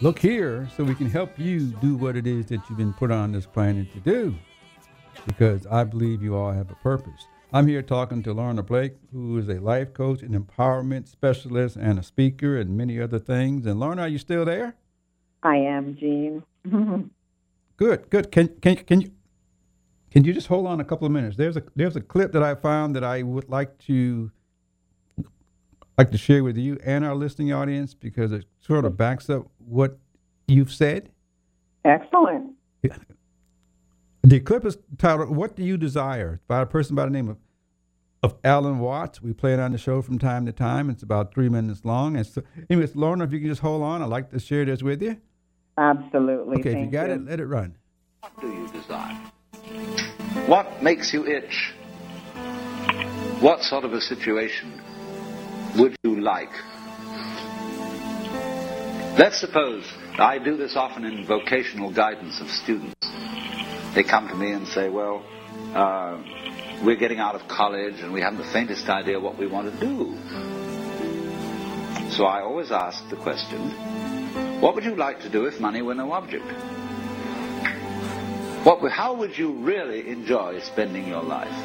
Look 0.00 0.18
here 0.18 0.68
so 0.76 0.82
we 0.82 0.94
can 0.94 1.08
help 1.08 1.38
you 1.38 1.60
do 1.80 1.96
what 1.96 2.16
it 2.16 2.26
is 2.26 2.46
that 2.46 2.68
you've 2.68 2.78
been 2.78 2.92
put 2.94 3.12
on 3.12 3.30
this 3.32 3.46
planet 3.46 3.92
to 3.92 4.00
do. 4.00 4.34
Because 5.26 5.66
I 5.66 5.84
believe 5.84 6.22
you 6.22 6.36
all 6.36 6.52
have 6.52 6.70
a 6.70 6.74
purpose. 6.76 7.28
I'm 7.52 7.68
here 7.68 7.82
talking 7.82 8.22
to 8.24 8.32
Lorna 8.32 8.62
Blake, 8.62 8.94
who 9.12 9.38
is 9.38 9.48
a 9.48 9.60
life 9.60 9.94
coach, 9.94 10.22
an 10.22 10.38
empowerment 10.38 11.08
specialist, 11.08 11.76
and 11.76 11.98
a 11.98 12.02
speaker, 12.02 12.58
and 12.58 12.76
many 12.76 13.00
other 13.00 13.18
things. 13.18 13.66
And 13.66 13.78
Lorna, 13.78 14.02
are 14.02 14.08
you 14.08 14.18
still 14.18 14.44
there? 14.44 14.76
I 15.42 15.56
am, 15.56 15.96
Gene. 15.96 16.42
Good, 17.76 18.08
good. 18.08 18.32
Can 18.32 18.48
can 18.62 18.76
can 18.76 19.00
you 19.02 19.10
can 20.10 20.24
you 20.24 20.32
just 20.32 20.46
hold 20.46 20.66
on 20.66 20.80
a 20.80 20.84
couple 20.84 21.04
of 21.04 21.12
minutes? 21.12 21.36
There's 21.36 21.58
a 21.58 21.62
there's 21.74 21.94
a 21.94 22.00
clip 22.00 22.32
that 22.32 22.42
I 22.42 22.54
found 22.54 22.96
that 22.96 23.04
I 23.04 23.22
would 23.22 23.50
like 23.50 23.76
to 23.80 24.30
like 25.98 26.10
to 26.10 26.16
share 26.16 26.42
with 26.42 26.56
you 26.56 26.78
and 26.82 27.04
our 27.04 27.14
listening 27.14 27.52
audience 27.52 27.92
because 27.92 28.32
it 28.32 28.46
sort 28.60 28.86
of 28.86 28.96
backs 28.96 29.28
up 29.28 29.46
what 29.58 29.98
you've 30.48 30.72
said. 30.72 31.10
Excellent. 31.84 32.52
The 34.26 34.40
clip 34.40 34.64
is 34.64 34.76
titled 34.98 35.36
"What 35.36 35.54
Do 35.54 35.62
You 35.62 35.76
Desire?" 35.76 36.40
by 36.48 36.60
a 36.60 36.66
person 36.66 36.96
by 36.96 37.04
the 37.04 37.12
name 37.12 37.28
of 37.28 37.36
of 38.24 38.34
Alan 38.42 38.80
Watts. 38.80 39.22
We 39.22 39.32
play 39.32 39.54
it 39.54 39.60
on 39.60 39.70
the 39.70 39.78
show 39.78 40.02
from 40.02 40.18
time 40.18 40.46
to 40.46 40.52
time. 40.52 40.90
It's 40.90 41.04
about 41.04 41.32
three 41.32 41.48
minutes 41.48 41.84
long. 41.84 42.16
And 42.16 42.26
so, 42.26 42.42
anyways, 42.68 42.96
Lorna, 42.96 43.22
if 43.22 43.32
you 43.32 43.38
can 43.38 43.48
just 43.48 43.60
hold 43.60 43.84
on, 43.84 44.02
I'd 44.02 44.08
like 44.08 44.30
to 44.30 44.40
share 44.40 44.64
this 44.64 44.82
with 44.82 45.00
you. 45.00 45.16
Absolutely. 45.78 46.58
Okay, 46.58 46.70
if 46.70 46.74
you 46.74 46.90
Thank 46.90 46.92
got 46.92 47.10
it, 47.10 47.24
let 47.24 47.38
it 47.38 47.46
run. 47.46 47.76
What 48.20 48.40
do 48.40 48.48
you 48.48 48.66
desire? 48.72 49.14
What 50.48 50.82
makes 50.82 51.12
you 51.12 51.24
itch? 51.24 51.72
What 53.38 53.62
sort 53.62 53.84
of 53.84 53.92
a 53.92 54.00
situation 54.00 54.72
would 55.78 55.94
you 56.02 56.20
like? 56.20 56.50
Let's 59.16 59.38
suppose 59.38 59.84
I 60.18 60.40
do 60.44 60.56
this 60.56 60.74
often 60.74 61.04
in 61.04 61.24
vocational 61.24 61.92
guidance 61.92 62.40
of 62.40 62.50
students. 62.50 62.94
They 63.96 64.04
come 64.04 64.28
to 64.28 64.34
me 64.34 64.52
and 64.52 64.68
say, 64.68 64.90
Well, 64.90 65.24
uh, 65.74 66.22
we're 66.84 66.96
getting 66.96 67.18
out 67.18 67.34
of 67.34 67.48
college 67.48 68.00
and 68.00 68.12
we 68.12 68.20
haven't 68.20 68.40
the 68.40 68.52
faintest 68.52 68.86
idea 68.90 69.18
what 69.18 69.38
we 69.38 69.46
want 69.46 69.72
to 69.72 69.80
do. 69.80 70.14
So 72.10 72.26
I 72.26 72.42
always 72.42 72.70
ask 72.70 73.08
the 73.08 73.16
question 73.16 73.70
What 74.60 74.74
would 74.74 74.84
you 74.84 74.96
like 74.96 75.20
to 75.20 75.30
do 75.30 75.46
if 75.46 75.60
money 75.60 75.80
were 75.80 75.94
no 75.94 76.12
object? 76.12 76.44
What, 78.66 78.86
how 78.92 79.14
would 79.14 79.38
you 79.38 79.54
really 79.54 80.06
enjoy 80.10 80.60
spending 80.60 81.08
your 81.08 81.22
life? 81.22 81.56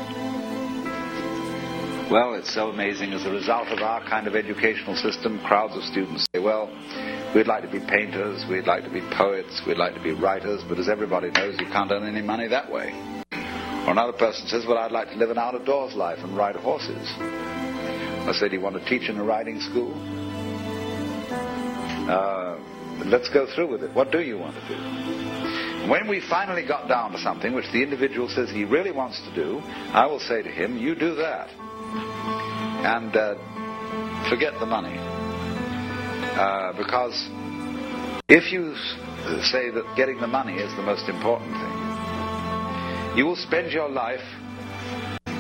Well, 2.10 2.36
it's 2.36 2.54
so 2.54 2.70
amazing. 2.70 3.12
As 3.12 3.26
a 3.26 3.32
result 3.32 3.68
of 3.68 3.80
our 3.80 4.08
kind 4.08 4.28
of 4.28 4.38
educational 4.38 4.96
system, 4.96 5.40
crowds 5.40 5.76
of 5.76 5.84
students 5.84 6.26
say, 6.34 6.40
well, 6.40 6.70
we'd 7.34 7.48
like 7.48 7.64
to 7.64 7.72
be 7.72 7.80
painters, 7.80 8.46
we'd 8.50 8.68
like 8.68 8.84
to 8.84 8.90
be 8.90 9.02
poets, 9.16 9.62
we'd 9.66 9.78
like 9.78 9.94
to 9.94 10.02
be 10.02 10.12
writers, 10.12 10.62
but 10.68 10.78
as 10.80 10.90
everybody 10.90 11.32
knows, 11.32 11.60
you 11.60 11.66
can't 11.68 11.92
earn 11.92 12.04
any 12.04 12.22
money 12.22 12.48
that 12.48 12.72
way. 12.72 12.92
Or 13.86 13.92
another 13.92 14.14
person 14.14 14.48
says, 14.48 14.66
well, 14.68 14.78
I'd 14.78 14.92
like 14.92 15.10
to 15.10 15.16
live 15.16 15.32
an 15.32 15.38
out 15.38 15.56
of 15.56 15.66
doors 15.66 15.96
life 15.96 16.20
and 16.20 16.36
ride 16.38 16.56
horses. 16.56 17.08
I 17.18 18.32
say, 18.34 18.50
do 18.50 18.56
you 18.56 18.62
want 18.62 18.76
to 18.76 18.86
teach 18.86 19.10
in 19.10 19.18
a 19.18 19.24
riding 19.24 19.60
school? 19.60 19.94
Uh, 22.10 22.60
let's 23.06 23.30
go 23.30 23.48
through 23.56 23.72
with 23.72 23.84
it. 23.84 23.94
What 23.94 24.12
do 24.12 24.22
you 24.22 24.38
want 24.38 24.56
to 24.56 24.68
do? 24.68 25.90
When 25.90 26.08
we 26.08 26.22
finally 26.30 26.66
got 26.66 26.88
down 26.88 27.12
to 27.14 27.18
something 27.18 27.54
which 27.54 27.72
the 27.72 27.82
individual 27.82 28.30
says 28.30 28.52
he 28.52 28.66
really 28.66 28.92
wants 28.92 29.20
to 29.22 29.34
do, 29.34 29.60
I 29.64 30.06
will 30.06 30.20
say 30.20 30.44
to 30.44 30.50
him, 30.50 30.78
you 30.78 30.94
do 30.94 31.16
that. 31.16 31.50
And 32.86 33.16
uh, 33.16 34.30
forget 34.30 34.54
the 34.60 34.68
money. 34.68 35.21
Uh, 36.34 36.74
because 36.78 37.30
if 38.30 38.52
you 38.52 38.76
say 39.44 39.70
that 39.70 39.84
getting 39.96 40.20
the 40.20 40.28
money 40.28 40.56
is 40.56 40.74
the 40.76 40.82
most 40.82 41.10
important 41.10 41.52
thing, 41.52 43.18
you 43.18 43.26
will 43.26 43.36
spend 43.36 43.72
your 43.72 43.90
life 43.90 44.24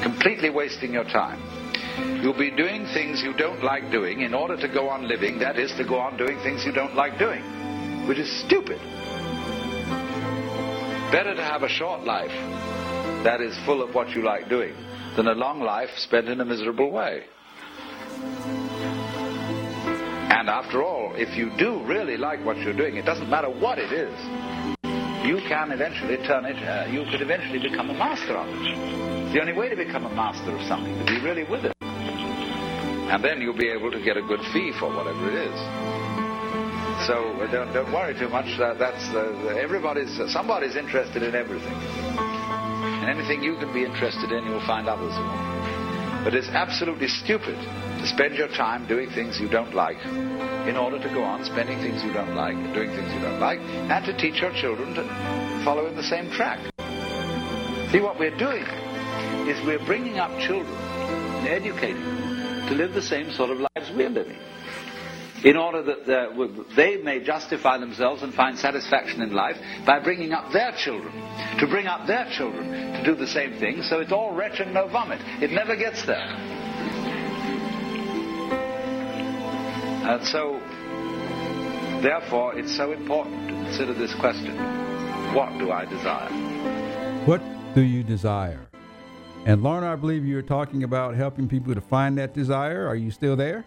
completely 0.02 0.50
wasting 0.50 0.92
your 0.92 1.06
time. 1.06 1.42
You'll 2.22 2.38
be 2.38 2.52
doing 2.52 2.86
things 2.94 3.22
you 3.22 3.34
don't 3.34 3.64
like 3.64 3.92
doing 3.92 4.22
in 4.22 4.34
order 4.34 4.58
to 4.58 4.68
go 4.68 4.90
on 4.90 5.08
living, 5.08 5.40
that 5.40 5.58
is, 5.58 5.72
to 5.74 5.84
go 5.84 5.98
on 5.98 6.18
doing 6.18 6.38
things 6.40 6.66
you 6.66 6.72
don't 6.72 6.96
like 6.96 7.18
doing, 7.18 7.42
which 8.08 8.18
is 8.18 8.30
stupid. 8.46 8.80
Better 11.12 11.34
to 11.36 11.44
have 11.44 11.64
a 11.64 11.70
short 11.70 12.04
life 12.04 12.32
that 13.24 13.42
is 13.42 13.58
full 13.66 13.82
of 13.82 13.96
what 13.96 14.10
you 14.10 14.24
like 14.24 14.50
doing 14.50 14.76
than 15.16 15.28
a 15.28 15.34
long 15.34 15.62
life 15.62 15.90
spent 15.98 16.28
in 16.28 16.42
a 16.42 16.46
miserable 16.46 16.92
way. 16.92 17.24
And 20.32 20.48
after 20.48 20.82
all, 20.82 21.12
if 21.16 21.36
you 21.36 21.52
do 21.60 21.84
really 21.84 22.16
like 22.16 22.40
what 22.46 22.56
you're 22.56 22.74
doing, 22.74 22.96
it 22.96 23.04
doesn't 23.04 23.30
matter 23.30 23.50
what 23.50 23.78
it 23.78 23.92
is, 23.92 24.16
you 25.28 25.44
can 25.52 25.74
eventually 25.74 26.16
turn 26.26 26.46
it, 26.46 26.56
uh, 26.64 26.88
you 26.90 27.04
could 27.12 27.22
eventually 27.22 27.60
become 27.60 27.90
a 27.90 27.94
master 27.94 28.38
of 28.38 28.48
it. 28.48 28.56
It's 29.28 29.34
the 29.34 29.42
only 29.42 29.52
way 29.52 29.68
to 29.68 29.76
become 29.76 30.06
a 30.06 30.16
master 30.16 30.56
of 30.56 30.66
something, 30.68 30.98
to 30.98 31.04
be 31.04 31.20
really 31.20 31.44
with 31.44 31.66
it. 31.66 31.76
And 31.82 33.22
then 33.22 33.42
you'll 33.42 33.60
be 33.60 33.68
able 33.68 33.92
to 33.92 34.00
get 34.02 34.16
a 34.16 34.22
good 34.22 34.40
fee 34.54 34.72
for 34.80 34.88
whatever 34.88 35.28
it 35.28 35.36
is. 35.36 35.60
So 37.12 37.36
uh, 37.44 37.52
don't, 37.52 37.74
don't 37.74 37.92
worry 37.92 38.18
too 38.18 38.30
much. 38.30 38.48
Uh, 38.58 38.74
that's 38.76 39.04
uh, 39.12 39.60
everybody's. 39.60 40.16
somebody's 40.32 40.78
interested 40.78 41.24
in 41.24 41.36
everything, 41.36 41.76
and 41.76 43.10
anything 43.10 43.44
you 43.44 43.58
can 43.58 43.74
be 43.74 43.84
interested 43.84 44.32
in, 44.32 44.46
you'll 44.46 44.66
find 44.66 44.88
others. 44.88 45.12
But 46.24 46.36
it's 46.36 46.50
absolutely 46.50 47.08
stupid 47.08 47.56
to 47.56 48.08
spend 48.08 48.36
your 48.36 48.48
time 48.48 48.88
doing 48.88 49.10
things 49.10 49.40
you 49.40 49.50
don't 49.50 49.74
like, 49.74 49.98
in 50.68 50.78
order 50.78 51.00
to 51.00 51.10
go 51.10 51.24
on 51.24 51.44
spending 51.44 51.80
things 51.80 52.04
you 52.04 52.14
don't 52.14 52.36
like, 52.36 52.56
doing 52.74 52.92
things 52.92 53.12
you 53.14 53.20
don't 53.20 53.40
like, 53.40 53.60
and 53.60 54.06
to 54.06 54.16
teach 54.18 54.40
your 54.40 54.54
children 54.54 54.94
to 54.94 55.04
follow 55.66 55.88
in 55.88 55.96
the 55.96 56.04
same 56.04 56.30
track. 56.30 56.60
See 57.92 58.00
what 58.00 58.20
we're 58.20 58.38
doing 58.38 58.64
is 59.50 59.66
we're 59.66 59.84
bringing 59.86 60.20
up 60.20 60.30
children 60.40 60.76
and 60.76 61.48
educating 61.48 62.04
them 62.04 62.68
to 62.68 62.76
live 62.76 62.94
the 62.94 63.02
same 63.02 63.32
sort 63.32 63.50
of 63.50 63.58
lives 63.58 63.90
we're 63.96 64.10
living 64.10 64.38
in 65.44 65.58
order 65.58 65.82
that 65.84 66.68
they 66.76 66.98
may 66.98 67.24
justify 67.24 67.78
themselves 67.78 68.22
and 68.22 68.34
find 68.34 68.58
satisfaction 68.58 69.22
in 69.22 69.34
life 69.34 69.58
by 69.86 70.00
bringing 70.00 70.34
up 70.34 70.52
their 70.52 70.72
children, 70.78 71.12
to 71.60 71.68
bring 71.68 71.88
up 71.88 72.08
their 72.08 72.30
children 72.32 72.70
to 72.94 73.04
do 73.04 73.16
the 73.16 73.28
same 73.28 73.60
thing, 73.60 73.82
so 73.82 74.00
it's 74.00 74.12
all 74.12 74.34
wretch 74.34 74.60
and 74.60 74.74
no 74.74 74.88
vomit. 74.88 75.20
It 75.42 75.52
never 75.52 75.76
gets 75.76 76.06
there. 76.06 76.36
And 80.04 80.26
so, 80.26 80.60
therefore, 82.02 82.58
it's 82.58 82.76
so 82.76 82.92
important 82.92 83.48
to 83.48 83.54
consider 83.54 83.94
this 83.94 84.14
question 84.16 84.58
what 85.34 85.58
do 85.58 85.72
I 85.72 85.86
desire? 85.86 86.30
What 87.26 87.42
do 87.74 87.82
you 87.82 88.04
desire? 88.04 88.68
And 89.46 89.64
Lorna, 89.64 89.94
I 89.94 89.96
believe 89.96 90.26
you 90.26 90.36
were 90.36 90.42
talking 90.42 90.84
about 90.84 91.16
helping 91.16 91.48
people 91.48 91.74
to 91.74 91.82
find 91.82 92.18
that 92.18 92.34
desire. 92.34 92.86
Are 92.86 92.98
you 92.98 93.12
still 93.12 93.36
there? 93.36 93.66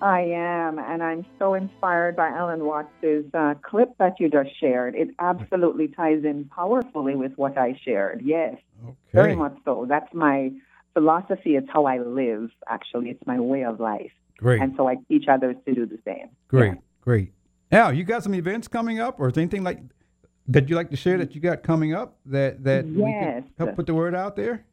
I 0.00 0.20
am, 0.20 0.78
and 0.78 1.02
I'm 1.02 1.26
so 1.38 1.54
inspired 1.54 2.14
by 2.16 2.28
Alan 2.28 2.64
Watts' 2.64 3.24
uh, 3.34 3.54
clip 3.62 3.90
that 3.98 4.14
you 4.20 4.28
just 4.30 4.50
shared. 4.60 4.94
It 4.94 5.08
absolutely 5.18 5.88
ties 5.88 6.24
in 6.24 6.44
powerfully 6.54 7.16
with 7.16 7.32
what 7.36 7.58
I 7.58 7.78
shared. 7.84 8.22
Yes, 8.24 8.56
very 9.12 9.34
much 9.34 9.56
so. 9.64 9.86
That's 9.88 10.12
my 10.14 10.52
philosophy. 10.94 11.56
It's 11.56 11.68
how 11.72 11.86
I 11.86 11.98
live, 11.98 12.50
actually. 12.68 13.10
It's 13.10 13.26
my 13.26 13.40
way 13.40 13.64
of 13.64 13.80
life. 13.80 14.12
Great. 14.36 14.62
And 14.62 14.74
so 14.76 14.88
I 14.88 14.96
teach 15.08 15.26
others 15.28 15.56
to 15.66 15.74
do 15.74 15.84
the 15.84 15.98
same. 16.04 16.28
Great, 16.46 16.74
great. 17.00 17.32
Now, 17.72 17.90
you 17.90 18.04
got 18.04 18.22
some 18.22 18.34
events 18.34 18.68
coming 18.68 19.00
up, 19.00 19.18
or 19.18 19.28
is 19.28 19.36
anything 19.36 19.64
like 19.64 19.80
that 20.46 20.68
you 20.68 20.76
like 20.76 20.90
to 20.90 20.96
share 20.96 21.18
that 21.18 21.34
you 21.34 21.40
got 21.40 21.62
coming 21.62 21.92
up 21.92 22.18
that 22.24 22.64
that 22.64 22.86
we 22.86 23.02
Yes. 23.02 23.42
can 23.42 23.66
help 23.66 23.76
put 23.76 23.86
the 23.86 23.94
word 23.94 24.14
out 24.14 24.36
there? 24.36 24.64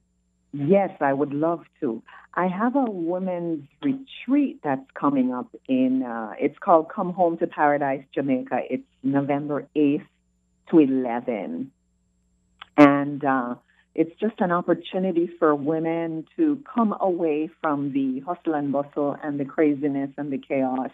Yes, 0.58 0.92
I 1.02 1.12
would 1.12 1.34
love 1.34 1.66
to. 1.82 2.02
I 2.34 2.48
have 2.48 2.78
a 2.78 2.86
women's 2.90 3.68
retreat 3.82 4.62
that's 4.64 4.90
coming 4.94 5.34
up 5.34 5.54
in, 5.68 6.02
uh, 6.02 6.32
it's 6.40 6.58
called 6.60 6.88
Come 6.90 7.12
Home 7.12 7.38
to 7.40 7.48
Paradise, 7.48 8.06
Jamaica. 8.14 8.62
It's 8.70 8.88
November 9.04 9.68
8th 9.76 10.08
to 10.70 10.80
11. 10.80 11.72
And 12.78 13.26
uh, 13.26 13.56
it's 13.96 14.18
just 14.22 14.36
an 14.40 14.54
opportunity 14.54 15.30
for 15.40 15.54
women 15.54 16.26
to 16.38 16.64
come 16.74 16.96
away 17.02 17.50
from 17.62 17.92
the 17.92 18.22
hustle 18.22 18.54
and 18.54 18.72
bustle 18.72 19.18
and 19.22 19.38
the 19.38 19.46
craziness 19.46 20.12
and 20.18 20.32
the 20.32 20.38
chaos 20.38 20.92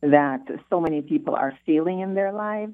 that 0.00 0.46
so 0.70 0.80
many 0.80 1.02
people 1.02 1.34
are 1.34 1.52
feeling 1.66 2.00
in 2.00 2.14
their 2.14 2.32
lives. 2.32 2.72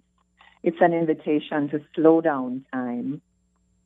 It's 0.62 0.80
an 0.80 0.92
invitation 0.92 1.70
to 1.70 1.80
slow 1.96 2.20
down 2.20 2.64
time 2.72 3.20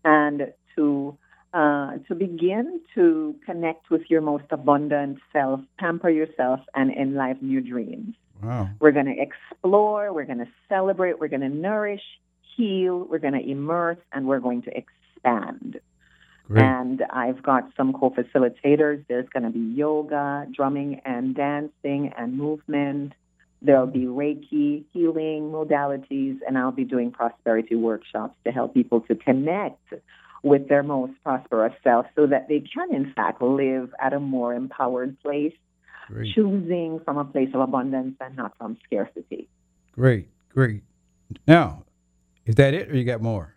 and 0.05 0.53
to 0.76 1.16
uh, 1.53 1.99
to 2.09 2.14
begin 2.14 2.80
to 2.94 3.34
connect 3.46 3.90
with 3.90 4.03
your 4.09 4.20
most 4.20 4.44
abundant 4.51 5.18
self, 5.32 5.61
pamper 5.78 6.11
yourself, 6.11 6.61
and 6.74 6.90
enliven 6.92 7.51
your 7.51 7.62
dreams. 7.62 8.14
Wow. 8.42 8.68
We're 8.80 8.92
going 8.92 9.07
to 9.07 9.16
explore, 9.18 10.12
we're 10.12 10.26
going 10.26 10.38
to 10.38 10.49
celebrate, 10.68 11.18
we're 11.18 11.28
going 11.28 11.40
to 11.40 11.49
nourish, 11.49 12.03
heal, 12.57 13.07
we're 13.11 13.18
going 13.18 13.34
to 13.34 13.51
immerse, 13.51 13.99
and 14.12 14.26
we're 14.26 14.40
going 14.40 14.62
to 14.62 14.70
expand. 14.76 15.80
Great. 16.46 16.62
And 16.62 17.03
I've 17.11 17.42
got 17.42 17.70
some 17.76 17.92
co 17.92 18.11
facilitators. 18.11 19.05
There's 19.09 19.28
going 19.28 19.42
to 19.42 19.51
be 19.51 19.61
yoga, 19.61 20.46
drumming, 20.55 21.01
and 21.05 21.34
dancing, 21.34 22.12
and 22.16 22.38
movement. 22.38 23.12
There'll 23.61 23.86
be 23.86 24.07
Reiki, 24.07 24.84
healing 24.92 25.51
modalities, 25.51 26.38
and 26.46 26.57
I'll 26.57 26.72
be 26.72 26.84
doing 26.84 27.11
prosperity 27.11 27.74
workshops 27.74 28.34
to 28.44 28.53
help 28.53 28.72
people 28.72 29.01
to 29.03 29.14
connect 29.14 29.92
with 30.43 30.68
their 30.68 30.82
most 30.82 31.12
prosperous 31.22 31.72
self 31.82 32.07
so 32.14 32.26
that 32.26 32.49
they 32.49 32.61
can, 32.61 32.95
in 32.95 33.12
fact, 33.14 33.43
live 33.43 33.93
at 34.01 34.12
a 34.12 34.20
more 34.20 34.55
empowered 34.55 35.18
place, 35.20 35.53
Great. 36.09 36.34
choosing 36.34 37.01
from 37.05 37.18
a 37.18 37.24
place 37.24 37.49
of 37.55 37.61
abundance 37.61 38.16
and 38.20 38.36
not 38.36 38.57
from 38.57 38.78
scarcity. 38.84 39.49
Great, 39.93 40.28
great. 40.49 40.82
Now, 41.47 41.84
is 42.47 42.55
that 42.55 42.72
it, 42.74 42.91
or 42.91 42.97
you 42.97 43.05
got 43.05 43.20
more? 43.20 43.55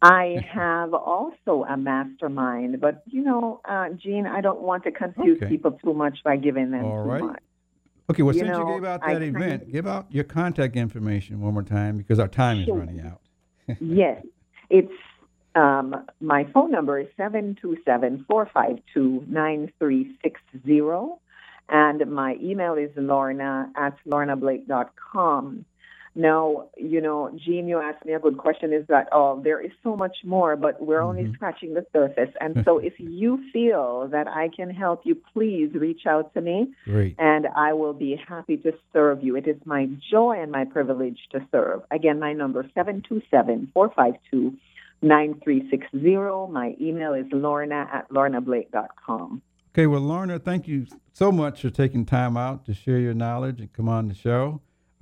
I 0.00 0.44
have 0.52 0.92
also 0.92 1.64
a 1.68 1.76
mastermind, 1.76 2.80
but 2.80 3.02
you 3.06 3.22
know, 3.22 3.60
uh, 3.64 3.88
Gene, 3.90 4.26
I 4.26 4.40
don't 4.42 4.60
want 4.60 4.84
to 4.84 4.90
confuse 4.92 5.38
Okay. 5.38 5.48
people 5.48 5.72
too 5.72 5.94
much 5.94 6.18
by 6.24 6.36
giving 6.36 6.70
them 6.70 6.84
All 6.84 7.02
too 7.02 7.08
right. 7.08 7.20
much. 7.22 7.40
Okay, 8.10 8.22
well, 8.22 8.34
You 8.34 8.40
since 8.40 8.50
know, 8.52 8.68
you 8.68 8.74
gave 8.74 8.84
out 8.84 9.00
I 9.02 9.14
that 9.14 9.20
kind 9.22 9.36
event, 9.36 9.62
of- 9.62 9.72
give 9.72 9.86
out 9.86 10.06
your 10.10 10.24
contact 10.24 10.76
information 10.76 11.40
one 11.40 11.54
more 11.54 11.62
time 11.62 11.96
because 11.96 12.18
our 12.18 12.28
time 12.28 12.58
is 12.60 12.68
running 12.68 13.00
out. 13.00 13.22
yes, 13.80 14.22
it's 14.68 14.92
Um, 15.54 16.06
my 16.20 16.44
phone 16.52 16.70
number 16.70 16.98
is 16.98 17.08
727 17.16 18.24
452 18.28 19.24
9360. 19.28 21.20
And 21.68 22.10
my 22.10 22.36
email 22.42 22.74
is 22.74 22.90
lorna 22.96 23.70
at 23.76 23.96
lornablake.com. 24.06 25.64
Now, 26.16 26.68
you 26.76 27.00
know, 27.00 27.36
Gene, 27.44 27.66
you 27.66 27.80
asked 27.80 28.04
me 28.04 28.12
a 28.12 28.20
good 28.20 28.38
question 28.38 28.72
is 28.72 28.86
that, 28.86 29.08
oh, 29.10 29.40
there 29.42 29.60
is 29.60 29.72
so 29.82 29.96
much 29.96 30.18
more, 30.24 30.54
but 30.54 30.80
we're 30.80 31.00
only 31.00 31.32
scratching 31.34 31.74
the 31.74 31.84
surface. 31.92 32.30
And 32.40 32.62
so 32.64 32.78
if 32.78 32.92
you 32.98 33.42
feel 33.52 34.06
that 34.12 34.28
I 34.28 34.48
can 34.54 34.70
help 34.70 35.00
you, 35.04 35.16
please 35.32 35.70
reach 35.74 36.06
out 36.06 36.32
to 36.34 36.40
me. 36.40 36.72
Great. 36.84 37.16
And 37.18 37.48
I 37.56 37.72
will 37.72 37.94
be 37.94 38.20
happy 38.28 38.56
to 38.58 38.72
serve 38.92 39.24
you. 39.24 39.34
It 39.34 39.48
is 39.48 39.56
my 39.64 39.88
joy 40.08 40.40
and 40.40 40.52
my 40.52 40.64
privilege 40.64 41.18
to 41.32 41.44
serve. 41.50 41.82
Again, 41.90 42.20
my 42.20 42.32
number 42.32 42.62
727 42.74 43.72
452 43.74 44.56
9360. 45.04 46.52
My 46.52 46.74
email 46.80 47.14
is 47.14 47.26
lorna 47.32 47.88
at 47.92 48.08
lornablake.com. 48.10 49.42
Okay, 49.74 49.86
well, 49.86 50.00
Lorna, 50.00 50.38
thank 50.38 50.68
you 50.68 50.86
so 51.12 51.32
much 51.32 51.62
for 51.62 51.70
taking 51.70 52.06
time 52.06 52.36
out 52.36 52.64
to 52.66 52.74
share 52.74 52.98
your 52.98 53.14
knowledge 53.14 53.60
and 53.60 53.72
come 53.72 53.88
on 53.88 54.06
the 54.06 54.14
show. 54.14 54.60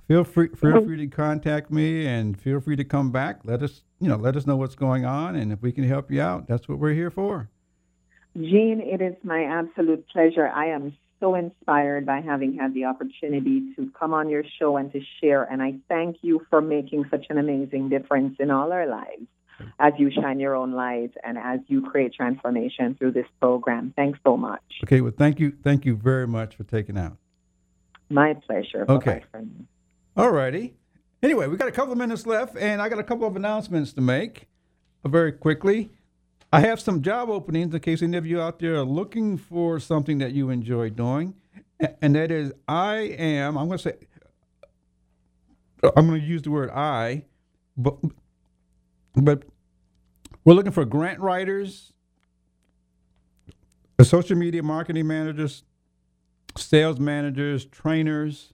Feel 0.08 0.24
free, 0.24 0.48
feel 0.48 0.78
oh. 0.78 0.84
free 0.84 0.96
to 0.96 1.06
contact 1.06 1.70
me 1.70 2.06
and 2.06 2.40
feel 2.40 2.58
free 2.58 2.76
to 2.76 2.84
come 2.84 3.12
back. 3.12 3.40
Let 3.44 3.62
us, 3.62 3.82
you 4.00 4.08
know, 4.08 4.16
let 4.16 4.34
us 4.34 4.46
know 4.46 4.56
what's 4.56 4.74
going 4.74 5.04
on, 5.04 5.36
and 5.36 5.52
if 5.52 5.60
we 5.62 5.72
can 5.72 5.84
help 5.84 6.10
you 6.10 6.20
out, 6.20 6.48
that's 6.48 6.68
what 6.68 6.78
we're 6.78 6.94
here 6.94 7.10
for. 7.10 7.50
Gene, 8.34 8.80
it 8.80 9.02
is 9.02 9.14
my 9.22 9.44
absolute 9.44 10.08
pleasure. 10.08 10.48
I 10.48 10.68
am 10.68 10.96
so 11.20 11.34
inspired 11.34 12.06
by 12.06 12.20
having 12.20 12.56
had 12.56 12.72
the 12.74 12.86
opportunity 12.86 13.74
to 13.76 13.90
come 13.98 14.14
on 14.14 14.28
your 14.28 14.42
show 14.58 14.78
and 14.78 14.90
to 14.92 15.00
share. 15.20 15.44
And 15.44 15.62
I 15.62 15.74
thank 15.88 16.16
you 16.22 16.44
for 16.48 16.60
making 16.60 17.04
such 17.10 17.26
an 17.28 17.38
amazing 17.38 17.90
difference 17.90 18.36
in 18.40 18.50
all 18.50 18.72
our 18.72 18.86
lives 18.86 19.26
as 19.78 19.92
you 19.98 20.10
shine 20.10 20.40
your 20.40 20.54
own 20.54 20.72
light 20.72 21.12
and 21.24 21.38
as 21.38 21.60
you 21.68 21.82
create 21.82 22.14
transformation 22.14 22.94
through 22.94 23.12
this 23.12 23.26
program. 23.40 23.92
Thanks 23.96 24.18
so 24.24 24.36
much. 24.36 24.62
Okay, 24.84 25.00
well, 25.00 25.12
thank 25.16 25.38
you, 25.40 25.52
thank 25.62 25.84
you 25.84 25.96
very 25.96 26.26
much 26.26 26.56
for 26.56 26.64
taking 26.64 26.98
out. 26.98 27.16
My 28.10 28.34
pleasure. 28.34 28.84
Okay. 28.88 29.20
Bye-bye 29.20 29.26
for 29.30 29.40
now. 29.40 30.24
All 30.24 30.30
righty. 30.30 30.74
Anyway, 31.22 31.46
we 31.46 31.56
got 31.56 31.68
a 31.68 31.72
couple 31.72 31.92
of 31.92 31.98
minutes 31.98 32.26
left, 32.26 32.56
and 32.56 32.82
I 32.82 32.88
got 32.88 32.98
a 32.98 33.04
couple 33.04 33.26
of 33.26 33.36
announcements 33.36 33.92
to 33.94 34.00
make 34.00 34.48
uh, 35.04 35.08
very 35.08 35.32
quickly. 35.32 35.90
I 36.52 36.60
have 36.60 36.80
some 36.80 37.00
job 37.00 37.30
openings 37.30 37.72
in 37.72 37.80
case 37.80 38.02
any 38.02 38.18
of 38.18 38.26
you 38.26 38.40
out 38.40 38.58
there 38.58 38.74
are 38.74 38.84
looking 38.84 39.38
for 39.38 39.80
something 39.80 40.18
that 40.18 40.32
you 40.32 40.50
enjoy 40.50 40.90
doing, 40.90 41.34
and 42.02 42.14
that 42.14 42.30
is 42.30 42.52
I 42.68 42.96
am. 42.96 43.56
I'm 43.56 43.68
going 43.68 43.78
to 43.78 43.82
say. 43.82 43.94
I'm 45.96 46.06
going 46.06 46.20
to 46.20 46.26
use 46.26 46.42
the 46.42 46.50
word 46.50 46.70
I, 46.70 47.24
but 47.76 47.96
but 49.14 49.44
we're 50.44 50.54
looking 50.54 50.72
for 50.72 50.84
grant 50.84 51.20
writers, 51.20 51.92
social 54.02 54.36
media 54.36 54.62
marketing 54.62 55.06
managers, 55.06 55.62
sales 56.56 56.98
managers, 56.98 57.64
trainers. 57.64 58.52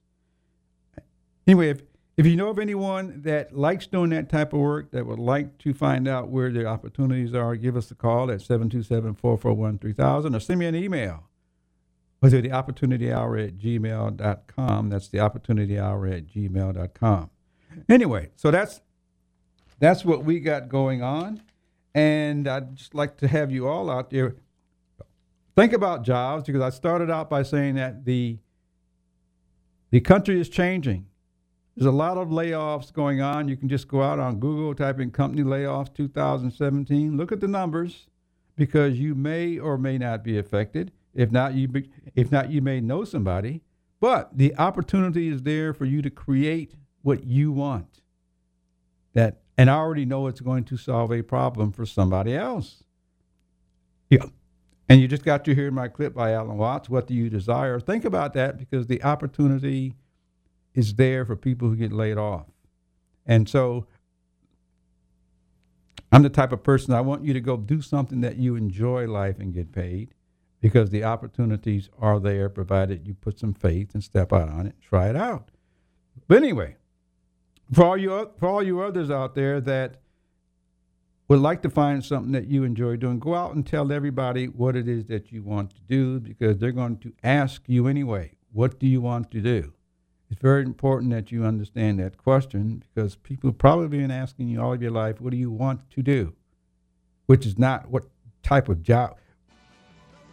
Anyway, 1.47 1.69
if, 1.69 1.81
if 2.17 2.25
you 2.25 2.35
know 2.35 2.49
of 2.49 2.59
anyone 2.59 3.21
that 3.23 3.57
likes 3.57 3.87
doing 3.87 4.11
that 4.11 4.29
type 4.29 4.53
of 4.53 4.59
work, 4.59 4.91
that 4.91 5.05
would 5.05 5.19
like 5.19 5.57
to 5.59 5.73
find 5.73 6.07
out 6.07 6.29
where 6.29 6.51
the 6.51 6.65
opportunities 6.65 7.33
are, 7.33 7.55
give 7.55 7.75
us 7.75 7.89
a 7.91 7.95
call 7.95 8.29
at 8.29 8.41
727 8.41 9.15
441 9.15 9.79
3000 9.79 10.35
or 10.35 10.39
send 10.39 10.59
me 10.59 10.65
an 10.67 10.75
email. 10.75 11.23
Was 12.21 12.33
it 12.33 12.41
the 12.43 12.51
opportunity 12.51 13.11
hour 13.11 13.37
at 13.37 13.57
gmail.com? 13.57 14.89
That's 14.89 15.07
the 15.07 15.19
opportunity 15.21 15.79
hour 15.79 16.05
at 16.05 16.27
gmail.com. 16.27 17.29
Anyway, 17.87 18.29
so 18.35 18.51
that's 18.51 18.81
that's 19.79 20.03
what 20.03 20.25
we 20.25 20.41
got 20.41 20.67
going 20.67 21.01
on. 21.01 21.41
And 21.99 22.47
I'd 22.47 22.75
just 22.75 22.95
like 22.95 23.17
to 23.17 23.27
have 23.27 23.51
you 23.51 23.67
all 23.67 23.89
out 23.89 24.09
there 24.09 24.35
think 25.59 25.73
about 25.73 26.03
jobs 26.03 26.45
because 26.45 26.61
I 26.61 26.69
started 26.69 27.11
out 27.11 27.29
by 27.29 27.43
saying 27.43 27.75
that 27.75 28.05
the 28.05 28.37
the 29.91 29.99
country 29.99 30.39
is 30.39 30.47
changing. 30.47 31.07
There's 31.75 31.87
a 31.87 31.91
lot 31.91 32.17
of 32.17 32.29
layoffs 32.29 32.93
going 32.93 33.21
on. 33.21 33.49
You 33.49 33.57
can 33.57 33.67
just 33.67 33.87
go 33.87 34.01
out 34.01 34.19
on 34.19 34.39
Google, 34.39 34.73
type 34.73 35.01
in 35.01 35.11
company 35.11 35.43
layoffs 35.43 35.93
2017, 35.93 37.17
look 37.17 37.33
at 37.33 37.41
the 37.41 37.47
numbers 37.47 38.07
because 38.55 38.99
you 38.99 39.15
may 39.15 39.57
or 39.57 39.77
may 39.77 39.97
not 39.97 40.23
be 40.23 40.37
affected. 40.37 40.93
If 41.13 41.31
not, 41.31 41.55
you 41.55 41.67
be, 41.67 41.89
if 42.15 42.31
not 42.31 42.51
you 42.51 42.61
may 42.61 42.79
know 42.79 43.03
somebody, 43.03 43.61
but 43.99 44.37
the 44.37 44.55
opportunity 44.57 45.27
is 45.27 45.41
there 45.43 45.73
for 45.73 45.85
you 45.85 46.01
to 46.03 46.09
create 46.09 46.75
what 47.01 47.25
you 47.25 47.51
want. 47.51 48.01
That 49.13 49.41
and 49.59 49.69
I 49.69 49.75
already 49.75 50.05
know 50.05 50.27
it's 50.27 50.39
going 50.39 50.63
to 50.63 50.77
solve 50.77 51.11
a 51.11 51.21
problem 51.21 51.73
for 51.73 51.85
somebody 51.85 52.33
else. 52.33 52.81
Yeah. 54.09 54.27
And 54.87 55.01
you 55.01 55.07
just 55.09 55.25
got 55.25 55.43
to 55.43 55.53
hear 55.53 55.69
my 55.69 55.89
clip 55.89 56.13
by 56.13 56.31
Alan 56.31 56.55
Watts, 56.55 56.89
What 56.89 57.07
Do 57.07 57.13
You 57.13 57.29
Desire? 57.29 57.77
Think 57.81 58.05
about 58.05 58.31
that 58.35 58.57
because 58.57 58.87
the 58.87 59.03
opportunity 59.03 59.95
is 60.73 60.93
there 60.93 61.25
for 61.25 61.35
people 61.35 61.67
who 61.67 61.75
get 61.75 61.91
laid 61.91 62.17
off. 62.17 62.45
And 63.25 63.49
so 63.49 63.85
I'm 66.09 66.23
the 66.23 66.29
type 66.29 66.53
of 66.53 66.63
person 66.63 66.93
I 66.93 67.01
want 67.01 67.25
you 67.25 67.33
to 67.33 67.41
go 67.41 67.57
do 67.57 67.81
something 67.81 68.21
that 68.21 68.37
you 68.37 68.55
enjoy 68.55 69.07
life 69.07 69.39
and 69.39 69.53
get 69.53 69.73
paid 69.73 70.15
because 70.61 70.89
the 70.89 71.03
opportunities 71.03 71.89
are 71.99 72.21
there 72.21 72.47
provided 72.47 73.05
you 73.05 73.13
put 73.13 73.37
some 73.37 73.53
faith 73.53 73.93
and 73.93 74.01
step 74.01 74.31
out 74.31 74.47
on 74.47 74.67
it, 74.67 74.75
try 74.79 75.09
it 75.09 75.17
out. 75.17 75.51
But 76.29 76.37
anyway, 76.37 76.77
for 77.73 77.83
all 77.83 77.97
you 77.97 78.31
for 78.39 78.47
all 78.47 78.63
you 78.63 78.81
others 78.81 79.11
out 79.11 79.35
there 79.35 79.61
that 79.61 80.01
would 81.27 81.39
like 81.39 81.61
to 81.61 81.69
find 81.69 82.03
something 82.03 82.31
that 82.31 82.47
you 82.47 82.63
enjoy 82.63 82.95
doing, 82.95 83.19
go 83.19 83.35
out 83.35 83.53
and 83.53 83.65
tell 83.65 83.91
everybody 83.91 84.47
what 84.47 84.75
it 84.75 84.87
is 84.87 85.05
that 85.05 85.31
you 85.31 85.43
want 85.43 85.69
to 85.69 85.81
do 85.87 86.19
because 86.19 86.57
they're 86.57 86.71
going 86.71 86.97
to 86.97 87.13
ask 87.23 87.61
you 87.67 87.87
anyway, 87.87 88.31
what 88.51 88.79
do 88.79 88.87
you 88.87 88.99
want 88.99 89.29
to 89.29 89.39
do? 89.39 89.71
It's 90.31 90.41
very 90.41 90.63
important 90.63 91.11
that 91.11 91.31
you 91.31 91.45
understand 91.45 91.99
that 91.99 92.17
question 92.17 92.83
because 92.93 93.15
people 93.15 93.51
have 93.51 93.59
probably 93.59 93.87
been 93.87 94.11
asking 94.11 94.49
you 94.49 94.59
all 94.59 94.73
of 94.73 94.81
your 94.81 94.91
life, 94.91 95.21
what 95.21 95.31
do 95.31 95.37
you 95.37 95.51
want 95.51 95.87
to 95.91 96.01
do? 96.01 96.33
Which 97.27 97.45
is 97.45 97.59
not 97.59 97.89
what 97.89 98.05
type 98.41 98.67
of 98.67 98.81
job, 98.81 99.17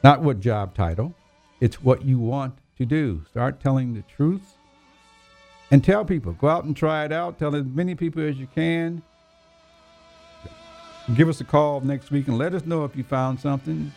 not 0.03 0.23
what 0.23 0.41
job 0.41 0.75
title. 0.75 1.15
It's 1.61 1.83
what 1.83 2.05
you 2.05 2.19
want 2.19 2.59
to 2.79 2.87
do. 2.87 3.25
Start 3.31 3.61
telling 3.61 3.93
the 3.93 4.03
truth 4.03 4.56
and 5.71 5.83
tell 5.83 6.05
people. 6.05 6.33
Go 6.33 6.49
out 6.49 6.65
and 6.65 6.77
try 6.77 7.05
it 7.05 7.13
out. 7.13 7.39
Tell 7.39 7.55
as 7.55 7.65
many 7.65 7.95
people 7.95 8.23
as 8.23 8.37
you 8.37 8.47
can. 8.55 9.03
Give 11.15 11.29
us 11.29 11.41
a 11.41 11.45
call 11.45 11.81
next 11.81 12.11
week 12.11 12.27
and 12.29 12.37
let 12.37 12.53
us 12.55 12.67
know 12.67 12.85
if 12.85 12.97
you 12.97 13.05
found 13.05 13.39
something 13.39 13.93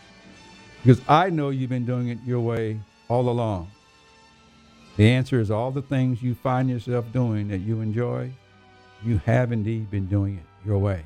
because 0.82 1.00
I 1.08 1.28
know 1.30 1.50
you've 1.50 1.70
been 1.70 1.84
doing 1.84 2.08
it 2.08 2.18
your 2.24 2.40
way 2.40 2.80
all 3.08 3.28
along. 3.28 3.70
The 4.96 5.08
answer 5.08 5.40
is 5.40 5.50
all 5.50 5.70
the 5.70 5.82
things 5.82 6.22
you 6.22 6.34
find 6.34 6.70
yourself 6.70 7.04
doing 7.12 7.48
that 7.48 7.58
you 7.58 7.80
enjoy, 7.80 8.30
you 9.04 9.18
have 9.24 9.50
indeed 9.50 9.90
been 9.90 10.06
doing 10.06 10.36
it 10.36 10.44
your 10.64 10.78
way. 10.78 11.04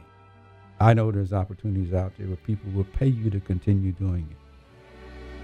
I 0.80 0.94
know 0.94 1.10
there's 1.10 1.32
opportunities 1.32 1.94
out 1.94 2.12
there 2.18 2.26
where 2.26 2.36
people 2.36 2.70
will 2.72 2.84
pay 2.84 3.06
you 3.06 3.30
to 3.30 3.40
continue 3.40 3.92
doing 3.92 4.28
it. 4.30 4.36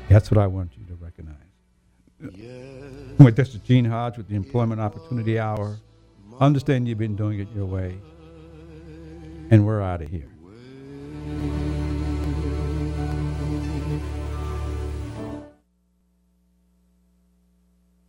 That's 0.09 0.31
what 0.31 0.39
I 0.39 0.47
want 0.47 0.73
you 0.77 0.85
to 0.87 1.03
recognize. 1.03 1.50
Well, 2.21 3.33
this 3.33 3.55
is 3.55 3.61
Gene 3.61 3.85
Hodge 3.85 4.17
with 4.17 4.29
the 4.29 4.37
Employment 4.37 4.81
Opportunity 4.81 5.39
Hour. 5.39 5.79
Understand 6.39 6.89
you've 6.89 6.99
been 6.99 7.17
doing 7.17 7.41
it 7.41 7.49
your 7.55 7.67
way. 7.67 7.99
And 9.51 9.67
we're 9.67 9.83
out 9.83 10.03
of 10.03 10.09
here. 10.09 10.29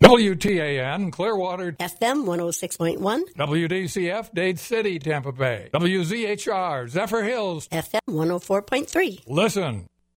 WTAN 0.04 1.12
Clearwater 1.12 1.72
FM 1.74 2.26
106.1, 2.26 3.22
WDCF 3.38 4.34
Dade 4.34 4.60
City 4.60 5.00
Tampa 5.00 5.32
Bay 5.32 5.70
WZHR 5.74 6.92
Zephyrhills 6.92 7.70
FM 7.70 8.00
104.3. 8.10 9.24
Listen 9.28 9.88